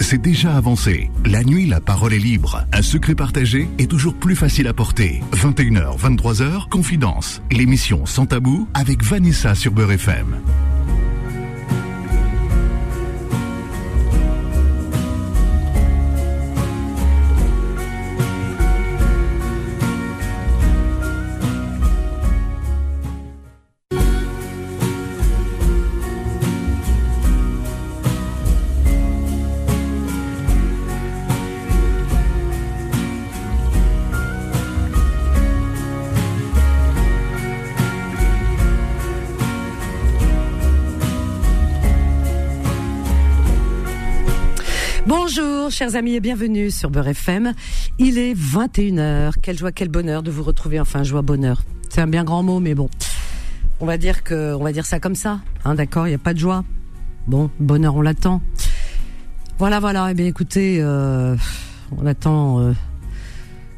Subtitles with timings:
[0.00, 1.10] c'est déjà avancé.
[1.24, 2.64] La nuit, la parole est libre.
[2.72, 5.22] Un secret partagé est toujours plus facile à porter.
[5.32, 7.42] 21h, 23h, Confidence.
[7.50, 10.40] L'émission Sans Tabou avec Vanessa sur Beurre FM.
[45.80, 47.54] Chers amis, et bienvenue sur Beurre FM.
[47.98, 49.32] Il est 21h.
[49.40, 50.78] Quelle joie, quel bonheur de vous retrouver.
[50.78, 51.62] Enfin, joie, bonheur.
[51.88, 52.90] C'est un bien grand mot, mais bon.
[53.80, 55.40] On va dire que, on va dire ça comme ça.
[55.64, 56.64] Hein, d'accord, il n'y a pas de joie.
[57.26, 58.42] Bon, bonheur, on l'attend.
[59.58, 60.08] Voilà, voilà.
[60.10, 61.34] Eh bien, écoutez, euh,
[61.96, 62.72] on attend euh,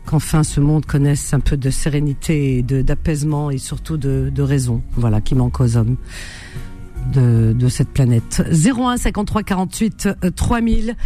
[0.04, 4.82] qu'enfin ce monde connaisse un peu de sérénité, de d'apaisement et surtout de, de raison.
[4.96, 5.96] Voilà, qui manque aux hommes.
[7.12, 8.42] De, de, cette planète.
[8.50, 10.96] 01 53 48 3000.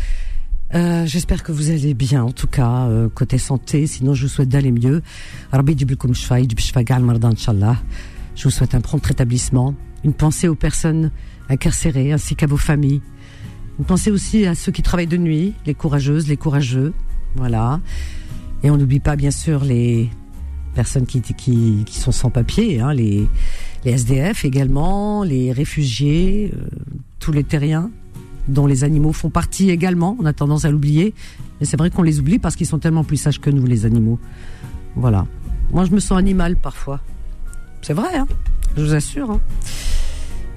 [0.75, 3.87] Euh, j'espère que vous allez bien, en tout cas, euh, côté santé.
[3.87, 5.03] Sinon, je vous souhaite d'aller mieux.
[8.35, 9.75] Je vous souhaite un prompt rétablissement.
[10.05, 11.11] Une pensée aux personnes
[11.49, 13.01] incarcérées ainsi qu'à vos familles.
[13.79, 16.93] Une pensée aussi à ceux qui travaillent de nuit, les courageuses, les courageux.
[17.37, 17.81] Voilà.
[18.63, 20.11] Et on n'oublie pas, bien sûr, les
[20.75, 21.23] personnes qui,
[21.91, 23.27] sont sans papier, hein, les,
[23.85, 26.67] les SDF également, les réfugiés, euh,
[27.19, 27.91] tous les terriens,
[28.49, 30.17] dont les animaux font partie également.
[30.21, 31.15] On a tendance à l'oublier.
[31.61, 33.87] Mais c'est vrai qu'on les oublie parce qu'ils sont tellement plus sages que nous, les
[33.87, 34.19] animaux.
[34.95, 35.27] Voilà.
[35.73, 37.01] Moi, je me sens animal parfois.
[37.83, 38.27] C'est vrai, hein
[38.77, 39.31] je vous assure.
[39.31, 39.41] Hein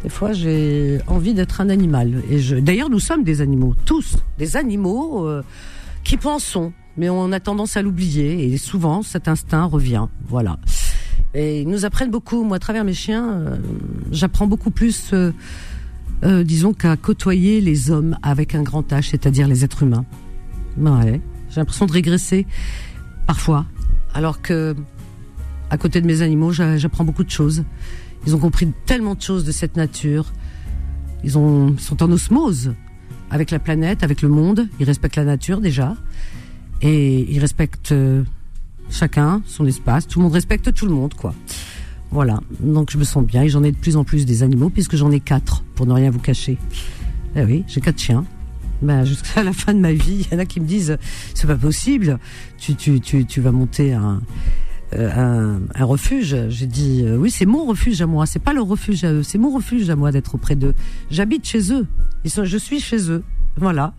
[0.03, 2.23] des fois, j'ai envie d'être un animal.
[2.29, 2.55] Et je...
[2.55, 5.43] D'ailleurs, nous sommes des animaux, tous, des animaux euh,
[6.03, 8.51] qui pensons, mais on a tendance à l'oublier.
[8.51, 10.05] Et souvent, cet instinct revient.
[10.27, 10.57] Voilà.
[11.33, 12.43] Et ils nous apprennent beaucoup.
[12.43, 13.57] Moi, à travers mes chiens, euh,
[14.11, 15.11] j'apprends beaucoup plus.
[15.13, 15.31] Euh,
[16.23, 20.05] euh, disons qu'à côtoyer les hommes avec un grand H, c'est-à-dire les êtres humains.
[20.77, 22.45] Ouais, j'ai l'impression de régresser
[23.27, 23.65] parfois,
[24.13, 24.75] alors que
[25.69, 27.63] à côté de mes animaux, j'apprends beaucoup de choses.
[28.25, 30.33] Ils ont compris tellement de choses de cette nature.
[31.23, 32.73] Ils ont, sont en osmose
[33.29, 34.67] avec la planète, avec le monde.
[34.79, 35.95] Ils respectent la nature déjà,
[36.81, 38.23] et ils respectent euh,
[38.89, 40.07] chacun son espace.
[40.07, 41.33] Tout le monde respecte tout le monde, quoi.
[42.11, 44.69] Voilà, donc je me sens bien et j'en ai de plus en plus des animaux
[44.69, 46.57] puisque j'en ai quatre, pour ne rien vous cacher.
[47.35, 48.25] Eh oui, j'ai quatre chiens.
[48.81, 50.97] Ben, jusqu'à la fin de ma vie, il y en a qui me disent
[51.35, 52.17] c'est pas possible,
[52.57, 54.21] tu, tu, tu, tu vas monter un,
[54.95, 56.35] euh, un, refuge.
[56.49, 59.23] J'ai dit euh, oui, c'est mon refuge à moi, c'est pas le refuge à eux,
[59.23, 60.73] c'est mon refuge à moi d'être auprès d'eux.
[61.11, 61.85] J'habite chez eux,
[62.23, 63.23] Ils sont, je suis chez eux,
[63.55, 63.93] voilà.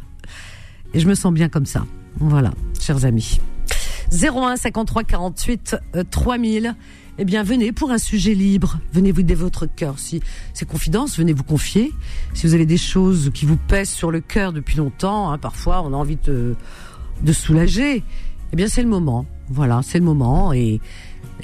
[0.94, 1.86] Et je me sens bien comme ça.
[2.18, 3.40] Voilà, chers amis.
[4.12, 5.76] 01 53 48
[6.10, 6.74] 3000
[7.20, 9.98] eh bien venez pour un sujet libre, venez vous donner votre cœur.
[9.98, 10.22] Si
[10.54, 11.92] c'est confidence, venez vous confier.
[12.32, 15.82] Si vous avez des choses qui vous pèsent sur le cœur depuis longtemps, hein, parfois
[15.82, 16.56] on a envie de,
[17.22, 18.02] de soulager,
[18.52, 19.26] eh bien c'est le moment.
[19.50, 20.80] Voilà, c'est le moment et,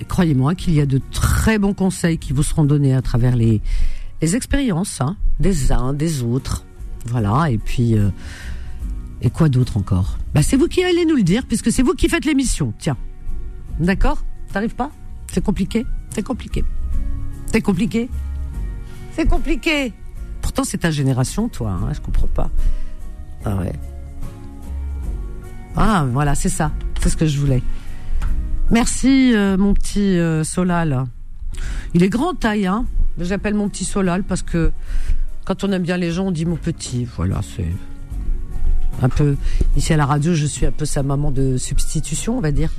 [0.09, 3.61] croyez-moi qu'il y a de très bons conseils qui vous seront donnés à travers les,
[4.23, 6.65] les expériences hein, des uns, des autres.
[7.05, 8.09] Voilà, et puis euh,
[9.21, 10.17] et quoi d'autre encore?
[10.35, 12.73] Bah c'est vous qui allez nous le dire puisque c'est vous qui faites l'émission.
[12.79, 12.97] Tiens,
[13.79, 14.25] d'accord?
[14.55, 14.91] T'arrives pas?
[15.33, 16.65] C'est compliqué C'est compliqué.
[17.53, 18.09] C'est compliqué
[19.13, 19.93] C'est compliqué
[20.43, 22.51] Pourtant, c'est ta génération, toi, hein, je comprends pas.
[23.45, 23.73] Ah ouais.
[25.77, 26.73] Ah, voilà, c'est ça.
[27.01, 27.63] C'est ce que je voulais.
[28.71, 31.05] Merci, euh, mon petit euh, Solal.
[31.95, 32.87] Il est grand taille, hein.
[33.19, 34.73] J'appelle mon petit Solal parce que
[35.45, 37.05] quand on aime bien les gens, on dit mon petit.
[37.17, 37.71] Voilà, c'est
[39.03, 39.37] un peu.
[39.77, 42.71] Ici à la radio, je suis un peu sa maman de substitution, on va dire.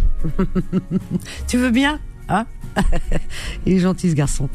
[1.48, 2.00] tu veux bien?
[2.30, 2.46] Hein
[3.66, 4.50] Il est gentil ce garçon.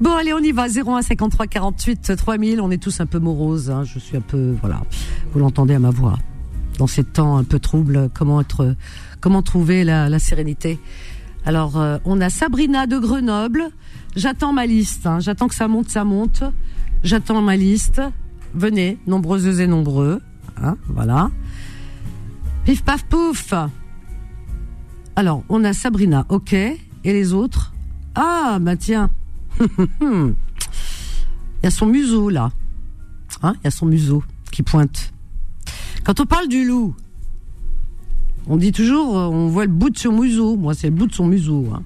[0.00, 0.66] Bon, allez, on y va.
[0.68, 2.60] 01 53 48 3000.
[2.60, 3.70] On est tous un peu moroses.
[3.70, 3.84] Hein.
[3.84, 4.82] Je suis un peu, voilà.
[5.32, 6.18] Vous l'entendez à ma voix.
[6.78, 8.74] Dans ces temps un peu troubles, comment être,
[9.20, 10.78] comment trouver la, sérénité?
[11.46, 13.68] Alors, euh, on a Sabrina de Grenoble.
[14.14, 15.06] J'attends ma liste.
[15.06, 15.20] Hein.
[15.20, 16.42] J'attends que ça monte, ça monte.
[17.02, 18.02] J'attends ma liste.
[18.54, 20.20] Venez, nombreuses et nombreux.
[20.62, 21.30] Hein, voilà.
[22.64, 23.54] Pif paf pouf.
[25.14, 26.54] Alors, on a Sabrina, ok.
[27.06, 27.72] Et les autres
[28.16, 29.10] Ah, bah tiens.
[29.60, 29.66] Il
[31.62, 32.50] y a son museau là.
[33.44, 35.12] Hein Il y a son museau qui pointe.
[36.02, 36.96] Quand on parle du loup,
[38.48, 40.56] on dit toujours, euh, on voit le bout de son museau.
[40.56, 41.68] Moi, c'est le bout de son museau.
[41.72, 41.82] Hein.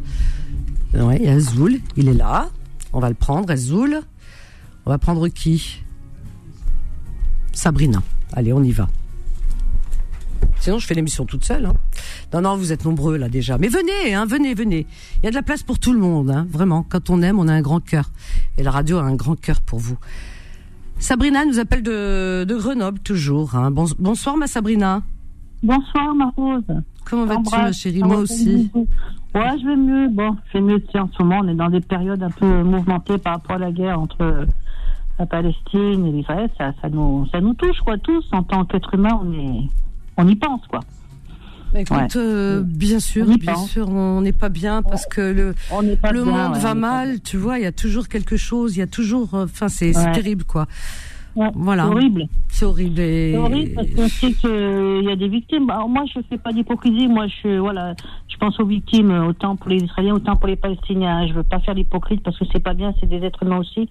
[0.99, 2.49] Ouais, il y a Zoul, il est là.
[2.95, 4.01] On va le prendre, Zoul.
[4.87, 5.83] On va prendre qui?
[7.53, 8.03] Sabrina.
[8.33, 8.89] Allez, on y va.
[10.61, 11.67] Sinon, je fais l'émission toute seule.
[11.67, 11.75] Hein.
[12.33, 13.59] Non, non, vous êtes nombreux là déjà.
[13.59, 14.87] Mais venez, hein, venez, venez.
[15.19, 16.85] Il y a de la place pour tout le monde, hein, vraiment.
[16.89, 18.11] Quand on aime, on a un grand cœur.
[18.59, 19.97] Et la radio a un grand cœur pour vous.
[20.99, 23.55] Sabrina nous appelle de, de Grenoble toujours.
[23.57, 23.71] Hein.
[23.71, 25.03] bonsoir, ma Sabrina.
[25.63, 26.63] Bonsoir, ma Rose.
[27.07, 28.03] Comment vas-tu, ma chérie?
[28.03, 28.71] Moi aussi.
[29.35, 30.09] Ouais, je vais mieux.
[30.09, 30.83] Bon, je vais mieux.
[30.95, 33.73] en ce moment, on est dans des périodes un peu mouvementées par rapport à la
[33.73, 34.47] guerre entre
[35.19, 36.51] la Palestine et l'Israël.
[36.59, 38.27] Ça, ça, nous, ça nous touche, quoi, tous.
[38.33, 39.69] En tant qu'être humain, on, est,
[40.21, 40.81] on y pense, quoi.
[41.75, 45.55] Écoute, euh, bien sûr, bien sûr, on n'est pas bien parce que le,
[46.11, 48.89] le monde va mal, tu vois, il y a toujours quelque chose, il y a
[48.89, 50.67] toujours, euh, enfin, c'est terrible, quoi.
[51.55, 51.85] voilà.
[51.85, 52.27] C'est horrible.
[52.49, 52.97] C'est horrible.
[52.97, 55.71] C'est horrible parce qu'on sait qu'il y a des victimes.
[55.71, 57.07] Alors moi, je fais pas d'hypocrisie.
[57.07, 57.95] Moi, je, voilà,
[58.27, 61.29] je pense aux victimes autant pour les Israéliens, autant pour les Palestiniens.
[61.29, 63.89] Je veux pas faire l'hypocrite parce que c'est pas bien, c'est des êtres humains aussi.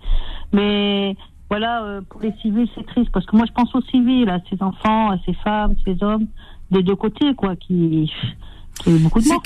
[0.52, 1.16] Mais
[1.50, 4.40] voilà, euh, pour les civils, c'est triste parce que moi, je pense aux civils, à
[4.50, 6.28] ces enfants, à ces femmes, ces hommes
[6.72, 8.12] des deux côtés, quoi, qui,
[8.80, 9.42] qui a eu beaucoup de morts.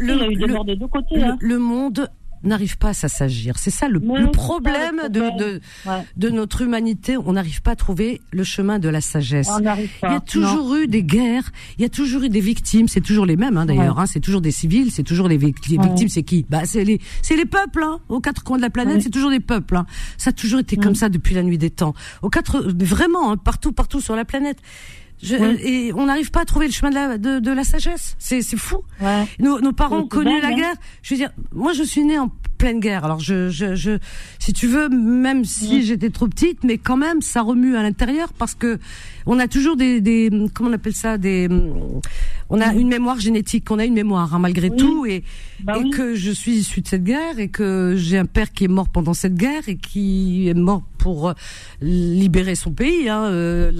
[0.00, 1.22] Le, il y a eu des morts des deux côtés.
[1.22, 1.36] Hein.
[1.40, 2.08] le monde
[2.44, 3.58] n'arrive pas à s'assagir.
[3.58, 4.00] C'est ça le,
[4.30, 5.60] problème de, de,
[6.16, 7.16] de, notre humanité.
[7.16, 9.50] On n'arrive pas à trouver le chemin de la sagesse.
[9.60, 12.88] il y a toujours eu des guerres, il y a toujours eu des victimes.
[12.88, 13.98] C'est toujours les mêmes hein, d'ailleurs.
[13.98, 15.82] Hein, c'est toujours des civils, c'est toujours les, victimes.
[16.08, 16.46] C'est qui?
[16.48, 17.82] Bah c'est les c'est les peuples.
[17.82, 19.76] Hein, aux quatre coins de la planète, c'est toujours des peuples.
[19.76, 19.86] Hein.
[20.18, 21.94] Ça a toujours été comme ça depuis la nuit des temps.
[22.22, 24.58] Aux quatre, vraiment hein, partout partout sur la planète.
[25.22, 28.16] Je, Et on n'arrive pas à trouver le chemin de la, de, de la sagesse.
[28.18, 28.78] C'est, c'est fou.
[29.00, 29.26] Ouais.
[29.38, 30.74] Nos, nos parents ont connu la guerre.
[31.02, 32.30] Je veux dire, moi, je suis née en
[32.64, 33.04] pleine guerre.
[33.04, 33.98] Alors, je, je, je
[34.38, 38.32] si tu veux, même si j'étais trop petite, mais quand même, ça remue à l'intérieur
[38.32, 38.78] parce que
[39.26, 41.46] on a toujours des, des comment on appelle ça, des,
[42.48, 45.24] on a une mémoire génétique, on a une mémoire hein, malgré tout, et,
[45.62, 48.64] bah et que je suis issue de cette guerre et que j'ai un père qui
[48.64, 51.32] est mort pendant cette guerre et qui est mort pour euh,
[51.82, 53.72] libérer son pays, hein, euh,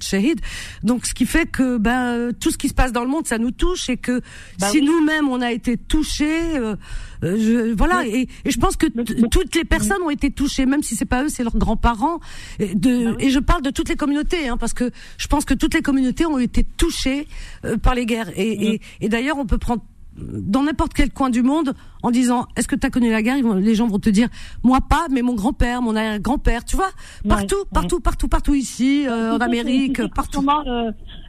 [0.00, 0.40] Shahid.
[0.82, 3.38] Donc, ce qui fait que ben tout ce qui se passe dans le monde, ça
[3.38, 4.20] nous touche et que
[4.58, 6.58] bah si nous-mêmes on a été touchés.
[6.58, 6.76] Euh,
[7.22, 8.86] euh, je, voilà, et, et, je pense que
[9.28, 12.20] toutes les personnes ont été touchées, même si c'est pas eux, c'est leurs grands-parents.
[12.58, 15.44] Et, de, bah et je parle de toutes les communautés, hein, parce que je pense
[15.44, 17.28] que toutes les communautés ont été touchées
[17.64, 18.30] euh, par les guerres.
[18.36, 19.82] Et, et d'ailleurs, on peut prendre
[20.16, 23.36] dans n'importe quel coin du monde en disant est-ce que tu as connu la guerre
[23.54, 24.28] les gens vont te dire
[24.62, 26.90] moi pas mais mon grand-père mon grand-père tu vois
[27.26, 30.46] partout partout partout partout ici euh, en Amérique partout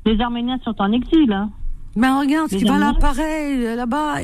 [0.06, 1.50] les Arméniens sont en exil hein.
[1.96, 4.18] mais regarde ce qui va là pareil là-bas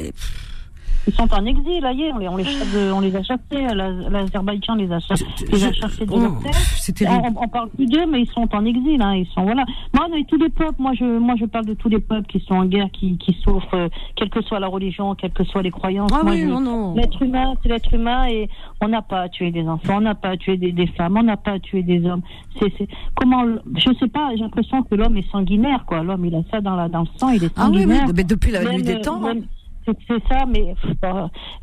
[1.08, 2.16] ils sont en exil, ailleurs.
[2.16, 3.40] On les, on les, on les a chassés.
[3.74, 5.00] L'Azerbaïdjan les a,
[5.52, 7.22] les a chassés de leur terre.
[7.24, 9.02] On, on, parle plus d'eux, mais ils sont en exil.
[9.02, 9.16] Hein.
[9.16, 9.64] Ils sont voilà.
[9.94, 10.76] Moi, on tous les peuples.
[10.78, 13.34] Moi, je, moi, je parle de tous les peuples qui sont en guerre, qui, qui
[13.44, 16.12] souffrent, euh, quelle que soit la religion, quelles que soient les croyances.
[16.14, 16.94] Ah oui, non, non.
[16.94, 18.50] L'être humain, c'est l'être humain, et
[18.82, 21.18] on n'a pas à tuer des enfants, on n'a pas à tuer des, des, femmes,
[21.18, 22.22] on n'a pas à tuer des hommes.
[22.60, 22.72] C'est,
[23.16, 23.44] comment
[23.76, 24.30] Je sais pas.
[24.36, 26.04] J'ai l'impression que l'homme est sanguinaire, quoi.
[26.04, 28.02] L'homme, il a ça dans, la, dans le sang, il est sanguinaire.
[28.02, 29.22] Ah oui, mais depuis la nuit des temps.
[29.26, 29.42] Hein
[30.08, 30.76] c'est ça, mais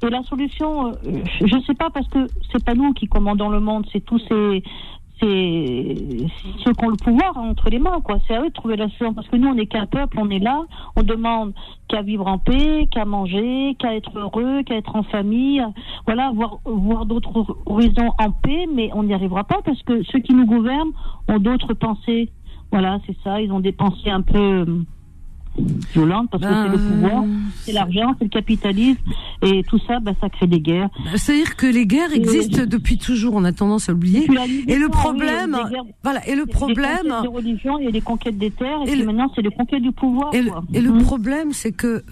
[0.02, 0.92] et la solution, euh,
[1.40, 4.20] je ne sais pas parce que c'est pas nous qui commandons le monde, c'est tous
[4.28, 4.62] ces
[5.20, 8.18] ceux qui ont le pouvoir entre les mains, quoi.
[8.26, 10.28] C'est à eux de trouver la solution parce que nous, on n'est qu'un peuple, on
[10.30, 10.62] est là,
[10.94, 11.54] on demande
[11.88, 15.64] qu'à vivre en paix, qu'à manger, qu'à être heureux, qu'à être en famille,
[16.06, 20.18] voilà, voir voir d'autres horizons en paix, mais on n'y arrivera pas parce que ceux
[20.18, 20.92] qui nous gouvernent
[21.28, 22.30] ont d'autres pensées.
[22.70, 23.40] Voilà, c'est ça.
[23.40, 24.66] Ils ont des pensées un peu
[25.92, 27.24] violente parce que c'est le ben, pouvoir,
[27.64, 29.00] c'est l'argent, c'est le capitalisme
[29.42, 30.88] et tout ça, ben, ça crée des guerres.
[31.04, 34.28] Ben, c'est-à-dire que les guerres existent depuis toujours, on a tendance à oublier.
[34.68, 35.56] Et le problème,
[36.02, 39.30] voilà, et le problème, des religions, il y a des conquêtes des terres et, maintenant
[39.34, 40.34] c'est les conquêtes du pouvoir.
[40.34, 41.02] Et, le, mhm.
[41.02, 42.04] problème, c'est que,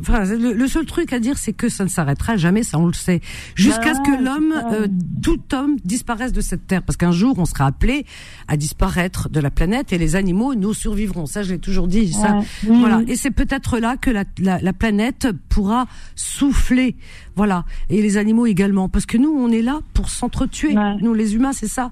[0.00, 2.92] enfin, le, seul truc à dire, c'est que ça ne s'arrêtera jamais, ça on le
[2.92, 3.20] sait,
[3.54, 4.86] jusqu'à ce que l'homme, euh,
[5.22, 8.06] tout homme, disparaisse de cette terre, parce qu'un jour on sera appelé
[8.48, 11.26] à disparaître de la planète et les animaux nous survivront.
[11.26, 12.12] Ça, je l'ai toujours dit.
[12.12, 12.40] Ça,
[12.80, 13.02] voilà.
[13.06, 16.96] Et c'est peut-être là que la, la, la, planète pourra souffler.
[17.36, 17.64] Voilà.
[17.90, 18.88] Et les animaux également.
[18.88, 20.74] Parce que nous, on est là pour s'entretuer.
[21.00, 21.90] Nous, les humains, c'est ça.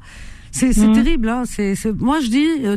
[0.52, 0.92] C'est mmh.
[0.92, 1.28] terrible.
[1.28, 1.44] Hein.
[1.46, 2.76] C'est, moi, je dis, euh,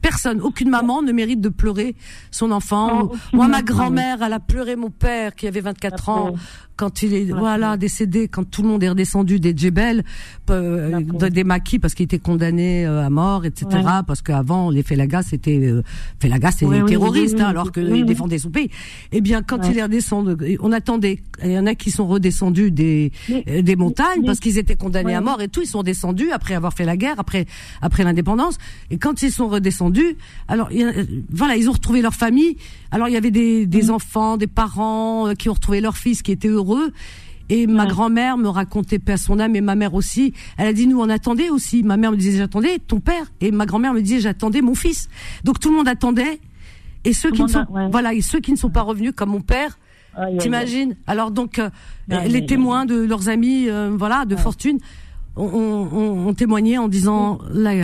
[0.00, 1.96] personne, aucune maman ne mérite de pleurer
[2.30, 3.10] son enfant.
[3.32, 6.34] Moi, ma grand-mère, elle a pleuré mon père qui avait 24 ans
[6.78, 10.04] quand il est voilà décédé, quand tout le monde est redescendu des Djebel,
[10.48, 13.66] euh, des maquis parce qu'il était condamné euh, à mort, etc.
[14.06, 15.82] Parce qu'avant les Felagas c'était euh,
[16.22, 18.70] Felagas c'était des terroristes hein, alors qu'ils défendaient son pays.
[19.10, 21.20] Eh bien quand il est redescendu, on attendait.
[21.42, 25.16] Il y en a qui sont redescendus des euh, des montagnes parce qu'ils étaient condamnés
[25.16, 25.62] à mort et tout.
[25.62, 27.46] Ils sont descendus après avoir fait la guerre, après
[27.82, 28.56] après l'indépendance.
[28.90, 29.87] Et quand ils sont redescendus,
[30.48, 30.70] alors
[31.30, 32.56] voilà ils ont retrouvé leur famille.
[32.90, 36.32] Alors il y avait des, des enfants, des parents qui ont retrouvé leur fils qui
[36.32, 36.92] étaient heureux
[37.50, 40.34] Et ma grand-mère me racontait à son âme et ma mère aussi.
[40.58, 41.82] Elle a dit nous on attendait aussi.
[41.82, 45.08] Ma mère me disait j'attendais ton père et ma grand-mère me disait j'attendais mon fils.
[45.44, 46.40] Donc tout le monde attendait.
[47.04, 49.40] Et ceux qui ne sont voilà et ceux qui ne sont pas revenus comme mon
[49.40, 49.78] père.
[50.40, 50.96] T'imagines?
[51.06, 51.70] Alors donc euh,
[52.08, 54.78] les témoins de leurs amis euh, voilà de fortune
[55.38, 57.74] on, témoignait en disant la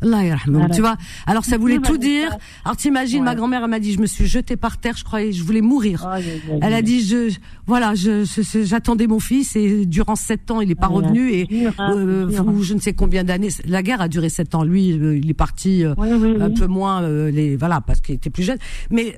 [0.00, 0.36] la
[0.72, 0.96] tu vois.
[1.26, 2.36] Alors ça voulait tout dire.
[2.64, 5.32] alors t'imagines ma grand-mère elle m'a dit je me suis jetée par terre je croyais
[5.32, 6.08] je voulais mourir.
[6.60, 7.34] Elle a dit je
[7.66, 8.24] voilà je
[8.64, 11.48] j'attendais mon fils et durant sept ans il est pas revenu et
[11.80, 12.30] euh,
[12.60, 14.64] je ne sais combien d'années la guerre a duré sept ans.
[14.64, 18.42] Lui euh, il est parti euh, un peu moins les voilà parce qu'il était plus
[18.42, 18.58] jeune.
[18.90, 19.16] Mais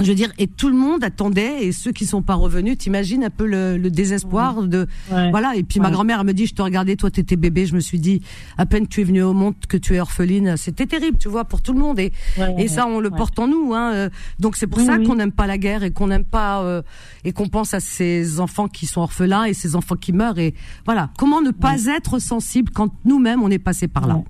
[0.00, 3.24] je veux dire, et tout le monde attendait, et ceux qui sont pas revenus, t'imagines
[3.24, 5.54] un peu le, le désespoir de, voilà.
[5.54, 7.80] Et puis ma grand-mère elle me dit, je te regardais, toi t'étais bébé, je me
[7.80, 8.22] suis dit,
[8.58, 11.44] à peine tu es venue au monde que tu es orpheline, c'était terrible, tu vois,
[11.44, 11.98] pour tout le monde.
[12.00, 12.12] Et,
[12.58, 13.74] et ça, on le porte en nous.
[13.74, 13.92] Hein.
[13.92, 14.08] Euh.
[14.38, 16.82] Donc c'est pour ça qu'on n'aime pas la guerre et qu'on n'aime pas euh,
[17.24, 20.38] et qu'on pense à ces enfants qui sont orphelins et ces enfants qui meurent.
[20.38, 24.22] Et voilà, comment ne pas être sensible quand nous-mêmes on est passé par là?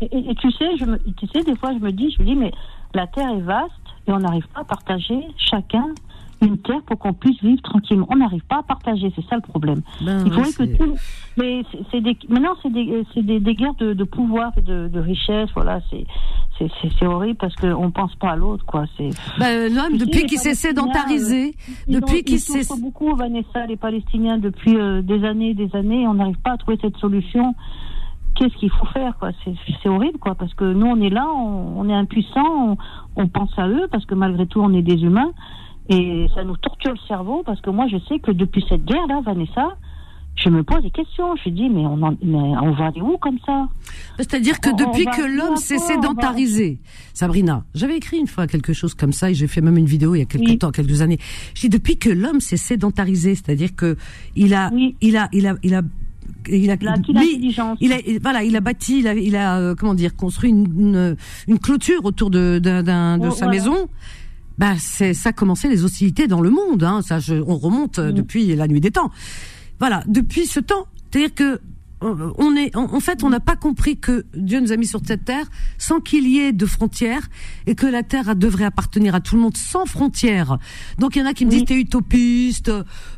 [0.00, 2.28] Et, et, tu sais, je me, tu sais, des fois je me dis, je me
[2.28, 2.52] dis, mais
[2.94, 3.70] la terre est vaste
[4.10, 5.86] et on n'arrive pas à partager chacun
[6.42, 8.06] une terre pour qu'on puisse vivre tranquillement.
[8.10, 9.82] On n'arrive pas à partager, c'est ça le problème.
[10.00, 10.94] Ben Il faudrait que tout.
[11.36, 12.16] Mais c'est des.
[12.28, 15.50] Maintenant, c'est des, des, des, guerres de, de pouvoir et de, de richesse.
[15.54, 16.06] Voilà, c'est
[16.98, 18.84] c'est horrible parce qu'on pense pas à l'autre, quoi.
[18.96, 19.10] C'est.
[19.38, 22.66] Ben, L'homme, depuis qu'il s'est sédentarisé, euh, depuis qu'il s'est.
[22.80, 26.78] beaucoup, Vanessa, les Palestiniens, depuis euh, des années, des années, on n'arrive pas à trouver
[26.80, 27.54] cette solution
[28.40, 29.30] qu'est-ce qu'il faut faire quoi.
[29.44, 32.76] C'est horrible quoi parce que nous on est là on, est impuissant
[33.16, 35.32] on, pense à eux parce que malgré tout on est des humains.
[35.88, 39.06] Et ça nous torture le cerveau parce que moi je sais que depuis cette guerre
[39.08, 39.76] là Vanessa
[40.36, 41.36] je me pose des questions.
[41.44, 43.68] Je me dis, mais on, on va aller où comme ça?
[44.16, 46.78] C'est-à-dire que depuis que l'homme s'est sédentarisé,
[47.12, 50.14] Sabrina, j'avais écrit une fois quelque chose comme ça et j'ai fait même une vidéo
[50.14, 51.18] il y a quelques temps, quelques années.
[51.54, 53.96] Je dis depuis que l'homme s'est sédentarisé, c'est-à-dire que
[54.34, 55.82] il a, il a, il a, il a il a,
[56.48, 56.76] il a,
[58.20, 61.16] voilà, il a bâti, il a, il a euh, comment dire, construit une,
[61.48, 63.88] une, clôture autour de, d'un, de, sa maison.
[64.58, 66.84] Bah, c'est ça commençait les hostilités dans le monde.
[66.84, 68.14] Hein, ça, je, on remonte euh, mm.
[68.14, 69.10] depuis la nuit des temps.
[69.78, 71.60] Voilà, depuis ce temps, c'est-à-dire que
[72.00, 75.24] on est, en fait, on n'a pas compris que Dieu nous a mis sur cette
[75.24, 75.46] terre
[75.78, 77.28] sans qu'il y ait de frontières
[77.66, 80.58] et que la terre devrait appartenir à tout le monde sans frontières.
[80.98, 82.70] Donc il y en a qui me disent t'es utopiste,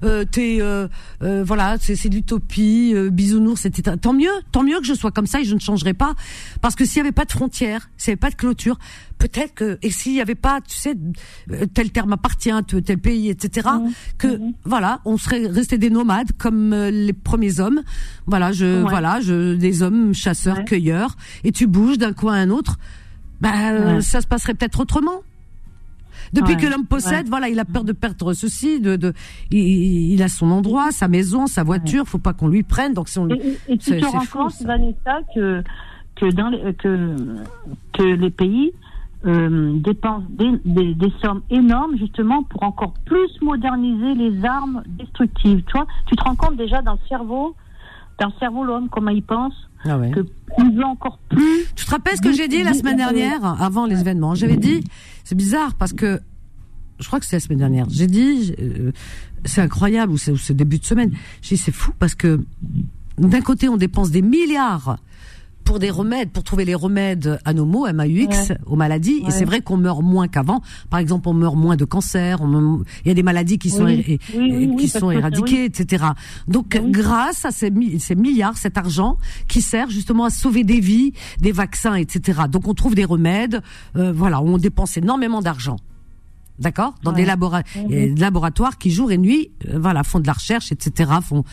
[0.02, 0.88] euh, t'es, euh,
[1.22, 5.10] euh, voilà, c'est de l'utopie, euh, bisounours, c'était tant mieux, tant mieux que je sois
[5.10, 6.14] comme ça et je ne changerai pas.
[6.60, 8.78] Parce que s'il y avait pas de frontières, s'il n'y avait pas de clôture,
[9.22, 10.96] peut-être que et s'il y avait pas, tu sais,
[11.74, 12.50] tel terme appartient,
[12.84, 13.68] tel pays, etc.
[13.72, 13.90] Mmh.
[14.18, 14.52] Que mmh.
[14.64, 17.82] voilà, on serait resté des nomades comme euh, les premiers hommes.
[18.26, 22.50] Voilà, je voilà, je des hommes chasseurs cueilleurs et tu bouges d'un coin à un
[22.50, 22.78] autre.
[23.40, 25.22] Bah, ça se passerait peut-être autrement.
[26.32, 29.12] Depuis que l'homme possède, voilà, il a peur de perdre ceci, de, de
[29.50, 32.94] il, a son endroit, sa maison, sa voiture, faut pas qu'on lui prenne.
[32.94, 35.62] Donc si on, et, et tu te rends compte, Vanessa, que
[36.16, 37.16] que dans les, que
[37.92, 38.72] que les pays
[39.24, 45.62] euh, dépensent des, des, sommes énormes justement pour encore plus moderniser les armes destructives.
[45.66, 47.54] Tu vois, tu te rends compte déjà dans le cerveau,
[48.18, 49.54] dans le cerveau l'homme comment il pense.
[49.84, 50.10] Ah ouais.
[50.10, 51.64] que veut encore plus.
[51.74, 54.34] Tu te rappelles ce que j'ai dit la semaine dernière, avant les événements?
[54.34, 54.84] J'avais dit,
[55.24, 56.20] c'est bizarre parce que
[57.00, 57.86] je crois que c'est la semaine dernière.
[57.90, 58.92] J'ai dit, euh,
[59.44, 61.12] c'est incroyable ou c'est début de semaine.
[61.42, 62.44] J'ai dit c'est fou parce que
[63.18, 64.98] d'un côté on dépense des milliards
[65.64, 69.22] pour des remèdes, pour trouver les remèdes à nos maux, MAUX, aux maladies.
[69.26, 70.60] Et c'est vrai qu'on meurt moins qu'avant.
[70.90, 72.38] Par exemple, on meurt moins de cancer.
[73.04, 76.04] Il y a des maladies qui sont, qui sont éradiquées, etc.
[76.48, 81.12] Donc, grâce à ces, ces, milliards, cet argent qui sert justement à sauver des vies,
[81.40, 82.42] des vaccins, etc.
[82.50, 83.62] Donc, on trouve des remèdes.
[83.96, 85.76] Euh, voilà, on dépense énormément d'argent.
[86.58, 86.94] D'accord?
[87.02, 91.10] Dans des laboratoires qui jour et nuit, euh, voilà, font de la recherche, etc.
[91.22, 91.44] Font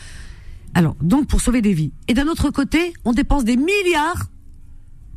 [0.74, 1.92] alors, donc pour sauver des vies.
[2.08, 4.26] Et d'un autre côté, on dépense des milliards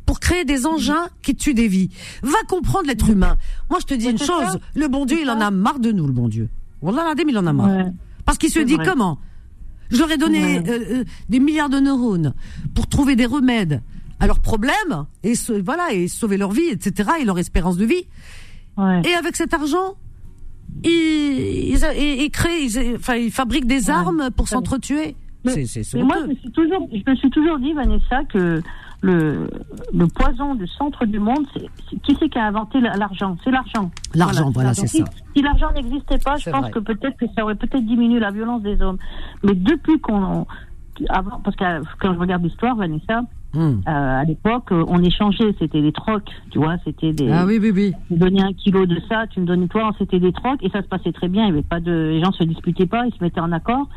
[0.06, 1.90] pour créer des engins qui tuent des vies.
[2.22, 3.36] Va comprendre l'être humain.
[3.70, 6.06] Moi, je te dis une chose, le bon Dieu, il en a marre de nous,
[6.06, 6.48] le bon Dieu.
[6.82, 7.86] Wallah, il en a marre.
[8.24, 9.18] Parce qu'il se dit comment
[9.90, 12.34] J'aurais donné euh, euh, des milliards de neurones
[12.74, 13.82] pour trouver des remèdes
[14.18, 17.10] à leurs problèmes et voilà et sauver leur vie, etc.
[17.20, 18.06] et leur espérance de vie.
[19.04, 19.94] Et avec cet argent,
[20.82, 25.14] ils, ils, créent, enfin, ils fabriquent des armes pour s'entretuer.
[25.44, 28.62] Mais, moi, je me, suis toujours, je me suis toujours dit, Vanessa, que
[29.02, 29.50] le,
[29.92, 31.68] le poison du centre du monde, c'est
[32.00, 33.36] qui c'est qui a inventé l'argent?
[33.44, 33.90] C'est l'argent.
[34.14, 35.04] L'argent, voilà, c'est ça.
[35.36, 38.62] Si l'argent n'existait pas, je pense que peut-être que ça aurait peut-être diminué la violence
[38.62, 38.98] des hommes.
[39.42, 40.46] Mais depuis qu'on,
[41.10, 41.64] avant, parce que
[42.00, 43.22] quand je regarde l'histoire, Vanessa,
[43.54, 43.80] Hmm.
[43.86, 47.30] Euh, à l'époque, on échangeait, c'était des trocs, tu vois, c'était des.
[47.30, 47.92] Ah oui, oui, oui.
[48.08, 50.70] Tu me donnais un kilo de ça, tu me donnais toi, c'était des trocs, et
[50.70, 51.44] ça se passait très bien.
[51.44, 53.88] Il y avait pas de, les gens se disputaient pas, ils se mettaient en accord.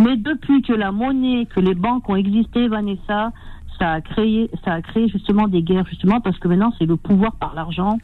[0.00, 3.32] Mais depuis que la monnaie, que les banques ont existé, Vanessa,
[3.78, 6.96] ça a créé, ça a créé justement des guerres, justement parce que maintenant c'est le
[6.96, 7.98] pouvoir par l'argent.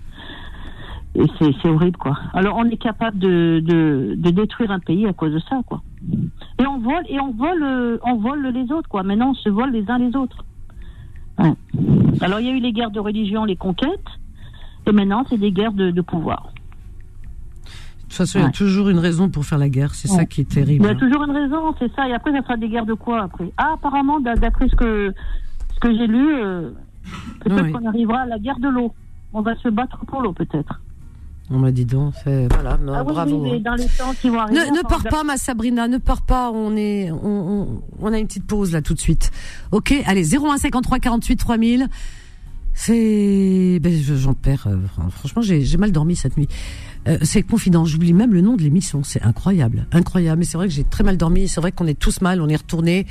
[1.16, 2.16] Et c'est horrible, quoi.
[2.34, 5.82] Alors, on est capable de, de, de, détruire un pays à cause de ça, quoi.
[6.60, 9.02] Et on vole, et on vole, on vole les autres, quoi.
[9.02, 10.44] Maintenant, on se vole les uns les autres.
[12.20, 14.06] Alors, il y a eu les guerres de religion, les conquêtes,
[14.86, 16.52] et maintenant, c'est des guerres de, de pouvoir.
[17.64, 19.94] De toute façon, il y a toujours une raison pour faire la guerre.
[19.94, 20.84] C'est ça qui est terrible.
[20.84, 22.08] Il y a toujours une raison, c'est ça.
[22.08, 23.52] Et après, ça sera des guerres de quoi après?
[23.56, 25.14] Ah, apparemment, d'après ce que
[25.74, 26.70] ce que j'ai lu, euh,
[27.40, 28.92] peut-être qu'on arrivera à la guerre de l'eau.
[29.32, 30.80] On va se battre pour l'eau, peut-être.
[31.50, 33.42] On m'a dit donc, voilà, ah bravo.
[33.42, 36.22] Oui, dans les temps qui vont arriver, ne, ne pars pas, ma Sabrina, ne pars
[36.22, 36.52] pas.
[36.52, 39.32] On est, on, on, a une petite pause là tout de suite.
[39.72, 41.88] Ok, allez, 01 53 48 3000.
[42.72, 44.68] C'est, ben, j'en perds.
[44.68, 44.76] Euh,
[45.10, 46.48] franchement, j'ai mal dormi cette nuit.
[47.08, 47.84] Euh, c'est confident.
[47.84, 49.02] J'oublie même le nom de l'émission.
[49.02, 50.38] C'est incroyable, incroyable.
[50.38, 51.48] Mais c'est vrai que j'ai très mal dormi.
[51.48, 52.40] C'est vrai qu'on est tous mal.
[52.40, 53.06] On est retourné.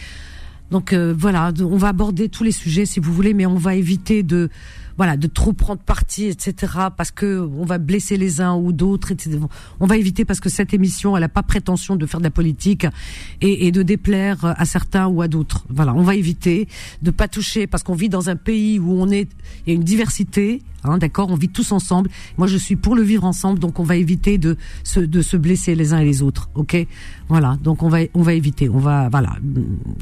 [0.71, 3.75] Donc euh, voilà, on va aborder tous les sujets si vous voulez, mais on va
[3.75, 4.49] éviter de
[4.99, 6.73] voilà, de trop prendre parti, etc.
[6.97, 9.39] Parce que on va blesser les uns ou d'autres, etc.
[9.79, 12.31] On va éviter parce que cette émission, elle n'a pas prétention de faire de la
[12.31, 12.85] politique
[13.39, 15.65] et, de déplaire à certains ou à d'autres.
[15.69, 16.67] Voilà, on va éviter
[17.01, 19.29] de pas toucher parce qu'on vit dans un pays où on est,
[19.65, 22.09] il y a une diversité Hein, d'accord, on vit tous ensemble.
[22.37, 25.35] Moi, je suis pour le vivre ensemble, donc on va éviter de se de se
[25.35, 26.49] blesser les uns et les autres.
[26.55, 26.75] Ok,
[27.27, 27.57] voilà.
[27.63, 28.69] Donc on va on va éviter.
[28.69, 29.35] On va voilà.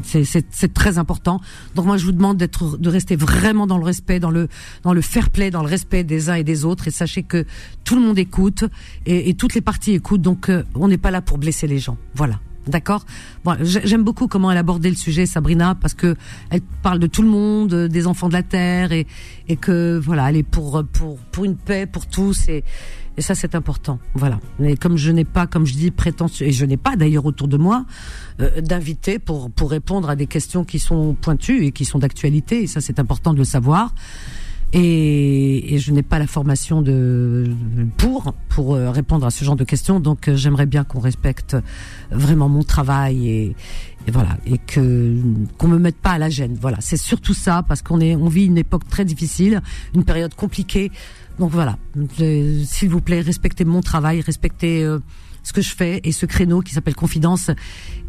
[0.04, 1.42] C'est c'est très important.
[1.76, 4.50] Donc moi, je vous demande d'être de rester vraiment dans le respect, dans le
[4.88, 6.88] dans le fair play, dans le respect des uns et des autres.
[6.88, 7.46] Et sachez que
[7.84, 8.64] tout le monde écoute
[9.06, 10.22] et, et toutes les parties écoutent.
[10.22, 11.98] Donc euh, on n'est pas là pour blesser les gens.
[12.16, 12.40] Voilà.
[12.68, 13.06] D'accord?
[13.44, 16.16] Bon, j'aime beaucoup comment elle abordait le sujet, Sabrina, parce que
[16.50, 19.08] elle parle de tout le monde, des enfants de la terre, et,
[19.48, 22.66] et que voilà, elle est pour pour pour une paix pour tous, et,
[23.16, 24.00] et ça c'est important.
[24.16, 24.42] Voilà.
[24.60, 27.48] Mais comme je n'ai pas, comme je dis, prétentieux, et je n'ai pas d'ailleurs autour
[27.48, 27.86] de moi
[28.42, 32.64] euh, d'invités pour pour répondre à des questions qui sont pointues et qui sont d'actualité,
[32.64, 33.94] et ça c'est important de le savoir
[34.74, 37.50] et, et je n'ai pas la formation de
[37.98, 40.00] pour pour euh, répondre à ce genre de questions.
[40.00, 41.56] Donc euh, j'aimerais bien qu'on respecte
[42.12, 43.56] vraiment mon travail et,
[44.08, 45.16] et voilà et que
[45.58, 46.58] qu'on me mette pas à la gêne.
[46.60, 49.62] Voilà, c'est surtout ça parce qu'on est on vit une époque très difficile,
[49.96, 50.92] une période compliquée.
[51.40, 51.78] Donc voilà,
[52.66, 55.00] s'il vous plaît, respectez mon travail, respectez euh,
[55.44, 57.52] ce que je fais et ce créneau qui s'appelle confidence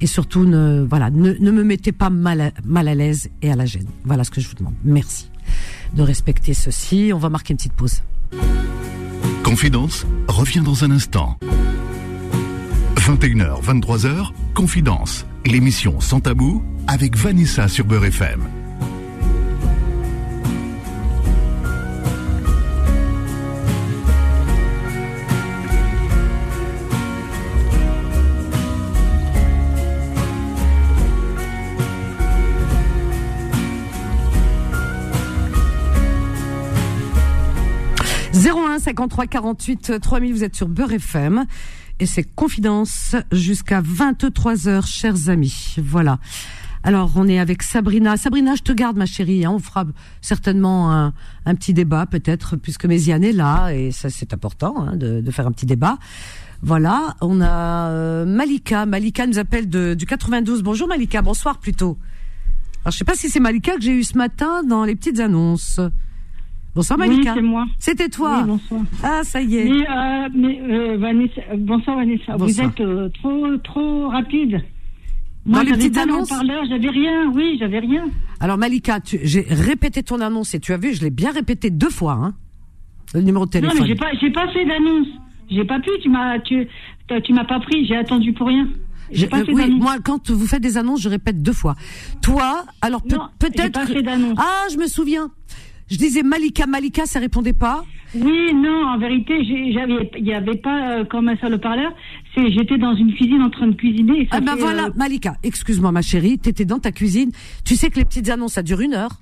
[0.01, 3.55] et surtout ne voilà ne, ne me mettez pas mal mal à l'aise et à
[3.55, 3.87] la gêne.
[4.05, 4.75] Voilà ce que je vous demande.
[4.83, 5.31] Merci
[5.95, 7.11] de respecter ceci.
[7.15, 8.03] On va marquer une petite pause.
[9.43, 11.39] Confidence revient dans un instant.
[12.97, 18.58] 21h, 23h, Confidence, l'émission sans tabou avec Vanessa sur Beurre FM.
[38.39, 41.45] 01 53 48 3000, vous êtes sur Beurre FM
[41.99, 45.75] et c'est confidence jusqu'à 23 heures, chers amis.
[45.83, 46.21] Voilà.
[46.85, 48.17] Alors, on est avec Sabrina.
[48.17, 49.45] Sabrina, je te garde, ma chérie.
[49.45, 49.51] Hein.
[49.51, 49.87] On fera
[50.21, 51.13] certainement un,
[51.47, 55.31] un petit débat, peut-être, puisque Méziane est là, et ça, c'est important hein, de, de,
[55.33, 55.99] faire un petit débat.
[56.63, 58.87] Voilà, on a euh, Malika.
[58.87, 60.63] Malika nous appelle de, du 92.
[60.63, 61.99] Bonjour Malika, bonsoir plutôt.
[62.85, 65.19] Alors, je sais pas si c'est Malika que j'ai eu ce matin dans les petites
[65.19, 65.81] annonces.
[66.75, 67.33] Bonsoir Malika.
[67.33, 67.67] Oui, c'est moi.
[67.79, 68.41] C'était toi.
[68.41, 68.81] Oui, bonsoir.
[69.03, 69.65] Ah, ça y est.
[69.65, 72.37] Mais, euh, mais euh, Vanessa, bonsoir Vanessa.
[72.37, 74.63] Vous êtes euh, trop trop rapide.
[75.45, 76.29] Moi, Dans les petites annonces.
[76.69, 77.33] J'avais rien.
[77.35, 78.05] Oui, j'avais rien.
[78.41, 81.91] Alors Malika, j'ai répété ton annonce et tu as vu, je l'ai bien répété deux
[81.91, 82.35] fois, hein.
[83.15, 83.77] Le numéro de téléphone.
[83.77, 85.07] Non, mais j'ai pas, j'ai pas fait d'annonce.
[85.51, 85.91] J'ai pas pu.
[86.03, 86.69] Tu m'as, tu,
[87.25, 87.87] tu m'as pas pris.
[87.87, 88.69] J'ai attendu pour rien.
[89.11, 91.75] J'ai pas fait oui, moi, quand vous faites des annonces, je répète deux fois.
[92.23, 93.73] Toi, alors peut-être.
[93.73, 94.37] Pas fait d'annonce.
[94.39, 95.31] Ah, je me souviens.
[95.91, 97.85] Je disais Malika, Malika, ça répondait pas.
[98.15, 99.35] Oui, non, en vérité,
[99.73, 101.93] j'avais, il n'y avait pas euh, comme ça le parleur.
[102.35, 104.23] C'est, j'étais dans une cuisine en train de cuisiner.
[104.23, 107.31] Et ah ben voilà, euh, Malika, excuse-moi ma chérie, t'étais dans ta cuisine.
[107.65, 109.21] Tu sais que les petites annonces ça dure une heure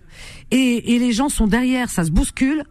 [0.53, 2.63] et, et les gens sont derrière, ça se bouscule.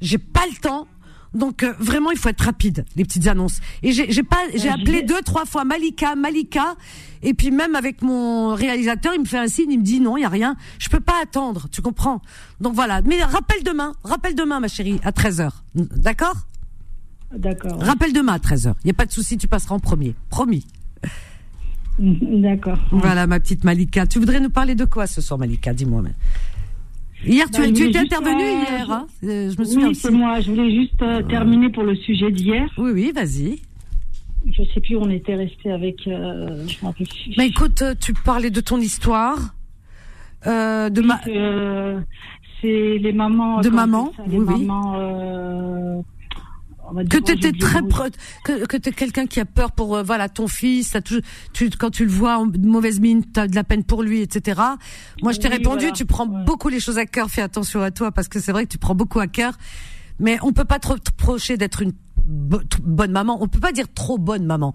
[0.00, 0.86] J'ai pas le temps.
[1.34, 3.60] Donc euh, vraiment, il faut être rapide, les petites annonces.
[3.82, 6.74] Et j'ai pas, j'ai appelé deux, trois fois Malika, Malika,
[7.22, 10.16] et puis même avec mon réalisateur, il me fait un signe, il me dit non,
[10.16, 12.22] il y a rien, je peux pas attendre, tu comprends
[12.60, 13.02] Donc voilà.
[13.02, 16.36] Mais rappelle demain, rappelle demain, ma chérie, à 13 h d'accord?
[17.36, 17.78] D'accord.
[17.80, 20.14] Rappelle demain à 13 h Il y a pas de souci, tu passeras en premier,
[20.30, 20.66] promis.
[21.98, 22.78] D'accord.
[22.92, 24.06] Voilà, ma petite Malika.
[24.06, 25.74] Tu voudrais nous parler de quoi ce soir, Malika?
[25.74, 26.02] Dis-moi.
[27.24, 30.10] Hier, tu, Bah, tu étais intervenu euh, hier, hein Euh, je me souviens Oui, c'est
[30.10, 30.40] moi.
[30.40, 32.68] Je voulais juste euh, terminer pour le sujet d'hier.
[32.78, 33.60] Oui, oui, vas-y.
[34.50, 35.96] Je sais plus où on était resté avec.
[36.04, 37.36] je.
[37.36, 39.54] Mais écoute, tu parlais de ton histoire,
[40.44, 41.20] de ma...
[42.60, 43.60] C'est les mamans.
[43.60, 44.64] De maman, ça, les oui, oui.
[44.64, 44.98] mamans.
[44.98, 46.02] va
[47.10, 48.04] que tu étais très pro-
[48.44, 50.96] que que t'es quelqu'un qui a peur pour euh, voilà ton fils
[51.52, 54.60] tu quand tu le vois en mauvaise mine t'as de la peine pour lui etc
[55.22, 55.92] moi je t'ai Oui, répondu voilà.
[55.92, 56.44] tu prends Ouais.
[56.44, 58.78] beaucoup les choses à cœur fais attention à toi parce que c'est vrai que tu
[58.78, 59.54] prends beaucoup à cœur.
[60.20, 61.92] Mais on peut pas trop te reprocher d'être une
[62.26, 63.38] bo- bonne maman.
[63.40, 64.74] On peut pas dire trop bonne maman.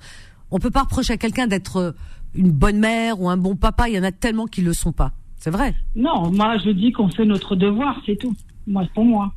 [0.51, 1.91] On peut pas reprocher à quelqu'un d'être euh,
[2.33, 3.89] une bonne mère ou un bon papa.
[3.89, 5.11] Il y en a tellement qui le sont pas.
[5.37, 5.75] C'est vrai.
[5.97, 8.33] Non, moi je dis qu'on fait notre devoir, c'est tout.
[8.67, 9.33] Moi, pour moi.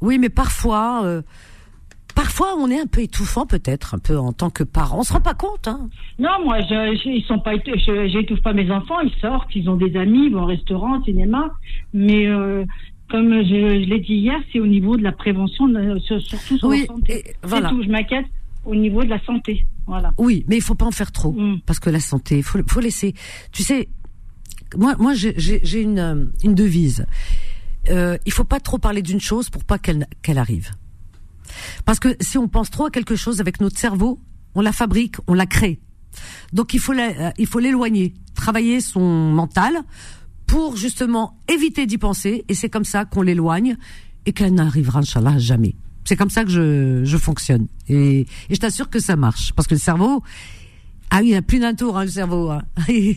[0.00, 1.20] oui mais parfois euh,
[2.22, 5.12] parfois on est un peu étouffant peut-être un peu en tant que parent on se
[5.12, 6.66] rend pas compte hein Non, moi, je,
[7.02, 7.52] je- ils sont pas,
[8.12, 9.00] j'étouffe pas mes enfants.
[9.00, 11.50] Ils sortent, ils ont des amis, ils vont au restaurant, au cinéma.
[11.94, 12.64] Mais euh,
[13.10, 13.48] comme je,
[13.82, 15.64] je l'ai dit hier, c'est au niveau de la prévention,
[16.00, 17.24] surtout sur Oui, la santé.
[17.42, 17.68] voilà.
[17.70, 17.82] C'est tout.
[17.84, 18.26] Je m'inquiète
[18.66, 19.64] au niveau de la santé.
[19.86, 20.12] Voilà.
[20.18, 21.60] Oui, mais il faut pas en faire trop Mm.
[21.66, 23.14] parce que la santé, faut faut laisser.
[23.52, 23.88] Tu sais,
[24.76, 27.06] moi moi j'ai une euh, une devise.
[27.88, 30.68] Euh, il faut pas trop parler d'une chose pour pas qu'elle qu'elle arrive.
[31.84, 34.18] Parce que si on pense trop à quelque chose avec notre cerveau,
[34.54, 35.78] on la fabrique, on la crée.
[36.52, 39.74] Donc il faut la- euh, il faut l'éloigner, travailler son mental
[40.46, 43.76] pour justement éviter d'y penser et c'est comme ça qu'on l'éloigne
[44.26, 45.76] et qu'elle n'arrivera inchallah jamais.
[46.04, 49.68] C'est comme ça que je, je fonctionne et, et je t'assure que ça marche parce
[49.68, 50.22] que le cerveau
[51.12, 52.50] ah oui, il a plus d'un tour hein, le cerveau.
[52.50, 52.62] Hein.
[52.88, 53.16] Oui,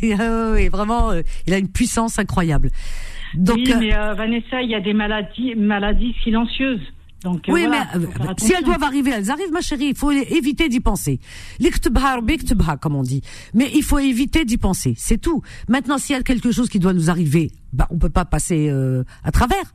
[0.69, 2.71] vraiment, euh, il a une puissance incroyable.
[3.35, 6.81] Donc oui, euh, mais euh, Vanessa, il y a des maladies, maladies silencieuses.
[7.23, 9.87] Donc, oui, voilà, mais euh, si elles doivent arriver, elles arrivent, ma chérie.
[9.87, 11.19] Il faut éviter d'y penser.
[12.81, 13.21] Comme on dit.
[13.53, 14.93] Mais il faut éviter d'y penser.
[14.97, 15.41] C'est tout.
[15.69, 18.69] Maintenant, s'il y a quelque chose qui doit nous arriver, bah, on peut pas passer
[18.69, 19.73] euh, à travers.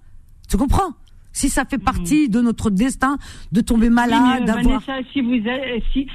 [0.48, 0.92] Tu comprends?
[1.32, 3.16] Si ça fait partie de notre destin
[3.52, 4.80] de tomber malade, euh, d'avoir.
[4.80, 6.06] Vanessa, si vous, avez, si,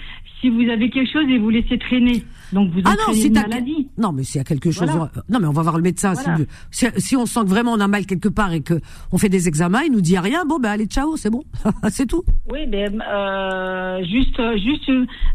[0.42, 3.90] si vous avez quelque chose et vous laissez traîner, donc vous Ah non, une maladie.
[3.98, 5.12] non mais s'il y a quelque chose, Voilà.
[5.30, 6.14] non mais on va voir le médecin.
[6.14, 6.38] Voilà.
[6.72, 8.80] Si, on sent que vraiment on a mal quelque part et que
[9.12, 11.44] on fait des examens, il nous dit rien, bon ben allez ciao, c'est bon,
[11.90, 12.24] c'est tout.
[12.52, 14.90] Oui, mais euh, juste, juste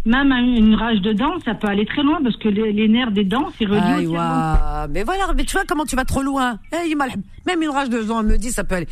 [0.04, 3.12] même une rage de dents, ça peut aller très loin parce que les, les nerfs
[3.12, 4.16] des dents, c'est relié au cerveau.
[4.16, 4.86] Aïwa.
[4.92, 6.58] Mais voilà, mais tu vois comment tu vas trop loin.
[6.72, 6.94] Eh,
[7.46, 8.88] Même une rage de dents, elle me dit, ça peut aller.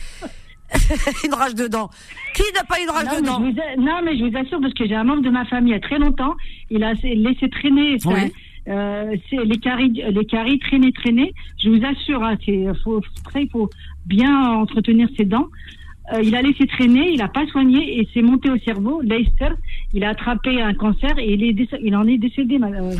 [1.24, 1.90] une rage de dents.
[2.34, 4.74] Qui n'a pas une rage Non de mais, a- non, mais je vous assure, parce
[4.74, 6.34] que j'ai un membre de ma famille il y a très longtemps,
[6.70, 8.32] il a laissé traîner ça, Oui.
[8.68, 11.34] euh, les caries, les caries traîner, traîner.
[11.62, 12.36] Je vous assure, hein,
[12.84, 13.70] faut, après, il faut
[14.06, 15.46] bien entretenir ses dents.
[16.12, 19.00] Euh, il a laissé traîner, il n'a pas soigné et c'est monté au cerveau.
[19.02, 19.48] Leicester,
[19.94, 22.92] il a attrapé un cancer et il, est il en est décédé, euh.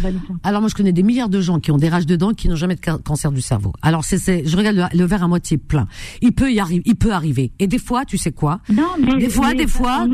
[0.45, 2.49] Alors moi je connais des milliards de gens qui ont des rages de dents qui
[2.49, 3.73] n'ont jamais de ca- cancer du cerveau.
[3.83, 5.87] Alors c'est, je regarde le, le verre à moitié plein.
[6.23, 7.53] Il peut y arriver, il peut arriver.
[7.59, 8.61] Et des fois, tu sais quoi?
[8.73, 10.07] Non, mais Des fois, mais des fois,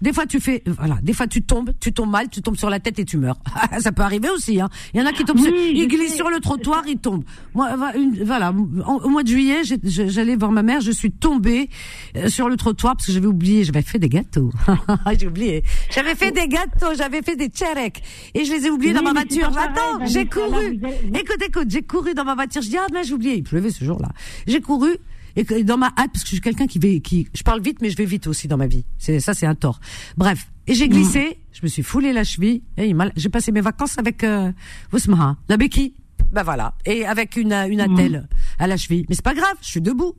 [0.00, 2.70] des fois tu fais, voilà, des fois tu tombes, tu tombes mal, tu tombes sur
[2.70, 3.36] la tête et tu meurs.
[3.78, 4.60] ça peut arriver aussi.
[4.60, 4.68] Hein.
[4.94, 6.16] Il y en a qui tombent, Oui, sur, ils glissent sais.
[6.16, 7.24] sur le trottoir, ils tombent.
[7.54, 8.52] Moi, une- voilà,
[8.84, 11.68] en- au mois de juillet, j'allais voir ma mère, je suis tombée
[12.16, 14.50] euh, sur le trottoir parce que j'avais oublié, j'avais fait des gâteaux.
[15.20, 15.62] j'ai oublié.
[16.06, 18.02] J'avais fait des gâteaux, j'avais fait des tcharek
[18.34, 19.48] et je les ai oubliés Oui, dans ma voiture.
[19.58, 20.78] Attends, j'ai là, couru.
[20.78, 22.62] vous- Écoute, écoute, j'ai couru dans ma voiture.
[22.62, 23.36] Je dis ah mais j'ai oublié.
[23.36, 24.08] Il pleuvait ce jour-là.
[24.46, 24.96] J'ai couru
[25.36, 27.90] et dans ma hâte parce que je suis quelqu'un qui qui, je parle vite mais
[27.90, 28.84] je vais vite aussi dans ma vie.
[28.98, 29.80] C'est ça, c'est un tort.
[30.16, 31.38] Bref, et j'ai glissé.
[31.52, 34.50] Je me suis foulé la cheville et il m'a- j'ai passé mes vacances avec euh,
[34.92, 35.94] Ousmane, la béquille.
[36.32, 39.04] Ben voilà, et avec une une attelle à la cheville.
[39.08, 40.14] Mais c'est pas grave, je suis debout.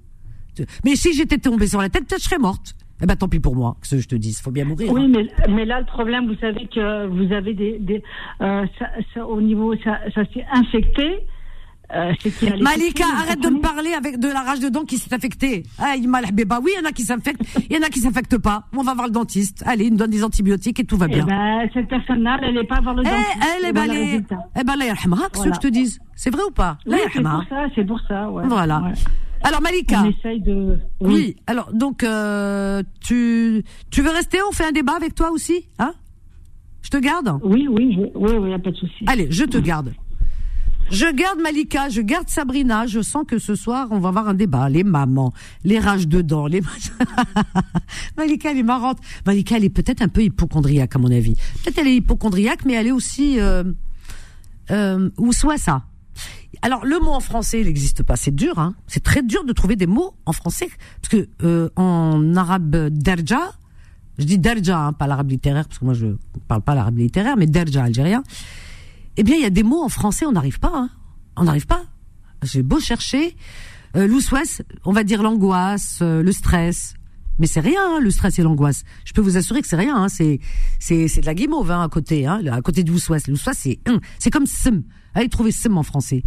[0.84, 2.76] Mais si j'étais tombée sur la tête, peut-être je serais morte.
[3.02, 4.92] Eh ben tant pis pour moi, que ce que je te dise, faut bien mourir.
[4.92, 5.12] Oui, hein.
[5.16, 7.78] mais, mais là, le problème, vous savez que vous avez des.
[7.80, 8.04] des
[8.42, 9.76] euh, ça, ça, au niveau.
[9.84, 11.20] Ça, ça s'est infecté.
[11.96, 12.12] Euh,
[12.60, 15.64] Malika, arrête de me parler avec de la rage de dents qui s'est affectée.
[15.80, 18.00] Ah, il m'a oui, il y en a qui s'infectent, il y en a qui
[18.00, 18.64] s'infectent pas.
[18.76, 19.64] On va voir le dentiste.
[19.66, 21.26] Allez, il me donne des antibiotiques et tout va Eh bien.
[21.26, 23.38] ben, cette personne-là, elle n'est pas voir le Eh, dentiste.
[23.58, 24.24] elle est Et voilà le balée.
[24.60, 24.86] Eh ben, là,
[25.34, 26.00] ce que je te dise.
[26.14, 26.78] C'est vrai ou pas?
[26.86, 28.44] Oui, c'est pour ça, c'est pour ça, ouais.
[28.48, 28.82] Voilà.
[28.82, 28.94] Ouais.
[29.44, 30.04] Alors, Malika.
[30.04, 30.80] On essaye de.
[31.00, 31.36] Oui.
[31.48, 34.40] Alors, donc, euh, tu, tu veux rester?
[34.50, 35.66] On fait un débat avec toi aussi?
[35.80, 35.94] Hein?
[36.82, 37.40] Je te garde?
[37.44, 39.04] Oui, oui, je- oui, oui, y a pas de souci.
[39.08, 39.94] Allez, je te garde.
[40.90, 42.88] Je garde Malika, je garde Sabrina.
[42.88, 44.70] Je sens que ce soir, on va avoir un débat.
[44.70, 45.34] Les mamans,
[45.66, 46.62] les rages de dents, les...
[48.18, 48.98] Malika, elle est marrante.
[49.26, 51.34] Malika, elle est peut-être un peu hypochondriaque, à mon avis.
[51.64, 53.38] Peut-être elle est hypochondriaque, mais elle est aussi...
[53.40, 53.64] Euh,
[54.72, 55.84] euh, ou soit ça?
[56.62, 58.16] Alors, le mot en français, il n'existe pas.
[58.16, 58.76] C'est dur, hein.
[58.88, 60.70] C'est très dur de trouver des mots en français.
[61.02, 63.54] Parce que euh, en arabe derja,
[64.18, 66.08] je dis derja, hein, pas l'arabe littéraire, parce que moi, je
[66.48, 68.24] parle pas l'arabe littéraire, mais derja algérien
[69.18, 70.72] eh bien, il y a des mots en français, on n'arrive pas.
[70.74, 70.90] Hein.
[71.36, 71.84] On n'arrive pas.
[72.44, 73.36] J'ai beau chercher.
[73.96, 74.08] Euh,
[74.86, 76.94] on va dire l'angoisse, euh, le stress.
[77.40, 78.84] Mais c'est rien, hein, le stress et l'angoisse.
[79.06, 79.96] Je peux vous assurer que c'est rien.
[79.96, 80.40] Hein, c'est
[80.80, 82.28] c'est c'est de la guimauve hein, à côté.
[82.28, 83.28] Hein, à côté du l'ousouès.
[83.28, 83.80] L'ousouès, c'est
[84.20, 84.84] c'est comme sem.
[85.16, 86.24] Allez trouver sem en français.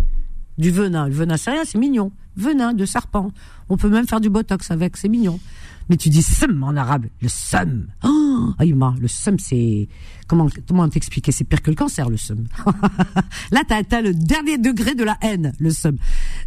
[0.59, 1.09] Du venin.
[1.09, 2.13] Le venin, c'est rien, c'est mignon.
[2.37, 3.33] Venin de serpent.
[3.69, 5.39] On peut même faire du botox avec, c'est mignon.
[5.91, 7.89] Mais tu dis sem en arabe, le sem.
[8.05, 9.89] Oh, Aïma, le sem, c'est
[10.29, 11.33] comment comment t'expliquer?
[11.33, 12.47] C'est pire que le cancer, le sem.
[13.51, 15.97] Là, t'as atteint le dernier degré de la haine, le sem.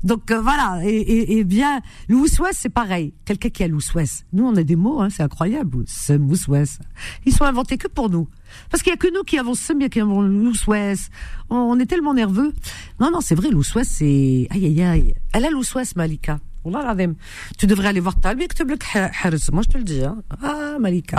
[0.01, 0.79] Donc euh, voilà.
[0.85, 3.13] Et, et, et bien, le ousouès, c'est pareil.
[3.25, 4.23] Quelqu'un qui a l'ousouès.
[4.31, 5.83] Nous, on a des mots, hein, c'est incroyable.
[5.87, 6.79] Sem, ousouès.
[7.25, 8.29] Ils sont inventés que pour nous.
[8.69, 11.09] Parce qu'il y a que nous qui avons sem, il y a qui avons l'ousouès.
[11.49, 12.53] On, on est tellement nerveux.
[12.97, 15.13] Non, non, c'est vrai, l'ousouès, c'est aïe aïe aïe.
[15.33, 16.39] Elle a l'ousouès, Malika.
[16.64, 17.16] والله العظيم
[17.58, 20.16] tu devrais aller voir ta يكتب لك حرس moi je te le dis hein.
[20.42, 21.18] ah Malika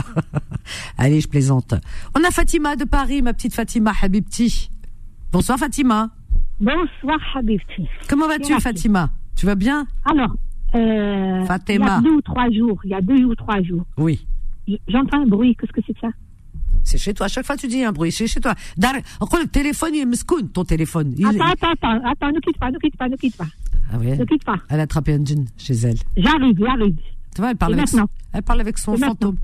[0.98, 1.74] allez je plaisante
[2.18, 4.70] on a Fatima de Paris ma petite Fatima Habibti
[5.32, 6.10] bonsoir Fatima
[6.62, 7.88] Bonsoir, Habibti.
[8.10, 8.64] comment vas-tu Merci.
[8.68, 10.34] Fatima tu vas bien Alors,
[10.76, 13.62] euh, il y Fatima a deux ou trois jours, il y a deux ou trois
[13.68, 14.16] jours, oui
[14.68, 15.56] j- j'entends un bruit.
[15.58, 16.12] Qu'est-ce que c'est que ça
[16.84, 19.42] c'est chez toi à chaque fois tu dis un bruit c'est chez toi Dar قول
[19.44, 21.26] le téléphone il est مسكون ton téléphone il...
[21.26, 23.48] Attends, attends, attends, attends, ne quitte pas, ne quitte pas, ne quitte pas,
[23.93, 24.57] ah oui ne quitte pas.
[24.69, 26.97] elle a attrapé un djinn chez elle J'arrive, j'arrive.
[27.35, 29.37] tu vois elle parle Et avec son, elle parle avec son Et maintenant fantôme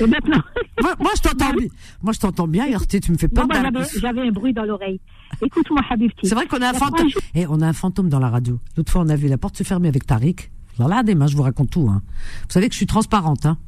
[0.00, 0.42] Et maintenant,
[0.82, 1.68] moi, moi, je t'entends bien
[2.02, 5.00] moi je t'entends bien tu me fais peur Dar- j'avais un bruit dans l'oreille.
[5.42, 6.26] Écoute-moi, Habibti.
[6.26, 7.08] C'est vrai qu'on a un fantôme.
[7.34, 8.58] Et on a un fantôme dans la radio.
[8.76, 10.50] L'autre fois, on a vu la porte se fermer avec Tariq.
[10.78, 11.88] Alors là, des mains, je vous raconte tout.
[11.90, 12.02] Hein.
[12.42, 13.46] Vous savez que je suis transparente.
[13.46, 13.58] Hein.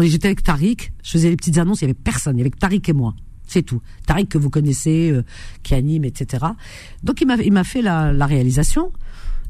[0.00, 2.50] J'étais avec Tariq, je faisais les petites annonces, il y avait personne, il y avait
[2.50, 3.14] que Tariq et moi.
[3.46, 3.80] C'est tout.
[4.06, 5.24] Tariq que vous connaissez, euh,
[5.62, 6.44] qui anime, etc.
[7.02, 8.92] Donc il m'a il m'a fait la, réalisation.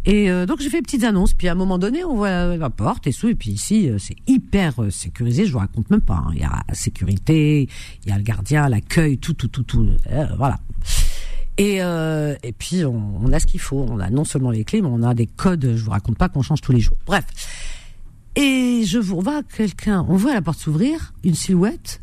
[0.06, 1.32] Et euh, donc j'ai fait petites annonces.
[1.32, 3.28] Puis à un moment donné, on voit la porte et tout.
[3.28, 5.46] Et puis ici, euh, c'est hyper sécurisé.
[5.46, 6.24] Je vous raconte même pas.
[6.26, 6.30] hein.
[6.34, 7.68] Il y a la sécurité,
[8.04, 9.86] il y a le gardien, l'accueil, tout, tout, tout, tout.
[10.36, 10.58] Voilà.
[11.56, 13.86] Et, et puis on, on a ce qu'il faut.
[13.88, 15.74] On a non seulement les clés, mais on a des codes.
[15.76, 16.96] Je vous raconte pas qu'on change tous les jours.
[17.06, 17.24] Bref.
[18.36, 20.04] Et je vous vois quelqu'un.
[20.08, 22.00] On voit la porte s'ouvrir, une silhouette.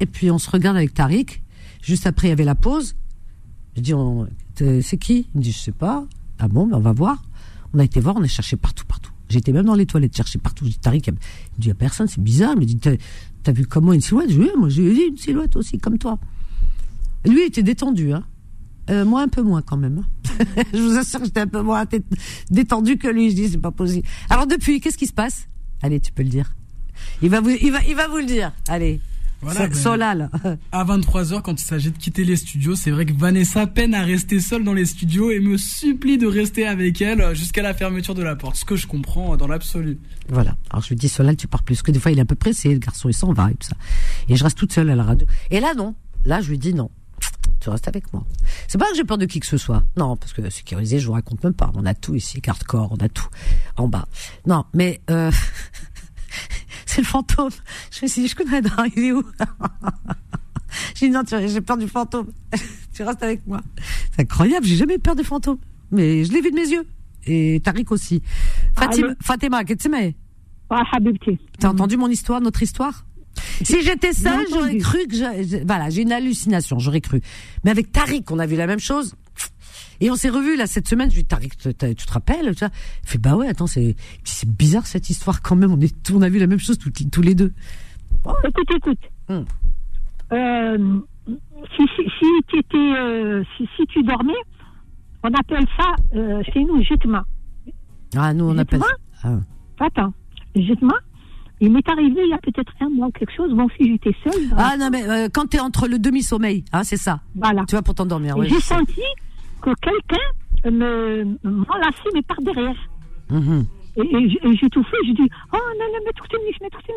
[0.00, 1.42] Et puis on se regarde avec Tariq.
[1.82, 2.94] Juste après, il y avait la pause.
[3.76, 3.92] Je dis,
[4.82, 5.26] c'est qui?
[5.34, 6.04] Il me dit, je sais pas.
[6.38, 7.22] Ah bon, ben on va voir.
[7.74, 9.10] On a été voir, on a cherché partout, partout.
[9.28, 10.64] J'étais même dans les toilettes, chercher partout.
[10.66, 11.18] Je dis, Tariq, il me
[11.58, 12.52] dit, il a personne, c'est bizarre.
[12.54, 14.28] Il me dit, t'as vu comment une silhouette?
[14.30, 16.18] Je dis, oui, moi j'ai vu une silhouette aussi, comme toi.
[17.24, 18.24] Lui il était détendu, hein.
[18.90, 20.04] Euh, moi un peu moins quand même.
[20.74, 22.02] je vous assure j'étais un peu moins dé-
[22.50, 23.30] détendu que lui.
[23.30, 24.06] Je dis c'est pas possible.
[24.28, 25.46] Alors depuis, qu'est-ce qui se passe?
[25.82, 26.54] Allez, tu peux le dire.
[27.22, 28.52] Il va vous, il va, il va vous le dire.
[28.68, 29.00] Allez,
[29.42, 30.30] Voilà, So- ben, Solal.
[30.70, 34.02] À 23h, quand il s'agit de quitter les studios, c'est vrai que Vanessa peine à
[34.02, 38.14] rester seule dans les studios et me supplie de rester avec elle jusqu'à la fermeture
[38.14, 38.56] de la porte.
[38.56, 39.98] Ce que je comprends dans l'absolu.
[40.28, 40.56] Voilà.
[40.70, 41.74] Alors je lui dis Solal, tu pars plus.
[41.74, 43.54] Parce que des fois il est un peu pressé, le garçon il s'en va et
[43.54, 43.76] tout ça.
[44.28, 45.26] Et je reste toute seule à la radio.
[45.50, 45.94] Et là non.
[46.24, 46.90] Là je lui dis non.
[47.60, 48.24] Tu restes avec moi.
[48.68, 49.84] C'est pas que j'ai peur de qui que ce soit.
[49.96, 51.70] Non, parce que sécurisé, je vous raconte même pas.
[51.74, 53.28] On a tout ici, carte corps, on a tout
[53.76, 54.06] en bas.
[54.46, 55.30] Non, mais euh,
[56.94, 57.50] c'est le fantôme.
[57.90, 59.22] Je me suis dit, je connais dans, il est où
[60.94, 62.28] J'ai dit non, tu- j'ai peur du fantôme.
[62.94, 63.60] tu restes avec moi.
[64.14, 65.58] C'est incroyable, j'ai jamais eu peur des fantômes.
[65.90, 66.86] Mais je l'ai vu de mes yeux.
[67.26, 68.22] Et Tariq aussi.
[68.74, 70.14] Fatima, Allô Fatima, qu'est-ce que c'est
[70.70, 71.38] Ah, Habibti.
[71.58, 73.04] T'as entendu mon histoire, notre histoire?
[73.62, 77.20] Si j'étais seule, j'aurais cru que j'ai- voilà, j'ai une hallucination, j'aurais cru.
[77.64, 79.14] Mais avec Tariq, on a vu la même chose.
[80.00, 81.10] Et on s'est revus là cette semaine.
[81.10, 82.70] Je lui Tariq, tu tu te rappelles tu vois?
[83.04, 85.72] Il fait bah ouais, attends, c'est c'est bizarre cette histoire quand même.
[85.72, 87.52] On est on a vu la même chose tous, tous les deux.
[88.44, 88.98] Écoute, écoute.
[89.28, 89.44] Hum.
[90.32, 90.98] Euh,
[91.76, 94.32] si si, si, tu étais, euh, si, tu dormais,
[95.22, 97.24] on appelle ça euh, chez nous jetma.
[98.16, 98.80] Ah nous on appelle.
[98.80, 99.40] Dites-moi.
[99.78, 99.84] Ah.
[99.84, 100.12] Attends,
[100.56, 100.94] jetma.
[101.60, 103.54] Il m'est arrivé il y a peut-être un mois quelque chose.
[103.54, 106.96] Bon, si j'étais seule, Ah non mais quand t'es entre le demi sommeil, hein, c'est
[106.96, 107.20] ça.
[107.36, 107.64] voilà.
[107.68, 108.36] Tu vois pour t'endormir.
[108.36, 108.74] Ouais, j'ai sais.
[109.62, 112.76] Que quelqu'un me m'enlaçait, mais par derrière.
[113.30, 113.64] Mhm.
[113.96, 114.00] Et,
[114.46, 116.88] et j'ai tout fait, j'ai dit, oh non, non, mets toute une niche, mets toute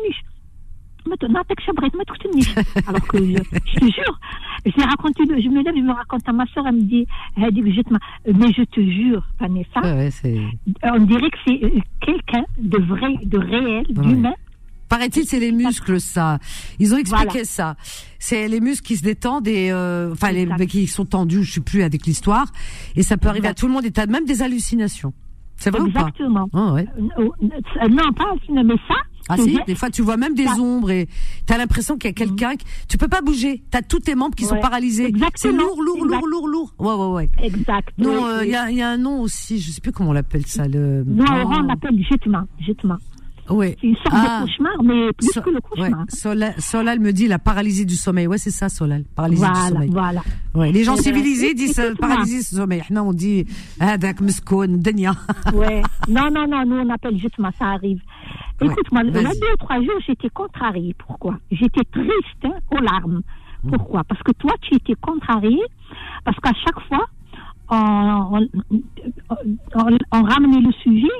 [2.24, 2.54] une niche.
[2.88, 4.18] Alors que je, je te jure,
[4.64, 7.52] je raconté, je me lève, je me raconte à ma soeur, elle me dit, elle
[7.52, 7.62] dit
[8.34, 10.40] mais je te jure, Vanessa, Ouais, ouais, c'est.
[10.82, 14.06] on dirait que c'est euh, quelqu'un de vrai, de réel, Ouais.
[14.06, 14.34] d'humain.
[14.88, 16.38] Paraît-il, c'est les muscles, ça.
[16.78, 17.44] Ils ont expliqué Voilà.
[17.44, 17.76] ça.
[18.18, 21.60] C'est les muscles qui se détendent et, euh, enfin, les, qui sont tendus, je sais
[21.60, 22.46] plus, avec l'histoire.
[22.94, 25.12] Et ça peut arriver à tout le monde et t'as même des hallucinations.
[25.58, 26.48] C'est vrai ou pas Exactement.
[26.52, 26.86] Ah ouais.
[27.18, 28.94] Euh, euh, non, pas mais ça.
[29.28, 31.08] Ah si, des fois tu vois même des Ça- ombres et
[31.46, 32.54] t'as l'impression qu'il y a quelqu'un.
[32.56, 33.62] qui- Tu peux pas bouger.
[33.72, 35.04] T'as tous tes membres qui sont paralysés.
[35.04, 35.58] C'est Exactement.
[35.62, 36.20] lourd, lourd, Exact.
[36.26, 36.74] lourd, lourd, lourd.
[36.78, 37.30] Ouais, ouais, ouais.
[37.42, 37.88] Exact.
[37.98, 38.52] Non, Oui, euh, il oui.
[38.52, 39.58] y, a, il y a un nom aussi.
[39.58, 40.68] Je sais plus comment on l'appelle ça.
[40.68, 41.02] Le.
[41.04, 41.52] Non, Oh.
[41.58, 42.98] on l'appelle jetma, jetma.
[43.50, 43.76] Oui.
[43.80, 44.40] C'est une sorte Ah.
[44.40, 45.60] de cauchemar, mais plus So- que le ouais.
[45.62, 46.04] cauchemar.
[46.08, 48.26] Solal, Solal me dit la paralysie du sommeil.
[48.26, 49.04] Ouais, c'est ça, Solal.
[49.14, 49.90] Paralysie du sommeil.
[49.90, 50.22] voilà.
[50.54, 52.82] Ouais, les gens civilisés disent euh, paralysie du sommeil.
[52.90, 53.46] Non, on dit
[53.80, 55.12] ah, dak mskoun, denia.
[55.54, 55.82] Ouais.
[56.08, 58.00] Non, non, non, nous on appelle juste ma, ça arrive.
[58.60, 60.94] Écoute-moi, il y a deux ou trois jours, j'étais contrariée.
[61.06, 61.38] Pourquoi?
[61.50, 63.20] J'étais triste hein, aux larmes.
[63.62, 63.70] Mm.
[63.70, 64.02] Pourquoi?
[64.04, 65.60] Parce que toi, tu étais contrariée,
[66.24, 67.06] parce qu'à chaque fois,
[67.68, 68.80] on, on,
[69.74, 71.12] on- on ramenait le sujet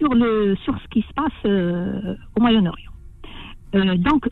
[0.00, 2.90] sur, le, sur ce qui se passe euh, au Moyen-Orient.
[3.76, 4.28] Euh, donc,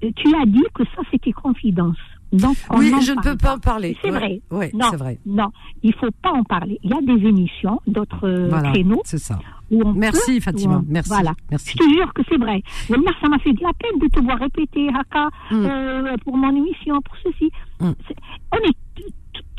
[0.00, 1.96] tu as dit que ça, c'était confidence.
[2.32, 3.94] Donc, on Oui, je ne peux pas en parler.
[4.00, 4.40] C'est Ouais, vrai.
[4.50, 5.18] ouais, non, c'est vrai.
[5.26, 5.48] Non,
[5.82, 6.78] il faut pas en parler.
[6.82, 9.38] Il y a des émissions, d'autres euh, Voilà, créneaux c'est ça.
[9.70, 11.32] où on Merci, peut- Fatima, où on- merci, Voilà.
[11.50, 11.72] merci.
[11.78, 12.62] Je te jure que c'est vrai.
[12.88, 15.54] Wallah, ça m'a fait de la peine de te voir répéter Haka Mm.
[15.66, 17.50] euh, pour mon émission, pour ceci.
[17.80, 17.90] Mm.
[18.52, 18.76] On est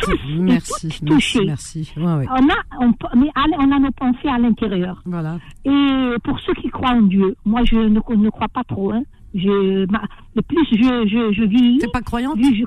[0.06, 1.46] tous Merci, toutes merci, touchés.
[1.46, 1.94] merci.
[1.98, 2.26] Ouais, ouais.
[2.30, 5.02] On a, on, mais on a nos pensées à l'intérieur.
[5.06, 5.38] Voilà.
[5.66, 8.92] Et pour ceux qui croient en Dieu, moi je ne, ne crois pas trop.
[8.92, 9.04] Hein.
[9.36, 10.04] Je, ma-
[10.36, 12.38] le plus je, je, je vis, T'es pas croyante?
[12.40, 12.66] Je-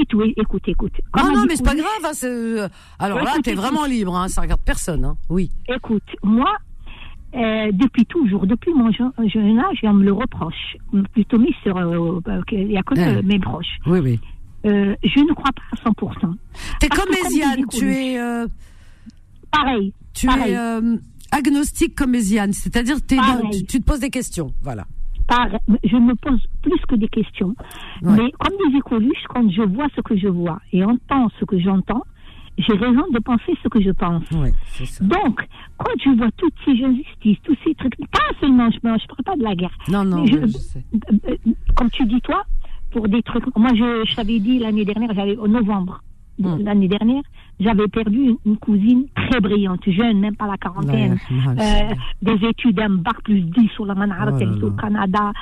[0.00, 0.92] Et tout, écoute, écoute.
[1.16, 1.86] Non, non, mais c'est pas grave.
[2.04, 3.62] hein, euh, Alors là, Écoute, t'es écoute.
[3.64, 4.16] vraiment libre.
[4.16, 5.04] Hein, ça regarde personne.
[5.04, 5.16] Hein.
[5.30, 5.52] Oui.
[5.68, 6.52] Écoute, moi,
[7.36, 10.76] euh, depuis toujours, depuis mon jeune, jeune âge, on me le reproche.
[11.12, 11.76] Plutôt mis sur.
[11.76, 13.16] euh, euh, il n'y a que Ouais.
[13.18, 13.78] euh, mes proches.
[13.86, 14.18] Oui, oui.
[14.66, 16.34] Euh, je ne crois pas à 100%.
[16.80, 17.56] T'es comme Méziane.
[17.68, 18.46] dit Tu es, euh,
[19.50, 19.92] Pareil.
[20.14, 20.52] tu Pareil.
[20.52, 20.96] es euh,
[21.30, 22.52] agnostique comme Méziane.
[22.52, 23.16] C'est-à-dire, tu,
[23.66, 24.52] tu te poses des questions.
[24.62, 24.86] Voilà.
[25.84, 27.54] Je me pose plus que des questions.
[28.02, 28.12] Ouais.
[28.16, 31.58] Mais comme disait Coluche, quand je vois ce que je vois et entends ce que
[31.58, 32.02] j'entends,
[32.58, 34.22] j'ai raison de penser ce que je pense.
[34.84, 35.04] Ça.
[35.04, 35.40] Donc,
[35.78, 39.36] quand je vois toutes ces injustices, tous ces trucs, pas seulement, je ne parle pas
[39.36, 40.84] de la guerre, Non, non, je- sais.
[40.94, 42.44] Euh, euh, comme tu dis toi,
[42.94, 43.44] pour des trucs.
[43.56, 46.00] Moi, je, je t'avais dit l'année dernière, j'avais au novembre
[46.38, 46.64] de Hmm.
[46.64, 47.22] l'année dernière,
[47.60, 51.16] j'avais perdu une, cousine très brillante, jeune, même pas la quarantaine.
[51.46, 54.70] Euh, des études, un bac plus 10 sur la Manhattan, Oh au.
[54.72, 55.32] Canada.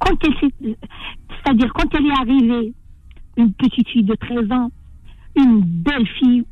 [0.00, 0.76] Quand elle s'est-
[1.34, 2.72] c'est-à-dire, quand elle est arrivée,
[3.36, 4.70] une petite fille de 13 ans,
[5.36, 6.44] une belle fille,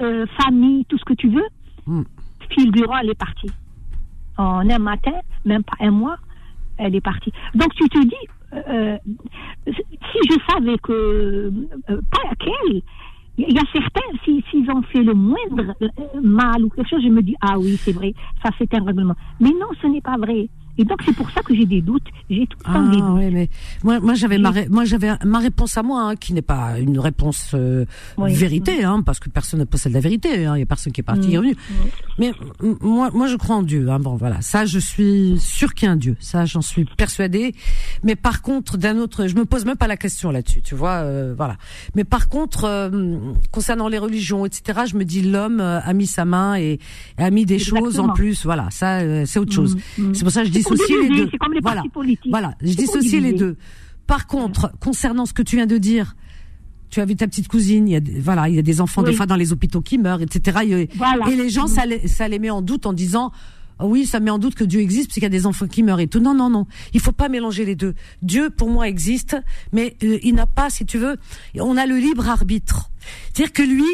[0.00, 1.48] euh, famille, tout ce que tu veux,
[1.86, 2.02] Hmm.
[2.50, 3.50] figurant, elle est partie.
[4.38, 6.16] En un matin, même pas un mois,
[6.78, 7.32] elle est partie.
[7.56, 8.96] Donc tu te dis, euh,
[9.66, 10.92] si je savais que,
[11.90, 12.82] euh, pas qu'elle,
[13.38, 15.88] il y a certains, si- s'ils ont fait le moindre euh,
[16.22, 18.12] mal ou quelque chose, je me dis, ah oui, c'est vrai,
[18.42, 19.14] ça c'est un règlement.
[19.40, 20.48] Mais non, ce n'est pas vrai.
[20.78, 22.06] Et donc c'est pour ça que j'ai des doutes.
[22.30, 23.18] J'ai tout le temps des Ah doutes.
[23.18, 23.48] oui, mais
[23.84, 26.78] moi, moi j'avais ma, ré- moi j'avais ma réponse à moi, hein, qui n'est pas
[26.78, 27.84] une réponse euh,
[28.16, 28.32] Oui.
[28.32, 30.46] vérité, hein, parce que personne ne possède la vérité.
[30.46, 31.32] hein, Il y a personne qui est parti Mm.
[31.32, 31.56] et revenu.
[32.18, 32.32] Mais
[32.80, 33.88] moi, moi je crois en Dieu.
[33.90, 36.16] Hein, bon, voilà, ça je suis sûr qu'il y a un Dieu.
[36.20, 37.54] Ça j'en suis persuadée.
[38.02, 40.62] Mais par contre, d'un autre, je me pose même pas la question là-dessus.
[40.62, 41.56] Tu vois, euh, voilà.
[41.94, 43.18] Mais par contre, euh,
[43.50, 46.78] concernant les religions, etc., je me dis l'homme euh, a mis sa main et,
[47.18, 48.44] a mis des choses en plus.
[48.44, 49.76] Voilà, ça euh, c'est autre chose.
[49.98, 50.14] Mm, mm.
[50.14, 51.28] C'est pour ça que je pour dissocie les deux.
[51.30, 51.76] c'est comme les voilà.
[51.76, 52.30] partis politiques.
[52.30, 53.56] Voilà, je dissocie les deux.
[54.06, 56.16] Par contre, concernant ce que tu viens de dire,
[56.90, 58.80] tu as vu ta petite cousine, il y a, des- voilà, il y a des
[58.80, 60.58] enfants des fois dans les hôpitaux qui meurent, etc.
[60.68, 61.28] Et, Voilà.
[61.30, 63.32] et les gens, ça les, ça les met en doute en disant,
[63.78, 65.66] Ah oui, ça met en doute que Dieu existe parce qu'il y a des enfants
[65.66, 66.20] qui meurent et tout.
[66.20, 66.66] Non, non, non.
[66.92, 67.94] Il faut pas mélanger les deux.
[68.20, 69.36] Dieu, pour moi, existe,
[69.72, 71.16] mais euh, il n'a pas, si tu veux,
[71.58, 72.90] on a le libre arbitre.
[73.32, 73.86] C'est-à-dire que lui,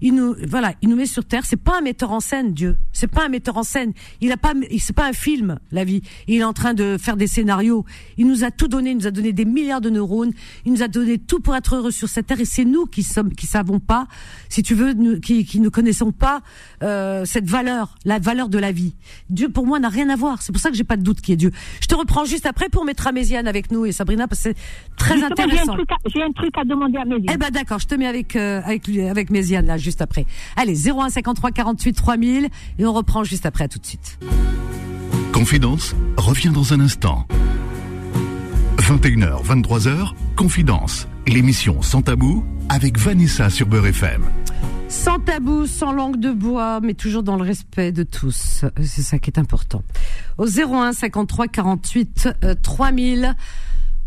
[0.00, 1.44] il nous, voilà, il nous met sur terre.
[1.44, 2.76] C'est pas un metteur en scène, Dieu.
[2.92, 3.92] C'est pas un metteur en scène.
[4.20, 6.02] Il a pas, c'est pas un film, la vie.
[6.28, 7.84] Il est en train de faire des scénarios.
[8.16, 8.90] Il nous a tout donné.
[8.90, 10.32] Il nous a donné des milliards de neurones.
[10.64, 12.40] Il nous a donné tout pour être heureux sur cette terre.
[12.40, 14.06] Et c'est nous qui sommes, qui savons pas,
[14.48, 16.42] si tu veux, nous- qui, qui ne connaissons pas
[16.82, 18.94] euh, cette valeur, la valeur de la vie.
[19.30, 20.42] Dieu, pour moi, n'a rien à voir.
[20.42, 21.50] C'est pour ça que j'ai pas de doute qui est Dieu.
[21.80, 24.56] Je te reprends juste après pour mettre Améziane avec nous et Sabrina parce que c'est
[24.96, 25.76] très Justement, intéressant.
[26.14, 27.22] j'ai un truc à demander à yeux.
[27.32, 30.26] Eh ben d'accord, je te mets avec euh, avec lui- avec Méziane là juste après.
[30.56, 34.18] Allez, 01 53 48 3000 et on reprend juste après à tout de suite.
[35.32, 37.26] Confidence revient dans un instant.
[38.78, 44.22] 21h, 23h, Confidence, l'émission sans tabou avec Vanessa sur Beurre FM.
[44.88, 48.64] Sans tabou, sans langue de bois, mais toujours dans le respect de tous.
[48.82, 49.82] C'est ça qui est important.
[50.38, 53.34] Au 01 53 48 euh, 3000.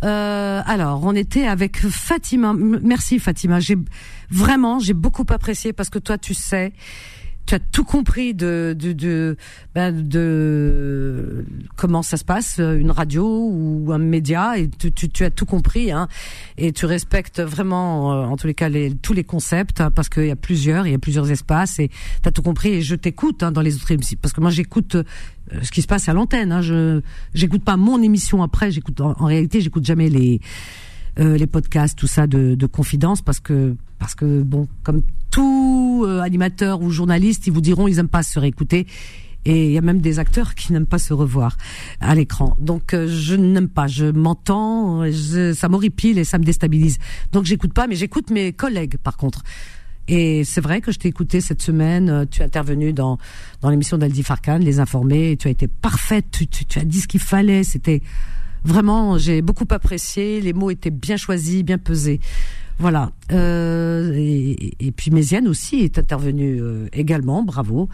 [0.03, 2.53] Euh, alors, on était avec Fatima.
[2.53, 3.59] Merci Fatima.
[3.59, 3.77] J'ai
[4.29, 6.71] vraiment, j'ai beaucoup apprécié parce que toi, tu sais,
[7.49, 9.35] tu as tout compris de de de,
[9.73, 11.43] ben, de
[11.75, 15.31] comment ça se passe euh, une radio ou un média et tu, tu, tu as
[15.31, 16.07] tout compris hein,
[16.59, 20.09] et tu respectes vraiment euh, en tous les cas les, tous les concepts hein, parce
[20.09, 21.89] qu'il y a plusieurs il y a plusieurs espaces et
[22.21, 24.51] tu as tout compris et je t'écoute hein, dans les autres émissions parce que moi
[24.51, 25.03] j'écoute euh,
[25.63, 27.01] ce qui se passe à l'antenne hein, je
[27.33, 30.39] j'écoute pas mon émission après j'écoute en, en réalité j'écoute jamais les
[31.19, 35.01] euh, les podcasts, tout ça de, de confidence, parce que parce que bon, comme
[35.39, 38.87] tout euh, ou journaliste, ils vous diront ils aiment pas se réécouter.
[39.45, 41.55] Et il y a même des acteurs qui n'aiment pas se revoir
[42.01, 42.57] à l'écran.
[42.59, 45.03] Donc euh, je n'aime pas, je m'entends,
[45.53, 46.97] ça m'horripile et ça me déstabilise.
[47.31, 49.43] Donc j'écoute pas, mais j'écoute mes collègues par contre.
[50.09, 52.09] Et c'est vrai que je t'ai écouté cette semaine.
[52.09, 53.17] euh, Tu es intervenu dans
[53.61, 55.31] dans l'émission d'Aldi Farkan, les informer.
[55.31, 56.25] Et tu as été parfaite.
[56.31, 57.63] Tu as dit ce qu'il fallait.
[57.63, 58.01] C'était
[58.65, 60.41] vraiment, j'ai beaucoup apprécié.
[60.41, 62.19] Les mots étaient bien choisis, bien pesés.
[62.79, 63.11] Voilà.
[63.33, 67.43] Euh, et, et puis Méziane aussi est intervenue euh, également.
[67.43, 67.89] Bravo.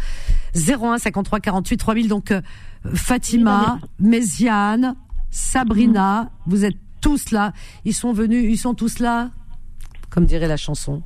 [0.55, 2.07] 01 53 48 3000.
[2.07, 2.41] Donc euh,
[2.93, 4.95] Fatima, Méziane,
[5.31, 7.51] Sabrina, vous êtes tous là.
[7.83, 8.45] Ils sont venus.
[8.47, 9.31] Ils sont tous là.
[10.11, 11.01] Comme dirait la chanson.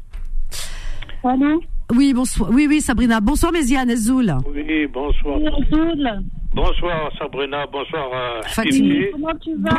[1.24, 1.62] Allô
[1.96, 2.50] Oui, bonsoir.
[2.52, 3.20] Oui, oui, Sabrina.
[3.20, 4.32] Bonsoir, Méziane, Zoul.
[4.54, 5.40] Oui, bonsoir.
[5.40, 6.24] Rasoul,
[6.54, 8.96] Bonsoir Sabrina, bonsoir euh, Fatima.
[9.12, 9.70] Comment tu vas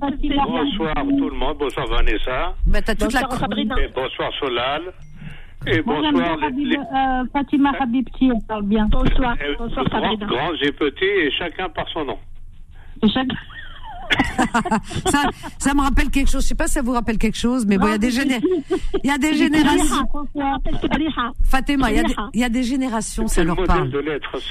[0.00, 2.54] Fatima Bonsoir tout le monde, bonsoir Vanessa.
[2.66, 3.74] Bah, t'as toute la Bonsoir, Sabrina.
[3.78, 4.82] Et bonsoir Solal.
[5.66, 8.86] Et Moi, bonsoir les, Habib- les- euh, Fatima Habibti, elle parle bien.
[8.90, 9.36] Bonsoir.
[9.42, 10.26] euh, Bonsoir, grands, Sabrina.
[10.26, 12.18] grands et petits, et chacun par son nom.
[13.02, 13.26] Et chaque-
[15.10, 15.24] ça,
[15.58, 16.42] ça me rappelle quelque chose.
[16.42, 18.10] Je sais pas si ça vous rappelle quelque chose, mais bon, il y a des
[18.10, 18.40] géné-
[19.04, 20.08] il y a des générations.
[21.44, 23.90] Fatima, il y a des, il y a des générations, ça C'est le leur parle.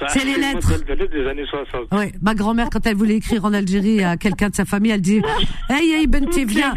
[0.10, 0.70] C'est les le lettres.
[0.72, 1.94] modèle de lettres des années 60.
[1.94, 5.02] Ouais, ma grand-mère, quand elle voulait écrire en Algérie à quelqu'un de sa famille, elle
[5.02, 5.22] dit,
[5.70, 6.74] hey, hey, Benti, les viens.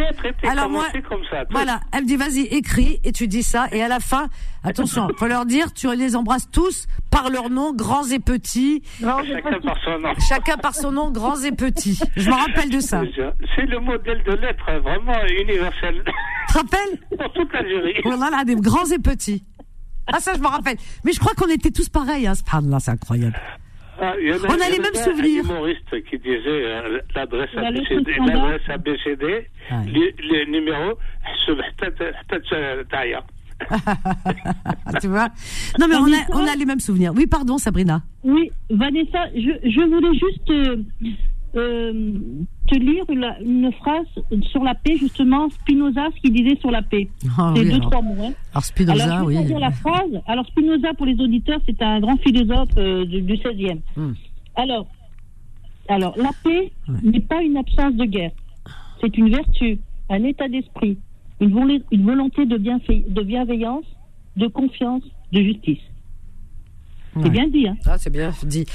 [0.49, 1.45] Alors moi, comme ça.
[1.51, 4.29] voilà, elle me dit, vas-y, écris, et tu dis ça, et à la fin,
[4.65, 9.61] attention, faut leur dire, tu les embrasses tous par leur nom, grands et petits, Chacun
[9.61, 10.13] par son nom.
[10.29, 11.99] chacun par son nom, grands et petits.
[12.17, 13.03] Je me rappelle de ça.
[13.07, 13.21] Tu
[13.57, 16.03] C'est le modèle de lettres euh, vraiment universel
[16.49, 16.99] te rappelles?
[17.19, 18.01] pour toute l'Algérie.
[18.05, 19.45] Voilà, là, des grands et petits.
[20.13, 20.77] Ah, ça, je me rappelle.
[21.05, 23.39] Mais je crois qu'on était tous pareils, hein, subhanallah, c'est incroyable.
[24.03, 25.45] Ah, il y en On a il y les mêmes un- souvenirs.
[25.45, 29.47] Un humoriste qui disait euh, l'adresse Il a les ABCD, l'adresse ABCD,
[29.87, 30.95] les, les numéros,
[31.47, 33.23] peut-être Taya.
[35.01, 35.29] tu vois?
[35.79, 37.13] Non, mais on a, on a les mêmes souvenirs.
[37.15, 38.03] Oui, pardon, Sabrina.
[38.25, 40.83] Oui, Vanessa, je, je voulais juste euh,
[41.57, 42.13] euh,
[42.69, 44.07] te lire une phrase
[44.51, 47.09] sur la paix, justement, Spinoza, ce qu'il disait sur la paix.
[47.21, 47.91] C'est oui, deux, alors.
[47.91, 48.15] trois mots.
[48.27, 48.33] hein.
[48.53, 49.45] Alors, Spinoza, Alors, je vais oui.
[49.47, 50.21] dire la phrase.
[50.27, 53.81] Alors, Spinoza, pour les auditeurs, c'est un grand philosophe euh, du, du 16e.
[53.97, 54.13] Hmm.
[54.57, 54.87] Alors,
[55.89, 56.99] alors, la paix Ouais.
[57.03, 58.31] n'est pas une absence de guerre.
[59.01, 60.99] C'est une vertu, un état d'esprit,
[61.41, 62.57] une, volonté de,
[63.23, 63.85] bienveillance,
[64.37, 65.79] de confiance, de justice.
[67.17, 67.23] Ouais.
[67.25, 68.67] C'est bien dit, hein Ah, c'est bien dit.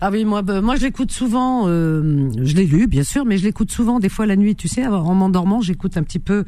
[0.00, 1.66] Ah oui, moi, bah, moi, je l'écoute souvent.
[1.66, 4.54] euh, je l'ai lu, bien sûr, mais je l'écoute souvent des fois la nuit.
[4.54, 6.44] Tu sais, en m'endormant, j'écoute un petit peu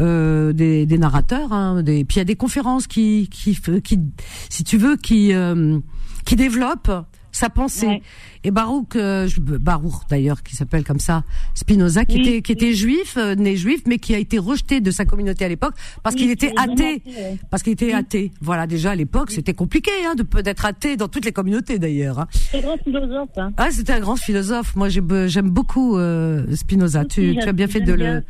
[0.00, 1.52] euh, des, des narrateurs.
[1.52, 4.00] Hein, des, puis il y a des conférences qui, qui, qui,
[4.48, 5.78] si tu veux, qui, euh,
[6.24, 6.90] qui développent
[7.32, 7.86] sa pensée.
[7.86, 8.02] Ouais.
[8.44, 11.24] Et Baruch, euh, je- Baruch d'ailleurs, qui s'appelle comme ça,
[11.54, 14.80] Spinoza, qui Oui, était, qui était juif, euh, né juif, mais qui a été rejeté
[14.80, 17.02] de sa communauté à l'époque parce qu'il était athée.
[17.50, 18.30] Parce qu'il était athée.
[18.40, 22.18] Voilà, déjà à l'époque, c'était compliqué hein, de d'être athée dans toutes les communautés d'ailleurs.
[22.20, 22.26] Hein.
[22.50, 24.74] C'est grand philosophe, hein Ah, c'était un grand philosophe.
[24.76, 27.04] Moi, j'aime beaucoup euh, Spinoza.
[27.04, 28.22] Tu, tu as bien fait de le,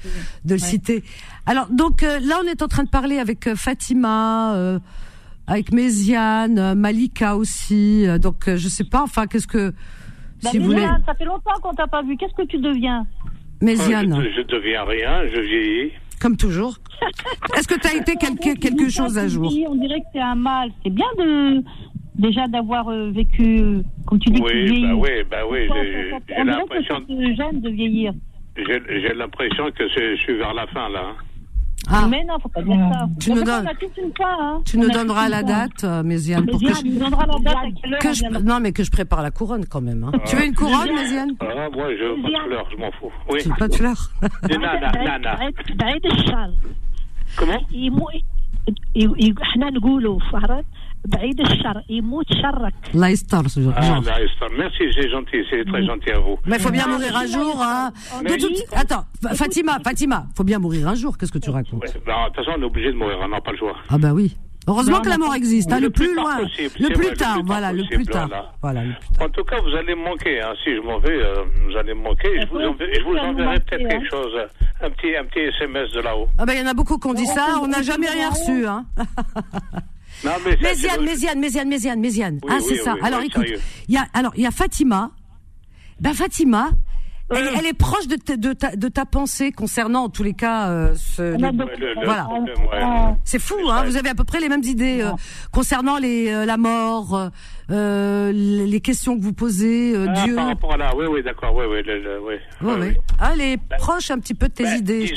[0.44, 0.68] de le Ouais.
[0.68, 1.03] citer.
[1.46, 4.78] Alors, donc euh, là, on est en train de parler avec euh, Fatima, euh,
[5.53, 8.07] avec Méziane, euh, Malika aussi.
[8.07, 9.03] Euh, donc, euh, je sais pas.
[9.03, 9.70] Enfin, qu'est-ce que
[10.42, 12.16] Bah, si vous voulez, Méziane, ça fait longtemps qu'on t'a pas vu.
[12.16, 13.07] Qu'est-ce que tu deviens
[13.61, 15.92] Méziane, Je, je deviens rien, je vieillis.
[16.20, 16.76] comme toujours.
[17.57, 20.20] Est-ce que tu as été quelque quelque chose un jour Oui, On dirait que c'est
[20.20, 20.70] un mal.
[20.82, 21.62] C'est bien de
[22.16, 24.86] déjà d'avoir euh, vécu, comme tu dis, tu Oui, vieillis.
[24.86, 25.59] bah oui, bah oui,
[26.28, 27.00] j'ai l'impression,
[27.53, 28.12] de vieillir.
[28.57, 31.14] j'ai l'impression que je suis vers la fin là.
[31.91, 33.07] Ah, Mais non, faut pas dire ça.
[33.20, 34.61] Tu En nous fait, donnes- On a toute une fois, hein.
[34.65, 35.55] tu On nous a donneras toute la une fois.
[35.55, 37.99] date, euh, Méziane, pour que Méziane, je, tu nous donneras la date à quelle heure
[37.99, 38.39] que on je- viendra.
[38.41, 40.03] non, mais que je prépare la couronne quand même.
[40.03, 40.11] hein.
[40.26, 43.11] Tu veux une couronne, Méziane Ah, moi, je veux pas de fleurs, je m'en fous.
[43.32, 43.39] Oui.
[43.41, 44.11] Tu veux pas de fleurs
[44.49, 45.36] Des nana, nana.
[45.36, 46.51] بعيد بعيد الشر
[47.38, 48.24] Comment يمو ي-
[48.95, 50.65] ي- احنا نقولوا فهرت
[51.05, 53.74] بعيد الشر يموت شرك La Star, ce genre.
[53.78, 56.38] Ah, là, c'est- merci, c'est gentil, c'est très gentil à vous.
[56.45, 57.91] Mais il faut bien mourir un jour, hein.
[58.20, 61.18] De Mais- toute- Attends, Fa- Fatima, Fatima, faut bien mourir un jour.
[61.18, 63.28] Qu'est-ce que tu racontes Ouais, bah, de toute façon, on est obligé de mourir, on
[63.30, 63.76] n'a pas le choix.
[63.89, 64.36] Ah bah oui.
[64.70, 66.74] Heureusement Non, que la non, mort existe, hein, le le plus plus tard loin, possible,
[66.84, 68.51] le c'est plus vrai, le tard, plus tard voilà, le possible, plus tard, voilà.
[68.65, 69.26] voilà, le plus tard.
[69.26, 70.41] En tout cas, vous allez me manquer.
[70.41, 70.53] Hein.
[70.61, 72.32] Si je m'en vais, euh, vous allez me manquer.
[72.41, 73.89] Je vous, Ouais, enverrai, je vous ça nous enverrai manquait, peut-être hein.
[73.93, 74.34] quelque chose,
[74.86, 76.28] un petit, un petit SMS de là-haut.
[76.38, 77.80] Ah bah il y en a beaucoup qui ont dit On ça, peut- on n'a
[77.80, 78.39] on jamais peut rien voir.
[78.41, 78.86] reçu, hein.
[80.25, 82.39] Non, mais Méziane, Méziane, Méziane, Méziane, Méziane.
[82.43, 82.95] Oui, ah oui, c'est ça.
[82.95, 83.47] oui, alors écoute,
[83.89, 85.11] il y a alors il y a Fatima.
[86.01, 86.70] Ben Fatima,
[87.31, 90.33] elle, elle est proche de, ta- de, ta, de ta pensée concernant en tous les
[90.35, 92.29] cas euh, ce, le- beaucoup- le- le Voilà.
[92.29, 93.14] ouais.
[93.25, 95.11] C'est fou, hein Vous avez à peu près les mêmes idées euh,
[95.53, 97.29] concernant les, euh, la mort, euh,
[97.70, 100.35] euh, les les questions que vous posez, euh, Ah, Dieu.
[100.35, 102.35] par rapport à là, oui, oui, d'accord, oui, oui, le- le- oui.
[102.35, 102.89] Ouais, oui, ouais.
[102.91, 102.97] oui.
[103.20, 105.14] Ah, elle est proche un petit peu de tes Ben, idées, je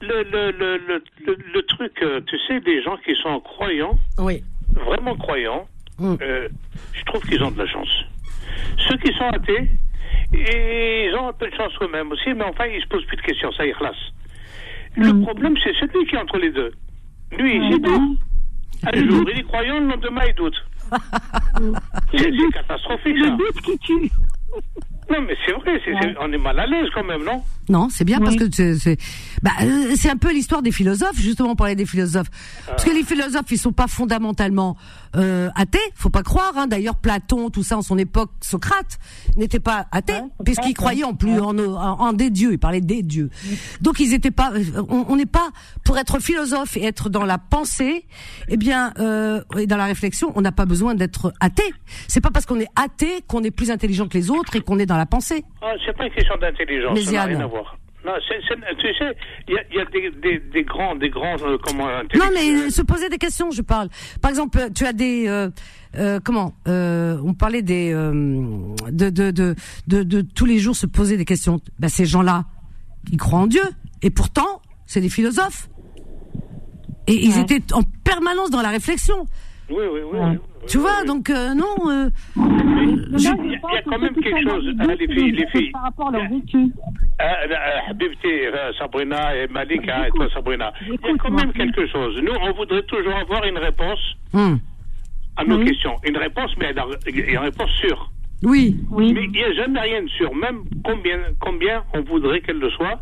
[0.00, 1.02] Le, le, le,
[1.54, 4.42] le, truc, euh, tu sais, des gens qui sont croyants, Oui.
[4.74, 5.66] vraiment croyants,
[5.98, 6.14] Mm.
[6.22, 6.48] euh,
[6.92, 7.88] je trouve qu'ils ont de la chance.
[8.88, 9.68] Ceux qui sont athées,
[10.32, 13.22] ils ont un peu de chance eux-mêmes aussi, mais enfin, ils se posent plus de
[13.22, 13.96] questions, ça y classe.
[14.96, 15.22] Le Mm.
[15.24, 16.72] problème, c'est celui qui est entre les deux.
[17.36, 18.16] Lui, il sait tout.
[18.86, 20.64] Un jour, il est croyant, le lendemain, il doute.
[22.12, 23.24] C'est c'est catastrophique, ça.
[23.26, 24.10] Le doute qui tue.
[25.10, 27.42] Non, mais c'est vrai, c'est- c'est- on est mal à l'aise quand même, non?
[27.70, 28.96] Non, c'est bien parce que c'est c'est
[29.42, 32.28] bah, euh, c'est un peu l'histoire des philosophes justement pour parler des philosophes.
[32.66, 34.76] Parce que les philosophes ils sont pas fondamentalement
[35.16, 36.66] euh, athées, faut pas croire hein.
[36.66, 38.98] d'ailleurs Platon tout ça en son époque Socrate
[39.36, 42.80] n'était pas athée Ouais, puisqu'il croyait en plus en, en, en des dieux, il parlait
[42.80, 43.30] des dieux.
[43.80, 45.50] Donc ils étaient pas euh, on on n'est pas
[45.84, 48.06] pour être philosophe et être dans la pensée,
[48.48, 51.72] eh bien euh, et dans la réflexion, on n'a pas besoin d'être athée.
[52.08, 54.78] C'est pas parce qu'on est athée qu'on est plus intelligent que les autres et qu'on
[54.78, 55.44] est dans la pensée.
[55.62, 57.76] Ah, C'est pas une question d'intelligence, Mais ça n'a rien à voir.
[58.08, 58.14] Non,
[58.78, 59.16] tu sais,
[59.48, 62.30] il y a, il y a des, des, des grands, des grands, euh, comment, Non,
[62.32, 63.88] mais se poser des questions, je parle.
[64.22, 65.50] Par exemple, tu as des euh,
[65.96, 68.12] euh, comment euh, On parlait des euh,
[68.90, 69.54] de, de, de
[69.88, 71.60] de de tous les jours se poser des questions.
[71.78, 72.44] Ben, ces gens-là,
[73.12, 73.64] ils croient en Dieu,
[74.00, 75.68] et pourtant, c'est des philosophes.
[77.08, 79.26] Et ils étaient en permanence dans la réflexion.
[79.70, 80.18] Oui, oui, oui.
[80.18, 80.38] Ouais.
[80.60, 81.90] Oui, Tu oui, vois, donc euh, non.
[81.90, 84.72] euh, il y a- il y quand même quelque chose.
[84.80, 85.70] Ah, les filles, les c'est filles.
[85.72, 86.66] Par rapport à leur vécu.
[87.18, 90.72] Ah, ah, Habibti, euh, Sabrina et Malik, hein, et toi, Sabrina.
[90.82, 92.20] Il y a quand même quelque chose.
[92.22, 93.98] Nous, on voudrait toujours avoir une réponse
[94.34, 94.58] hum,
[95.36, 95.64] à nos Oui.
[95.66, 95.96] questions.
[96.04, 96.72] Une réponse, mais
[97.06, 98.10] une réponse sûre.
[98.44, 98.76] Oui.
[98.92, 99.12] Oui.
[99.12, 100.32] Mais il n'y a jamais rien de sûr.
[100.34, 103.00] Même combien, combien on voudrait qu'elle le soit,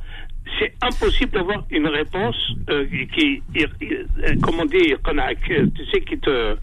[0.59, 2.36] c'est impossible d'avoir une réponse
[2.70, 3.66] euh, qui, euh,
[4.42, 6.57] comment dire, qu'on a- que- tu sais, qui te, euh,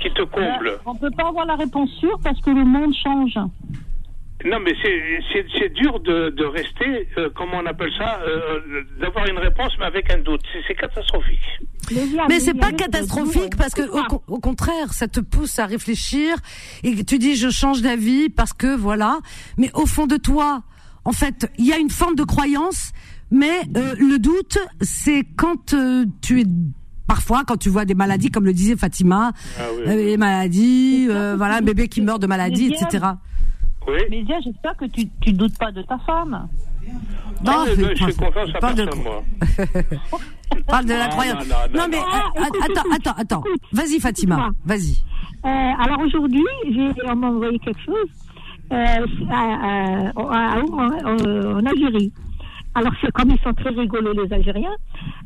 [0.00, 0.78] qui te comble.
[0.86, 3.38] On peut pas avoir la réponse sûre parce que le monde change.
[4.44, 8.60] Non, mais c'est- dur de, de rester, euh, comment on appelle ça, euh,
[9.00, 10.40] d'avoir une réponse, mais avec un doute.
[10.66, 11.38] C'est- catastrophique.
[12.28, 16.36] Mais c'est pas catastrophique parce que au, con- au contraire, ça te pousse à réfléchir
[16.82, 19.18] et tu dis je change d'avis parce que voilà.
[19.58, 20.62] Mais au fond de toi,
[21.04, 22.92] en fait, il y a une forme de croyance,
[23.30, 26.44] mais euh, le doute, c'est quand euh, tu es
[27.06, 29.82] parfois quand tu vois des maladies comme le disait Fatima, Ah oui.
[29.86, 33.04] euh, les maladies, euh, voilà, un bébé qui meurt de maladie, etc.
[33.88, 33.94] Oui.
[34.10, 36.48] Mais Zia, j'espère que tu, tu doutes pas de ta femme.
[37.44, 39.22] Non, mais- je fais confiance à parle de- personne, moi.
[40.66, 41.46] Parle de la Non, croyance.
[41.48, 42.02] non, non, non, mais non.
[42.02, 43.44] euh, Ah, écoute, attends, écoute, attends, attends.
[43.72, 44.98] Vas-y Fatima, vas-y.
[45.44, 48.08] Euh, alors aujourd'hui, j'ai on m'a envoyé quelque chose
[48.72, 48.98] à-
[49.30, 52.12] à- à- en, en Algérie.
[52.74, 54.74] Alors c'est comme ils sont très rigolos les Algériens,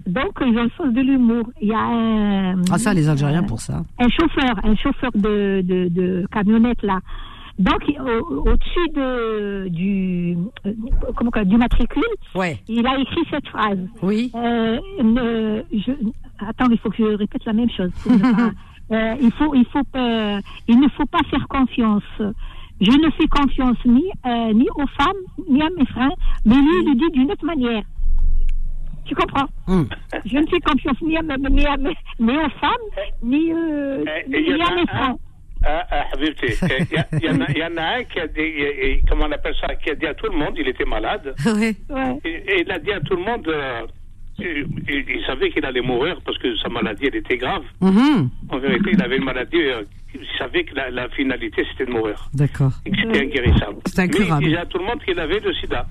[0.07, 1.45] donc ils ont le sens de l'humour.
[1.63, 3.83] Il y a un, Ah ça, les Algériens pour ça.
[4.01, 6.99] un chauffeur, un chauffeur de, de, de camionnette là.
[7.61, 10.37] Donc au- au-dessus de du
[10.67, 10.73] euh,
[11.17, 12.03] comment du matricule,
[12.35, 12.59] Ouais.
[12.69, 13.79] il a écrit cette phrase.
[14.03, 14.33] Oui.
[14.35, 15.93] Euh, ne- je,
[16.47, 17.93] attends, il faut que je répète la même chose.
[18.05, 18.51] pas-
[18.93, 20.39] Euh, il faut, il faut, pas-
[20.69, 22.05] il ne faut pas faire confiance.
[22.81, 26.11] Je ne fais confiance ni, euh, ni aux femmes, ni à mes frères,
[26.45, 27.83] mais lui, il le dit d'une autre manière.
[29.07, 29.47] Tu comprends?
[29.69, 29.89] Hum.
[30.25, 32.87] Je ne fais confiance ni, à, mes- ni, à ni aux femmes,
[33.23, 35.15] ni, euh, Eh, ni il en à mes frères.
[35.65, 38.21] Ah, ah, Habibti, eh, il y, il en a- il y en a un qui
[38.21, 40.55] a dit, eh, eh, comment on appelle ça, qui a dit à tout le monde,
[40.59, 41.35] il était malade.
[41.47, 41.75] Ouais.
[42.25, 43.87] et, et il a dit à tout le monde, euh,
[44.39, 47.65] il, il- il savait qu'il allait mourir parce que sa maladie, elle était grave.
[47.81, 48.29] Mhm.
[48.51, 49.85] En vérité, il avait une maladie, euh,
[50.21, 52.73] il savait que la, la finalité, c'était de mourir, D'accord.
[52.85, 53.77] et que c'était inguérissable.
[53.87, 54.45] C'est Mais il incurable.
[54.45, 55.87] disait à tout le monde qu'il avait le sida.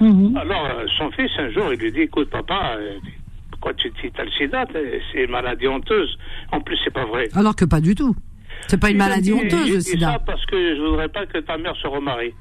[0.00, 0.36] Mhm.
[0.36, 2.98] Alors, euh, son fils, un jour, il lui dit, écoute, papa, euh,
[3.50, 4.64] pourquoi tu as le sida
[5.12, 6.16] C'est une maladie honteuse.
[6.52, 7.28] En plus, c'est pas vrai.
[7.34, 8.14] Alors que pas du tout.
[8.68, 10.18] C'est pas une maladie honteuse, le dit ça sida.
[10.24, 12.32] parce que je voudrais pas que ta mère se remarie.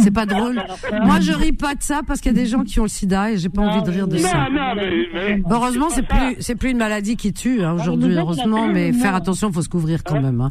[0.00, 0.62] C'est pas drôle.
[1.04, 2.88] Moi, je ris pas de ça parce qu'il y a des gens qui ont le
[2.88, 4.48] sida et j'ai pas envie de rire de ça.
[4.50, 8.10] Non, non, mais, mais- Heureusement, c'est plus, c'est plus une maladie qui tue hein, aujourd'hui,
[8.14, 10.40] mais heureusement, mais faire attention, faut se couvrir quand même.
[10.42, 10.50] hein.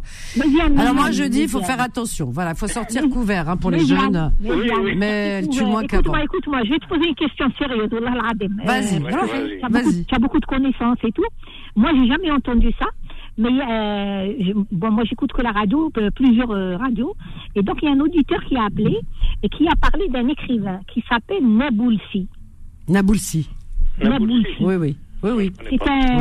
[0.78, 2.30] Alors moi, je dis, faut faire attention.
[2.32, 4.32] Voilà, faut sortir couvert hein, pour les jeunes.
[4.98, 5.08] mais
[5.40, 6.02] elle tue moins qu'avant.
[6.16, 7.90] Écoute-moi, écoute-moi, je vais te poser une question sérieuse.
[8.66, 9.00] Vas-y,
[9.70, 10.06] vas-y.
[10.06, 11.24] tu as beaucoup de connaissances et tout.
[11.76, 12.86] Moi, j'ai jamais entendu ça.
[13.38, 17.16] Mais euh, bon, moi, j'écoute que la radio, euh, plusieurs euh, radios.
[17.56, 19.00] Et donc, il y a un auditeur qui a appelé
[19.42, 22.28] et qui a parlé d'un écrivain qui s'appelle Naboulsi.
[22.88, 23.50] Naboulsi.
[24.02, 24.48] Naboulsi.
[24.62, 25.52] Oui, oui, oui, un, Oui.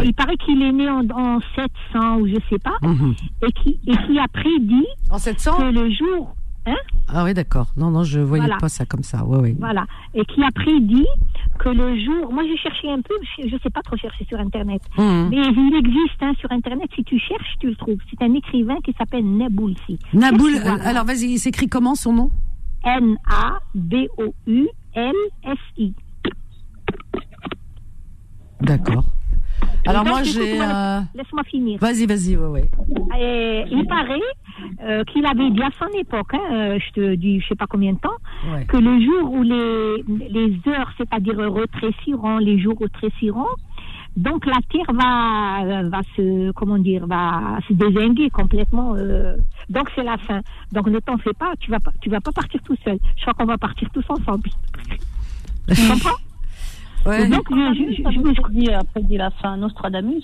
[0.04, 3.14] Il paraît qu'il est né en, en 700 ou je sais pas, Mhm.
[3.46, 6.34] et qui, et qui a prédit En 700 que le jour,
[6.66, 6.74] hein,
[7.08, 7.68] Ah oui, d'accord.
[7.76, 8.58] Non, non, je voyais Voilà.
[8.58, 9.24] pas ça comme ça.
[9.24, 9.56] Oui, oui.
[9.58, 9.84] Voilà.
[10.14, 11.06] Et qui a prédit
[11.58, 12.32] que le jour.
[12.32, 14.82] Moi, j'ai cherché un peu, je ne sais pas trop chercher sur Internet.
[14.98, 15.28] Mhm.
[15.30, 17.98] Mais il existe hein, sur Internet, si tu cherches, tu le trouves.
[18.10, 19.98] C'est un écrivain qui s'appelle Naboulsi.
[20.14, 20.56] Naboul.
[20.84, 22.30] Alors, vas-y, il s'écrit comment son nom?
[24.84, 25.94] N-A-B-O-U-L-S-I.
[28.60, 29.04] D'accord.
[29.86, 30.60] Alors moi j'ai.
[30.60, 31.78] euh, Laisse-moi finir.
[31.80, 32.70] Vas-y, vas-y, ouais, ouais.
[33.20, 34.20] Et il paraît
[34.84, 37.92] euh, qu'il avait bien son époque, hein, euh, je te dis, je sais pas combien
[37.92, 38.10] de temps,
[38.52, 38.64] Ouais.
[38.66, 43.46] que le jour où les, les heures, c'est-à-dire retréciront, les jours retréciront,
[44.16, 48.94] donc la Terre va, euh, va se, comment dire, va se désinguer complètement.
[48.96, 49.36] euh,
[49.70, 50.42] donc c'est la fin.
[50.72, 52.98] Donc ne t'en fais pas, tu vas pas, tu vas pas partir tout seul.
[53.16, 54.48] Je crois qu'on va partir tous ensemble.
[55.74, 56.16] Tu comprends?
[57.07, 57.28] Ouais.
[57.28, 60.22] Donc je, je, je, je- je- dit, après dit la fin, Nostradamus.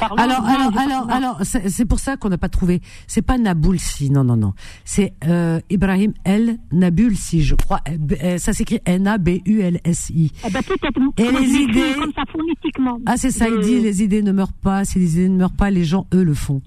[0.00, 2.80] Parlons Alors, alors, alors, alors, c'est c'est pour ça qu'on n'a pas trouvé.
[3.06, 4.54] C'est pas Nabulsi, non, non, non.
[4.86, 7.80] C'est euh, Ibrahim El Nabulsi, je crois.
[8.22, 10.32] Euh, Ça s'écrit N-A-B-U-L-S-I.
[10.46, 12.98] eh ben, peut-être Et les idées- comme ça phonétiquement.
[13.04, 14.86] Ah, c'est ça, il dit les idées ne meurent pas.
[14.86, 16.62] Si les idées ne meurent pas, les gens, eux, le font.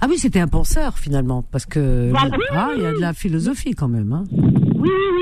[0.00, 2.36] Ah oui, c'était un penseur, finalement, parce que Voilà.
[2.50, 4.12] ah, il y a de la philosophie quand même.
[4.12, 4.24] Hein.
[4.32, 4.42] Oui,
[4.84, 5.17] oui, oui.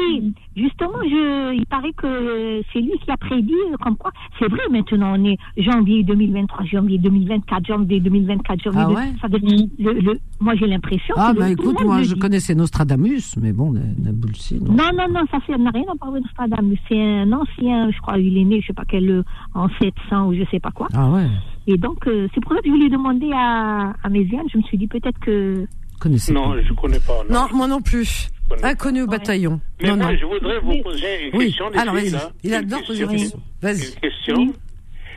[0.56, 4.62] Justement, je, il paraît que c'est lui qui a prédit, euh, comme quoi, c'est vrai,
[4.70, 9.12] maintenant, on est janvier 2023, janvier 2024, janvier 2024, janvier Ah 2024.
[9.12, 12.18] ouais ça dire, le, le, moi, j'ai l'impression Ah, que bah écoute, moi, je dit.
[12.20, 14.72] connaissais Nostradamus, mais bon, Nabulsi, non.
[14.72, 16.78] Non, non, non, ça fait, n'a rien à voir avec Nostradamus.
[16.88, 19.22] C'est un ancien, je crois, il est né, je sais pas quel, euh,
[19.54, 20.88] en 700 ou je sais pas quoi.
[20.94, 21.26] Ah ouais,
[21.66, 24.62] Et donc, euh, c'est pour ça que je voulais demander à, à Méziane, je me
[24.62, 25.66] suis dit peut-être que,
[26.00, 27.22] connaissez Non, je ne connais pas.
[27.30, 28.28] Non, moi non plus.
[28.62, 29.60] Inconnu au bataillon.
[29.82, 30.18] Mais non, moi, non.
[30.18, 31.66] je voudrais vous poser une Oui, question.
[31.76, 32.10] alors vas-y.
[32.10, 32.30] là.
[32.44, 33.40] Il Une adore poser des questions.
[33.62, 33.86] Vas-y.
[33.94, 34.54] Une question.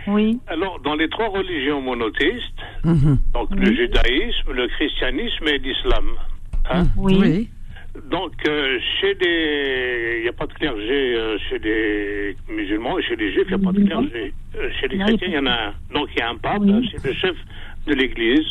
[0.08, 0.40] Oui.
[0.48, 3.20] Alors, dans les trois religions monothéistes, Mhm.
[3.34, 6.06] donc le judaïsme, le christianisme et l'islam,
[6.72, 7.18] hein, Oui.
[7.20, 7.50] Oui.
[8.10, 10.16] donc euh, chez des...
[10.20, 13.56] Il n'y a pas de clergé euh, chez les musulmans et chez les juifs, il
[13.58, 14.34] n'y a pas de clergé.
[14.56, 15.74] Euh, chez les chrétiens, il y en a un.
[15.94, 16.72] Donc, il y a un pape, Oui.
[16.72, 17.36] hein, c'est le chef
[17.88, 18.46] de l'église.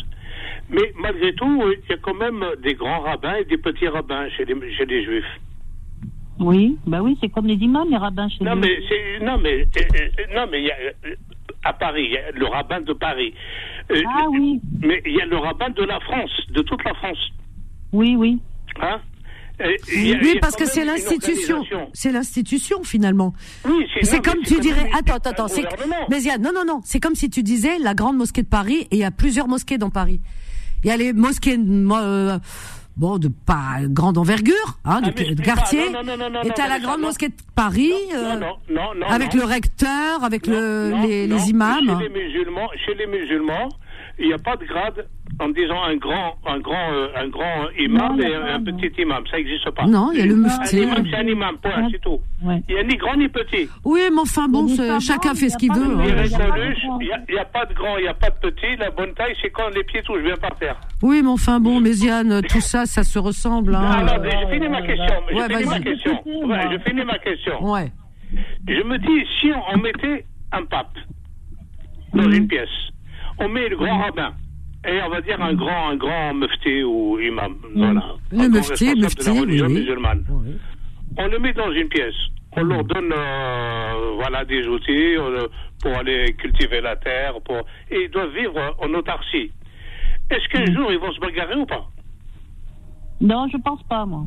[0.69, 3.87] Mais malgré tout, euh, il y a quand même des grands rabbins et des petits
[3.87, 5.25] rabbins chez les, chez les juifs.
[6.39, 8.61] Oui, bah oui, c'est comme les imams, les rabbins chez Non nous.
[8.61, 11.15] mais c'est non mais euh, euh, non mais il y a euh,
[11.65, 13.33] à Paris il y a le rabbin de Paris.
[13.91, 16.93] Euh, Ah oui, Mais il y a le rabbin de la France, de toute la
[16.93, 17.17] France,
[17.91, 18.39] oui, oui.
[18.81, 19.01] hein?
[19.61, 21.61] Euh, a- Oui, parce que c'est l'institution.
[21.91, 23.33] C'est l'institution finalement.
[23.65, 24.89] Oui, C'est comme tu dirais.
[24.97, 25.47] Attends, attends, attends.
[26.09, 26.79] Mais il y a- non, non, non.
[26.85, 29.49] C'est comme si tu disais la grande mosquée de Paris et il y a plusieurs
[29.49, 30.21] mosquées dans Paris.
[30.83, 32.39] Il y a les mosquées euh,
[32.95, 35.89] bon de pas grande envergure, hein, de, Ah, de dis pas- quartier.
[35.91, 38.39] non, non, non, et t'as la grande mosquée de Paris euh,
[39.07, 41.97] avec le recteur, avec le les, les imams.
[41.99, 43.69] Chez les musulmans, chez les musulmans,
[44.19, 45.07] il n'y a pas de grade
[45.41, 49.23] en disant un grand, un grand, euh, un grand imam Non, et un petit imam.
[49.31, 49.85] Ça n'existe pas.
[49.85, 50.81] Non, il y a le Un mufti.
[50.81, 51.57] imam, c'est un imam.
[51.61, 52.19] Point, c'est tout.
[52.43, 52.61] Ouais.
[52.67, 53.69] Il n'y a ni grand ni petit.
[53.85, 54.67] Oui, mais enfin bon,
[54.99, 55.81] chacun fait ce qu'il veut.
[55.81, 56.03] hein.
[57.29, 58.75] Il n'y a, pas de grand, il n'y a pas de petit.
[58.77, 60.75] La bonne taille, c'est quand les pieds touchent bien par terre.
[61.01, 63.75] Oui, mais enfin bon, Méziane, tout ça, ça se ressemble.
[63.75, 63.81] Hein.
[63.99, 65.15] Ah, non, mais j'ai fini ma question.
[65.27, 66.21] mais Ouais, j'ai fini ma question.
[66.47, 67.71] Ouais, j'ai fini ma question.
[67.71, 67.91] Ouais.
[68.67, 70.95] Je me dis, si on, mettait un pape
[72.13, 72.33] dans Mhm.
[72.33, 72.69] une pièce,
[73.39, 74.33] on met le grand rabbin,
[74.87, 78.15] et on va dire un grand, un grand mufti ou imam, voilà.
[78.31, 79.79] Le un mufti, mufti, de la religion oui, oui.
[79.81, 80.25] musulmane.
[80.29, 80.55] Oui.
[81.17, 82.15] On le met dans une pièce.
[82.57, 85.47] On leur donne euh, voilà, des outils euh,
[85.81, 87.57] pour aller cultiver la terre, pour...
[87.91, 89.51] et ils doivent vivre en autarcie.
[90.31, 91.85] Est-ce qu'un jour ils vont se bagarrer ou pas?
[93.21, 94.25] Non, je pense pas, moi.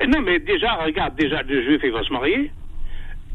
[0.00, 2.50] Eh Non, mais déjà, regarde, déjà, le juif, il va se marier,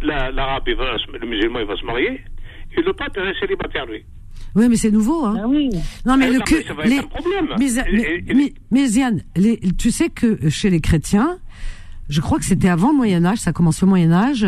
[0.02, 2.22] la- l'arabe, il va se- le musulman, il va se marier,
[2.78, 4.04] et le pape, il reste célibataire, lui.
[4.56, 5.36] Oui, mais c'est nouveau, hein.
[5.44, 5.70] Ah oui.
[6.06, 7.02] Non, mais Eh le non, cu- mais les-
[7.58, 11.38] mais, mais, mais- mais Ziane, les- tu sais que chez les chrétiens,
[12.10, 14.46] je crois que c'était avant le Moyen Âge, ça commence au Moyen Âge.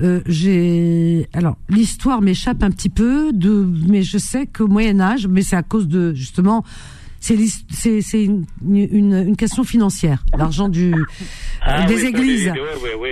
[0.00, 5.26] Euh, j'ai alors l'histoire m'échappe un petit peu de, mais je sais qu'au Moyen Âge,
[5.26, 6.64] mais c'est à cause de justement,
[7.20, 7.36] c'est
[7.70, 10.94] c'est c'est une, une, une question financière, l'argent du
[11.62, 12.52] Ah des oui, églises.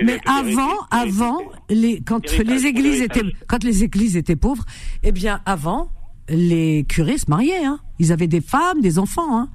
[0.03, 4.63] Mais avant, avant, les, quand les églises étaient, quand les églises étaient pauvres,
[5.03, 5.89] eh bien, avant,
[6.29, 7.79] les curés se mariaient, hein.
[7.99, 9.49] Ils avaient des femmes, des enfants, hein.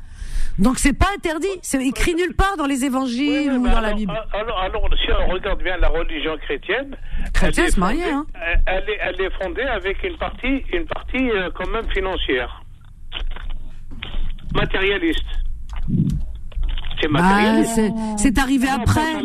[0.58, 1.46] Donc c'est pas interdit.
[1.62, 4.12] C'est écrit nulle part dans les évangiles Oui, oui, ou dans alors, la Bible.
[4.34, 6.94] Alors, alors, si on regarde bien la religion chrétienne,
[7.32, 8.26] Chrétiens elle est fondée- hein.
[8.34, 12.62] elle, elle est, elle est fondée avec une partie, une partie euh, quand même financière,
[14.54, 15.24] matérialiste.
[17.02, 17.64] C'est Bah,
[18.16, 19.22] c'est, arrivé après.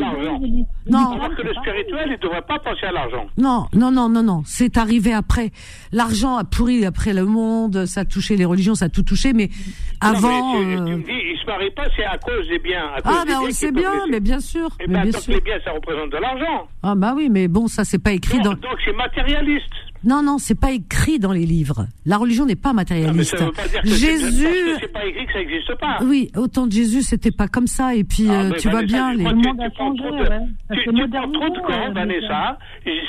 [0.89, 1.11] Non.
[1.11, 3.27] Alors que le spirituel, il ne devrait pas penser à l'argent.
[3.37, 4.41] Non, non, non, non, non.
[4.45, 5.51] C'est arrivé après.
[5.91, 9.33] L'argent a pourri après le monde, ça a touché les religions, ça a tout touché,
[9.33, 9.49] mais
[10.01, 10.53] avant.
[10.55, 12.47] Non, mais tu, euh, tu me dis, il ne se marie pas, c'est à cause
[12.47, 12.87] des biens.
[12.95, 14.69] à cause Ah, ben on le qui sait bien, mais bien sûr.
[14.79, 15.33] Eh mais ben, bien tant que sûr.
[15.33, 16.67] les biens, ça représente de l'argent.
[16.83, 18.69] Ah, bah oui, mais bon, ça c'est pas écrit Donc, dans.
[18.69, 19.73] donc c'est matérialiste.
[20.07, 21.85] Non, non, c'est pas écrit dans les livres.
[22.05, 23.37] La religion n'est pas Ah, mais matérialiste.
[23.37, 24.47] ça veut pas dire que Jésus,
[24.79, 25.97] c'est- pas écrit que ça n'existe pas.
[26.03, 27.93] oui, au temps de Jésus, c'était pas comme ça.
[27.93, 29.25] Et puis, Ah, euh, tu vois bien, les...
[29.25, 29.29] tu
[29.75, 30.39] prends changé, trop de- ouais.
[30.71, 32.57] Tu, tu prends trop de euh, Vanessa.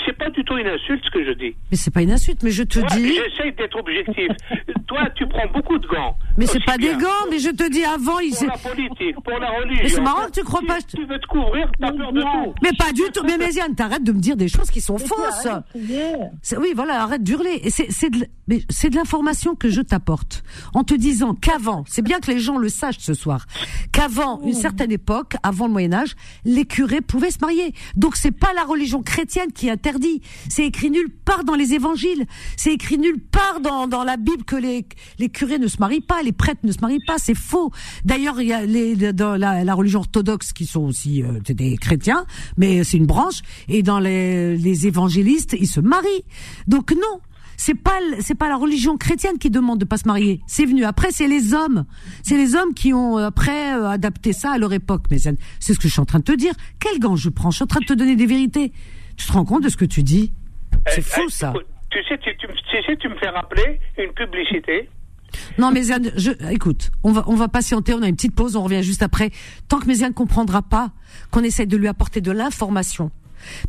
[0.07, 1.55] C'est pas du tout une insulte ce que je dis.
[1.71, 2.43] mais c'est pas une insulte.
[2.43, 4.29] Mais je te Ouais, dis, J'essaye d'être objectif.
[4.89, 6.17] Toi, tu prends beaucoup de gants.
[6.39, 7.27] mais c'est pas des gants.
[7.31, 9.83] Mais je te dis avant, il Pour la politique, pour la religion.
[9.85, 10.79] Mais c'est marrant que tu crois pas.
[10.81, 12.55] Tu, veux te couvrir, t'as peur de tout.
[12.63, 13.23] Mais pas du tout.
[13.25, 15.47] Mais Méziane, t'arrêtes de me dire des choses qui sont fausses.
[16.59, 17.63] Oui, voilà, arrête d'hurler.
[17.71, 20.43] C'est de, l- mais c'est de l'information que je t'apporte
[20.75, 23.45] en te disant qu'avant, c'est bien que les gens le sachent ce soir,
[23.93, 26.15] qu'avant une certaine époque, avant le Moyen Âge,
[26.45, 27.75] les curés pouvaient se marier.
[27.95, 30.23] Donc c'est pas la religion chrétienne qui interdit.
[30.49, 32.25] C'est écrit nulle part dans les évangiles.
[32.57, 34.78] C'est écrit nulle part dans, dans la Bible que les,
[35.19, 37.17] les curés ne se marient pas, les prêtres ne se marient pas.
[37.19, 37.71] C'est faux.
[38.05, 41.77] D'ailleurs, il y a les, dans la, la religion orthodoxe qui sont aussi euh, des
[41.77, 42.25] chrétiens,
[42.57, 43.41] mais c'est une branche.
[43.69, 46.25] Et dans les, les évangélistes, ils se marient.
[46.67, 47.21] Donc non.
[47.61, 50.41] C'est pas c'est pas la religion chrétienne qui demande de pas se marier.
[50.47, 51.87] C'est venu après, c'est les hommes.
[52.23, 55.07] C'est les hommes qui ont euh, après euh, adapté ça à leur époque.
[55.11, 56.55] Mais c'est c'est ce que je suis en train de te dire.
[56.79, 57.51] Quel gant je prends?
[57.51, 58.73] Je suis en train de te donner des vérités.
[59.17, 60.33] Tu te rends compte de ce que tu dis?
[60.87, 61.53] C'est Eh, fou eh, ça.
[61.91, 64.89] Tu sais, tu, tu, sais, tu me fais rappeler une publicité.
[65.59, 68.63] Non, Méziane, je, écoute, on va, on va patienter, on a une petite pause, on
[68.63, 69.31] revient juste après.
[69.69, 70.91] Tant que Méziane ne comprendra pas
[71.31, 73.11] qu'on essaie de lui apporter de l'information.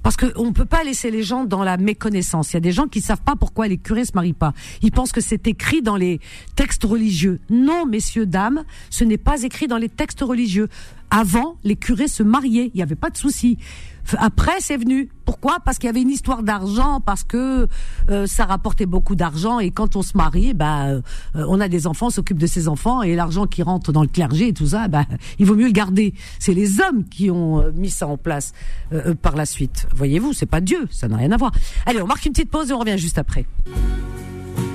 [0.03, 2.51] Parce qu'on ne peut pas laisser les gens dans la méconnaissance.
[2.51, 4.53] Il y a des gens qui savent pas pourquoi les curés se marient pas.
[4.81, 6.19] Ils pensent que c'est écrit dans les
[6.55, 7.39] textes religieux.
[7.49, 10.69] Non, messieurs, dames, ce n'est pas écrit dans les textes religieux.
[11.11, 12.71] Avant, les curés se mariaient.
[12.73, 13.57] Il n'y avait pas de souci.
[14.17, 15.09] Après, c'est venu.
[15.25, 15.59] Pourquoi?
[15.63, 17.67] Parce qu'il y avait une histoire d'argent, parce que
[18.09, 21.01] euh, ça rapportait beaucoup d'argent et quand on se marie, bah, euh,
[21.35, 24.47] on a des enfants, s'occupe de ses enfants et l'argent qui rentre dans le clergé
[24.47, 25.05] et tout ça, bah,
[25.37, 26.13] il vaut mieux le garder.
[26.39, 28.53] C'est les hommes qui ont euh, mis ça en place
[28.91, 29.87] euh, euh, par la suite.
[29.95, 31.51] Voyez-vous, c'est pas Dieu, ça n'a rien à voir.
[31.85, 33.45] Allez, on marque une petite pause et on revient juste après.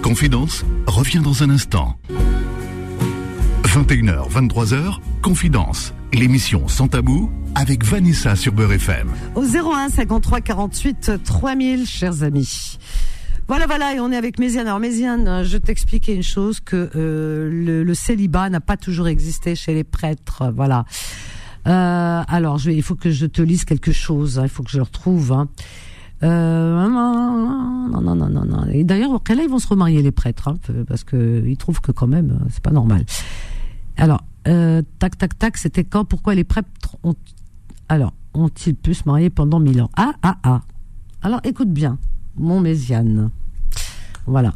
[0.03, 1.97] Confidence revient dans un instant.
[3.65, 9.09] 21h, 23h, Confidence, l'émission sans tabou avec Vanessa sur Beurre FM.
[9.35, 12.79] Au 01 53 48 3000, chers amis.
[13.47, 14.67] Voilà, voilà, et on est avec Méziane.
[14.67, 19.75] Alors Méziane, je t'expliquais une chose que euh, le, célibat n'a pas toujours existé chez
[19.75, 20.51] les prêtres.
[20.55, 20.85] Voilà.
[21.67, 24.39] Euh, alors, il faut que je te lise quelque chose.
[24.39, 25.33] hein, il faut que je le retrouve.
[25.33, 25.49] Hein.
[26.23, 28.67] Euh, non, non, non, non, non.
[28.73, 30.57] Et d'ailleurs, là, ils vont se remarier les prêtres, hein,
[30.87, 33.05] parce que ils trouvent que quand même, euh, c'est pas normal.
[33.97, 37.15] Alors, euh, tac, tac, tac, c'était quand Pourquoi les prêtres ont
[37.89, 39.91] alors ont-ils pu se marier pendant mille ans?
[39.97, 40.63] Ah, ah, ah.
[41.23, 41.99] Alors, écoute bien,
[42.37, 43.31] mon Méziane.
[44.27, 44.55] Voilà,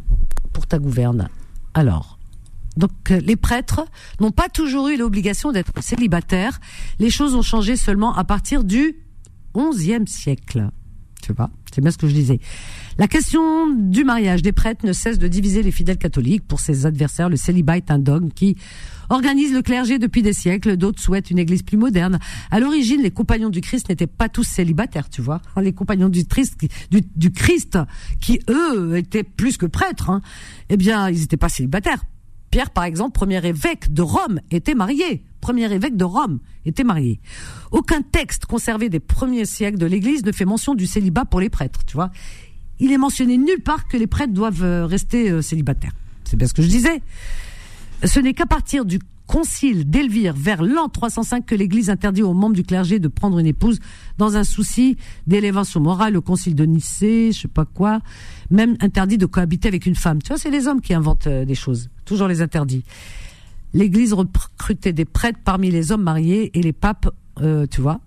[0.53, 1.28] pour ta gouverne.
[1.74, 2.18] Alors,
[2.76, 3.86] donc euh, les prêtres
[4.20, 6.61] n'ont pas toujours eu l'obligation d'être célibataires.
[6.99, 8.97] Les choses ont changé seulement à partir du
[9.57, 10.68] XIe siècle.
[11.22, 12.41] Tu vois, c'est bien ce que je disais.
[12.97, 16.47] La question du mariage des prêtres ne cesse de diviser les fidèles catholiques.
[16.47, 18.57] Pour ses adversaires, le célibat est un dogme qui
[19.09, 20.77] organise le clergé depuis des siècles.
[20.77, 22.19] D'autres souhaitent une église plus moderne.
[22.51, 25.41] À l'origine, les compagnons du Christ n'étaient pas tous célibataires, tu vois.
[25.61, 26.57] Les compagnons du Christ,
[26.91, 27.79] du Christ
[28.21, 30.21] qui eux étaient plus que prêtres, hein,
[30.69, 32.03] eh bien, ils n'étaient pas célibataires.
[32.51, 35.25] Pierre, par exemple, premier évêque de Rome, était marié.
[35.41, 37.21] Premier évêque de Rome était marié.
[37.71, 41.51] Aucun texte conservé des premiers siècles de l'Église ne fait mention du célibat pour les
[41.51, 42.11] prêtres, tu vois.
[42.81, 45.93] Il est mentionné nulle part que les prêtres doivent euh, rester euh, célibataires.
[46.25, 47.03] C'est bien ce que je disais.
[48.05, 52.55] Ce n'est qu'à partir du concile d'Elvire vers l'an 305 que l'Église interdit aux membres
[52.55, 53.78] du clergé de prendre une épouse
[54.16, 54.96] dans un souci
[55.26, 56.14] d'élévation morale.
[56.14, 58.01] Le concile de Nicée, je sais pas quoi,
[58.51, 60.22] même interdit de cohabiter avec une femme.
[60.22, 61.90] Tu vois, c'est les hommes qui inventent euh, des choses.
[62.05, 62.84] Toujours les interdits.
[63.74, 68.01] L'Église recrutait des prêtres parmi les hommes mariés et les papes, euh, tu vois.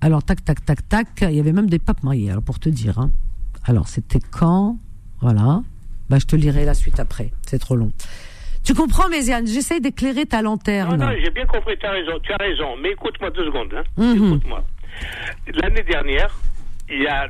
[0.00, 2.68] Alors, tac, tac, tac, tac, il y avait même des papes mariés, alors pour te
[2.68, 2.98] dire.
[2.98, 3.10] Hein.
[3.64, 4.78] Alors, c'était quand?
[5.20, 5.62] Voilà.
[6.10, 7.32] Bah, je te lirai la suite après.
[7.46, 7.92] C'est trop long.
[8.64, 10.96] Tu comprends, Méziane J'essaye d'éclairer ta Non, lanterne.
[10.96, 12.76] non, j'ai bien compris, tu as raison, tu as raison.
[12.80, 13.74] Mais écoute-moi deux secondes.
[13.76, 13.82] Hein.
[13.96, 14.26] Mhm.
[14.28, 14.64] Écoute-moi.
[15.62, 16.32] L'année dernière,
[16.88, 17.26] il y a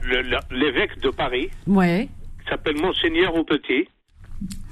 [0.50, 2.08] l'évêque de Paris, Ouais.
[2.42, 3.88] qui s'appelle Monseigneur au Petit.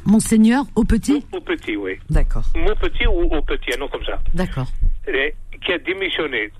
[0.04, 1.92] Monseigneur, au petit Au Petit, oui.
[2.08, 4.18] D'accord, Mon Petit ou au Petit, un nom comme ça.
[4.34, 4.66] d'accord.
[5.64, 6.50] Qui a démissionné.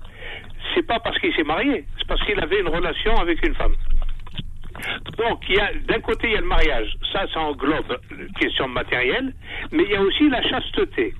[0.73, 3.73] C'est pas parce qu'il s'est marié, c'est parce qu'il avait une relation avec une femme.
[5.17, 6.87] Donc, il y a, d'un côté, il y a le mariage.
[7.13, 9.33] Ça, ça englobe la question matérielle,
[9.71, 11.13] mais il y a aussi la chasteté.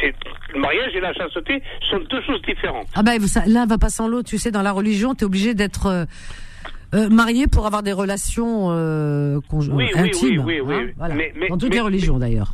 [0.00, 0.14] C'est,
[0.54, 2.86] le mariage et la chasteté sont deux choses différentes.
[2.94, 4.28] Ah ben ça- l'un va pas sans l'autre.
[4.28, 6.04] Tu sais, dans la religion, tu es obligé d'être euh,
[6.94, 10.44] euh, marié pour avoir des relations euh, conj- Oui, oui, intimes.
[10.44, 10.74] oui, oui, oui.
[10.74, 11.14] hein, voilà.
[11.14, 12.52] Mais- mais- dans toutes mais- les religions, d'ailleurs.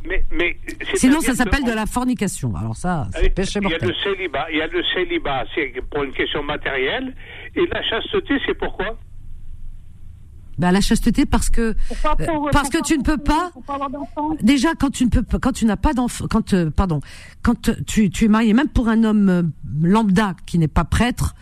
[0.95, 2.55] Sinon, ça s'appelle de la fornication.
[2.55, 3.89] Alors ça, c'est péché Il y a mortel.
[3.89, 7.13] le célibat, il y a le célibat, c'est pour une question matérielle,
[7.57, 8.95] et la chasteté, c'est pourquoi?
[10.63, 13.51] Bah, la chasteté parce que Pourquoi euh, pour- parce que tu ne peux pour- pas
[14.41, 17.01] déjà quand tu ne peux pas quand tu n'as pas d'enfant quand euh, pardon
[17.41, 19.43] quand tu, tu es marié même pour un homme euh,
[19.81, 21.35] lambda qui n'est pas prêtre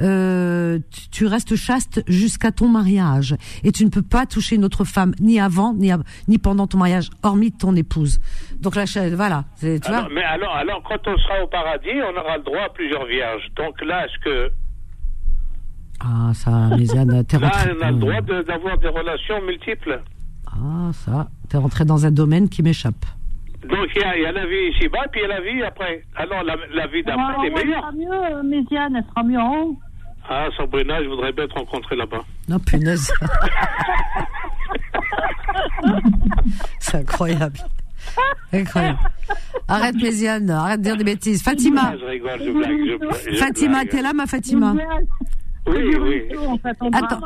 [0.00, 3.36] euh, tu, tu restes chaste jusqu'à ton mariage.
[3.62, 5.92] Et tu ne peux pas toucher une autre femme ni avant ni
[6.26, 8.18] ni pendant ton mariage hormis ton épouse.
[8.60, 10.08] Donc la voilà tu vois.
[10.12, 13.46] Mais alors, alors, quand on sera au paradis, on aura le droit à plusieurs vierges.
[13.54, 14.50] Donc là, est-ce que
[16.00, 20.00] ah ça Méziane t'es là, on a le droit de- d'avoir des relations multiples.
[20.46, 23.04] Ah ça t'es rentré dans un domaine qui m'échappe.
[23.68, 25.40] Donc il y, a, il y a la vie ici-bas, puis il y a la
[25.40, 26.04] vie après.
[26.16, 29.04] Alors la, la vie d'après, Ah, elle est ouais, elle sera mieux, euh, Méziane, elle
[29.08, 29.78] sera mieux en haut.
[30.28, 32.20] Ah, Sabrina, je voudrais bien te rencontrer là-bas.
[32.48, 33.10] non punaise.
[36.78, 37.58] C'est incroyable.
[38.52, 38.98] Incroyable.
[39.68, 41.42] Arrête Méziane arrête de dire des bêtises.
[41.42, 41.80] Fatima.
[41.92, 42.70] Ah, je rigole, je blague.
[42.86, 44.74] Je, blague, je Fatima t'es là ma Fatima
[45.66, 46.22] Oui, oui.
[46.38, 46.54] on
[46.92, 47.20] Attends.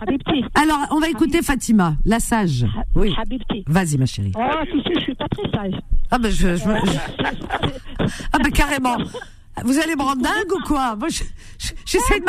[0.00, 0.44] Habibti.
[0.54, 2.64] Alors, on va écouter Fatima, la sage.
[2.94, 3.14] Oui.
[3.20, 3.64] Habibti.
[3.66, 4.32] Vas-y, ma chérie.
[4.36, 4.40] Oh,
[4.70, 5.74] tu sais, je suis pas très sage.
[6.10, 8.96] Ah ben, je, je- je- ah ben carrément.
[9.62, 10.96] Vous allez me rendre dingue ou quoi?
[10.96, 11.22] Moi, je-
[11.58, 12.24] je- j'essaie de,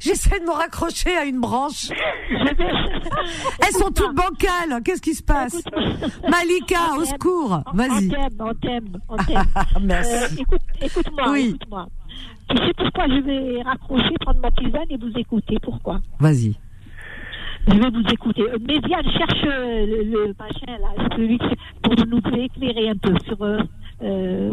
[0.00, 1.88] j'essaie de me raccrocher à une branche.
[2.30, 4.82] Elles sont toutes bancales.
[4.84, 5.56] Qu'est-ce qui se passe?
[6.28, 7.62] Malika, au secours.
[7.72, 8.08] On Vas-y.
[8.08, 9.44] t'aime, on t'aime, on t'aime.
[9.82, 10.12] Merci.
[10.14, 11.48] Euh, écoute, écoute-moi, Oui.
[11.54, 11.86] écoute-moi.
[12.48, 16.00] Tu sais pourquoi je vais raccrocher, prendre ma tisane et vous écouter Pourquoi?
[16.18, 16.54] Vas-y.
[17.68, 18.42] Je vais vous écouter.
[18.42, 21.38] Euh, Méziane, cherche euh, le, le machin là, celui
[21.82, 23.58] pour nous éclairer un peu sur euh,
[24.02, 24.50] euh,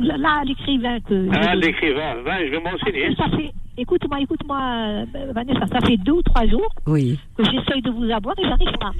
[0.00, 1.28] là l'écrivain que.
[1.32, 3.14] Ah, l'écrivain, ben, je vais m'enseigner.
[3.16, 7.18] ça fait, écoute-moi, écoute-moi, Vanessa, ça fait deux ou trois jours Oui.
[7.36, 8.90] que j'essaye de vous avoir et j'arrive pas.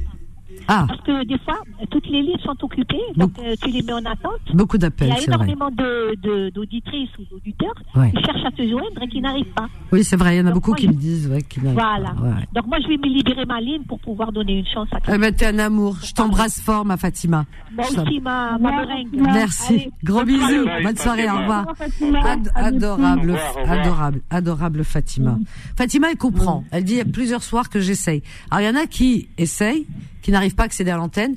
[0.69, 1.59] Ah, Parce que des fois,
[1.91, 4.41] toutes les lignes sont occupées, donc euh, tu les mets en attente.
[4.55, 8.13] beaucoup Il y d'appels, a énormément de- de- d'auditrices ou d'auditeurs Ouais.
[8.13, 9.69] qui cherchent à se joindre et qui n'arrivent pas.
[9.91, 10.37] Oui, c'est vrai.
[10.37, 12.11] Il y en a Donc, beaucoup moi, qui je- me disent, ouais, qui Voilà.
[12.15, 12.23] pas.
[12.23, 12.31] Ouais.
[12.55, 15.07] Donc moi, je vais me libérer ma ligne pour pouvoir donner une chance à Eh
[15.07, 15.19] quelqu'un.
[15.21, 15.97] ben, t'es un amour.
[16.03, 17.45] Je t'embrasse fort, ma Fatima.
[17.75, 19.09] Moi aussi, ma, ma meringue.
[19.13, 19.73] Merci.
[19.75, 20.67] Allez, Gros bisous.
[20.85, 21.25] Bonne soirée.
[21.25, 21.61] Au Fatima.
[21.63, 21.67] revoir.
[22.01, 22.27] Au.
[22.27, 23.79] Ad- adorable, Au revoir, au revoir.
[23.81, 25.39] adorable, adorable Fatima.
[25.77, 26.65] Fatima, elle comprend.
[26.71, 28.23] Elle dit il y a plusieurs soirs que j'essaye.
[28.51, 29.87] Alors il y en a qui essayent,
[30.23, 31.37] qui n'arrivent pas à accéder à l'antenne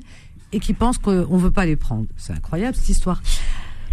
[0.52, 2.06] et qui pensent qu'on veut pas les prendre.
[2.16, 3.20] C'est incroyable cette histoire.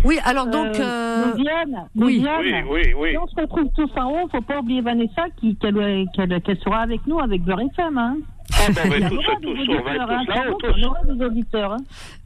[0.05, 0.77] Oui, alors donc.
[0.79, 2.25] euh, Méziane, oui.
[2.41, 3.09] Oui, oui, oui.
[3.11, 6.59] si on se retrouve tous en haut, faut pas oublier Vanessa qui qu'elle qu'elle qu'elle
[6.59, 7.97] sera avec nous avec Beurre FM.
[7.97, 8.17] Hein.
[8.51, 10.21] Ah, ben, on va tous, aura tous, des on va être auditeurs, hein.
[10.27, 10.85] tous là-haut, On tous.
[10.85, 11.71] aura des auditeurs.
[11.73, 11.77] Hein.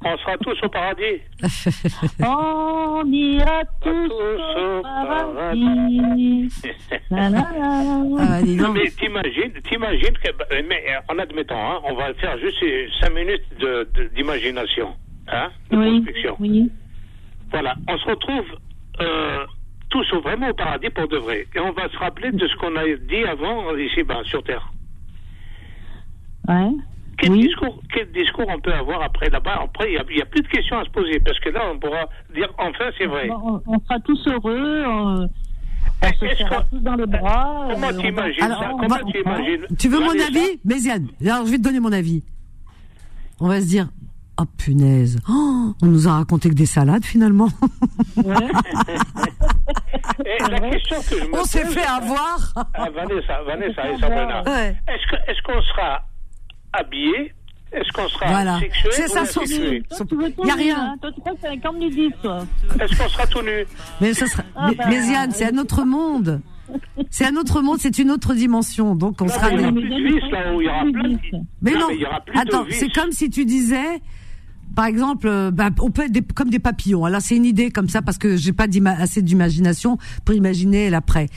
[0.05, 1.21] On sera tous au paradis.
[2.25, 6.49] On ira tous tous au paradis.
[7.11, 8.01] La, la, la, la.
[8.19, 8.75] ah, Non, donc.
[8.75, 12.87] mais t'imagines, t'imagines que, bah, mais euh, en admettant, hein, on va faire juste euh,
[12.99, 14.89] cinq minutes de- de- d'imagination,
[15.27, 16.05] hein, de Oui,
[16.39, 16.71] oui.
[17.51, 18.45] Voilà, on se retrouve
[19.01, 19.45] euh,
[19.89, 21.47] tous au- vraiment au paradis pour de vrai.
[21.55, 24.67] Et on va se rappeler de ce qu'on a dit avant ici, ben, sur Terre.
[26.47, 26.71] Ouais.
[27.19, 27.47] Quel, Oui.
[27.47, 29.61] discours, quel discours on peut avoir après là-bas?
[29.63, 31.49] Après, il n'y a, il y a plus de questions à se poser, parce que
[31.49, 33.27] là, on pourra dire enfin, c'est vrai.
[33.31, 34.83] On, on sera tous heureux.
[34.85, 35.27] On,
[36.03, 37.67] on se Est-ce serra qu'on- tous dans les bras.
[37.73, 40.59] Comment euh, t'imagines Alors, ça Comment va- t'imagines Tu veux mon avis?
[40.63, 42.23] Méziane, alors je vais te donner mon avis.
[43.39, 43.87] On va se dire,
[44.39, 47.47] oh punaise, oh, on nous a raconté que des salades finalement.
[50.25, 52.53] Et la question que je me on s'est fait avoir.
[52.93, 54.43] Vanessa, Vanessa et Sabrina.
[54.43, 54.75] Ouais.
[54.87, 56.03] Est-ce que- est-ce qu'on sera
[56.79, 57.33] habillé
[57.71, 58.59] Est-ce qu'on sera Voilà.
[58.59, 60.77] sexué C'est ou ça, son- asexué Toi, tu veux tout Y a rien.
[60.79, 60.95] hein.
[61.01, 62.45] Toi, tu crois que c'est comme du 10, toi.
[62.79, 63.65] Est-ce qu'on sera tout nu
[64.01, 66.41] Mais ça sera, Ah, mais- bah, c'est un autre monde.
[67.09, 68.93] C'est un autre monde, c'est une autre dimension.
[68.95, 69.79] Donc on Non, sera mais il y aura des...
[69.81, 71.17] plus de vis, là où il y aura Plus plein de de...
[71.21, 71.31] vis.
[71.61, 74.01] Mais Non, non, mais il y aura plus de attends, c'est comme si tu disais,
[74.77, 77.03] par exemple, euh, bah, on peut être des- comme des papillons.
[77.03, 78.65] Alors c'est une idée comme ça parce que j'ai pas
[78.99, 81.29] assez d'imagination pour imaginer l'après.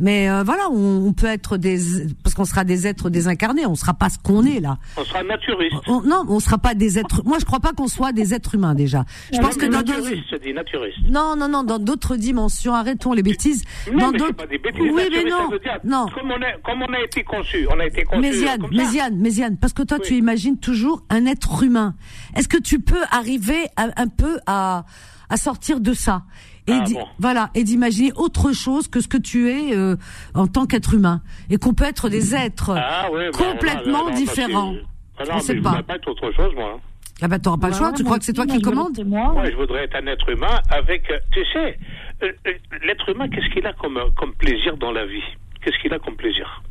[0.00, 1.78] Mais euh, voilà, on, on peut être des
[2.24, 3.66] parce qu'on sera des êtres désincarnés.
[3.66, 4.78] On sera pas ce qu'on est là.
[4.96, 5.76] On sera naturiste.
[5.86, 7.22] On- non, on sera pas des êtres.
[7.24, 9.04] Moi, je crois pas qu'on soit des êtres humains déjà.
[9.32, 10.00] Je pense que mais dans d'autres.
[10.00, 10.98] naturiste, je dis naturiste.
[11.08, 12.74] Non, non, non, dans d'autres dimensions.
[12.74, 13.62] Arrêtons les bêtises.
[13.92, 14.80] Non, dans mais pas des bêtises.
[14.92, 16.06] Oui, mais non, dire, non.
[16.12, 18.70] Comme on, est, comme on a été conçu, on a été conçu comme ça.
[18.84, 20.06] Méziane, Méziane, parce que toi, Oui.
[20.08, 21.94] tu imagines toujours un être humain.
[22.34, 24.84] Est-ce que tu peux arriver à- un peu à,
[25.30, 26.22] à sortir de ça
[26.66, 27.06] et Ah bon.
[27.18, 29.96] voilà et d'imaginer autre chose que ce que tu es euh,
[30.34, 34.12] en tant qu'être humain et qu'on peut être des êtres Ah, ouais, bah, complètement parce
[34.12, 34.74] que- différents.
[35.18, 35.70] Ah non, On sait je pas.
[35.70, 36.78] voudrais pas être autre chose, moi.
[37.20, 37.92] Ah bah t'auras pas le choix.
[37.92, 39.32] Tu crois que c'est toi qui commandes C'est moi.
[39.32, 41.76] Moi, je voudrais être un être humain avec, tu sais,
[42.22, 42.52] euh, euh,
[42.86, 45.24] l'être humain, qu'est-ce qu'il a comme, comme plaisir dans la vie?
[45.64, 46.62] Qu'est-ce qu'il a comme plaisir?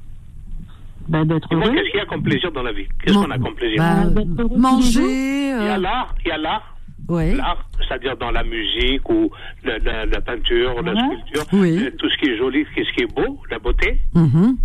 [1.10, 1.72] Bah, d'être heureux.
[1.74, 2.86] qu'est-ce qu'il y a comme plaisir dans la vie?
[3.01, 3.78] Qu'est-ce qu'on a comme plaisir?
[3.78, 4.99] bah, Euh, les Manger.
[5.01, 6.78] Il y a euh, l'art, il y a l'art,
[7.10, 7.34] ouais.
[7.36, 9.30] l'art, c'est-à-dire dans la musique ou
[9.64, 11.78] la, la- la peinture, la sculpture, Oui.
[11.82, 13.99] euh, tout ce qui est joli, tout ce qui est beau, la beauté.
[14.14, 14.58] Mhm.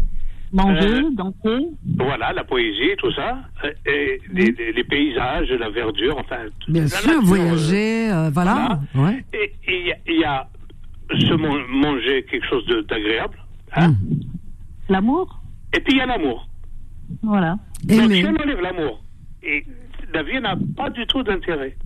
[0.55, 1.66] Manger, Euh, danser.
[1.97, 3.38] Voilà, la poésie, tout ça.
[3.64, 6.40] euh, Et les, les- les paysages, la verdure, enfin.
[6.68, 8.80] Bien la sûr, nature, voyager, euh, voilà.
[8.95, 9.24] Ouais.
[9.34, 10.47] euh, Et il y, a- y a
[11.18, 13.38] se man- manger quelque chose de- d'agréable.
[13.76, 13.88] hein.
[13.90, 13.97] Mm.
[14.90, 15.38] L'amour.
[15.75, 16.49] Et puis il y a l'amour.
[17.23, 17.59] Voilà.
[17.85, 18.20] Donc Aimer.
[18.20, 19.03] si on enlève l'amour,
[19.43, 19.64] et
[20.14, 21.77] la vie n'a pas du tout d'intérêt.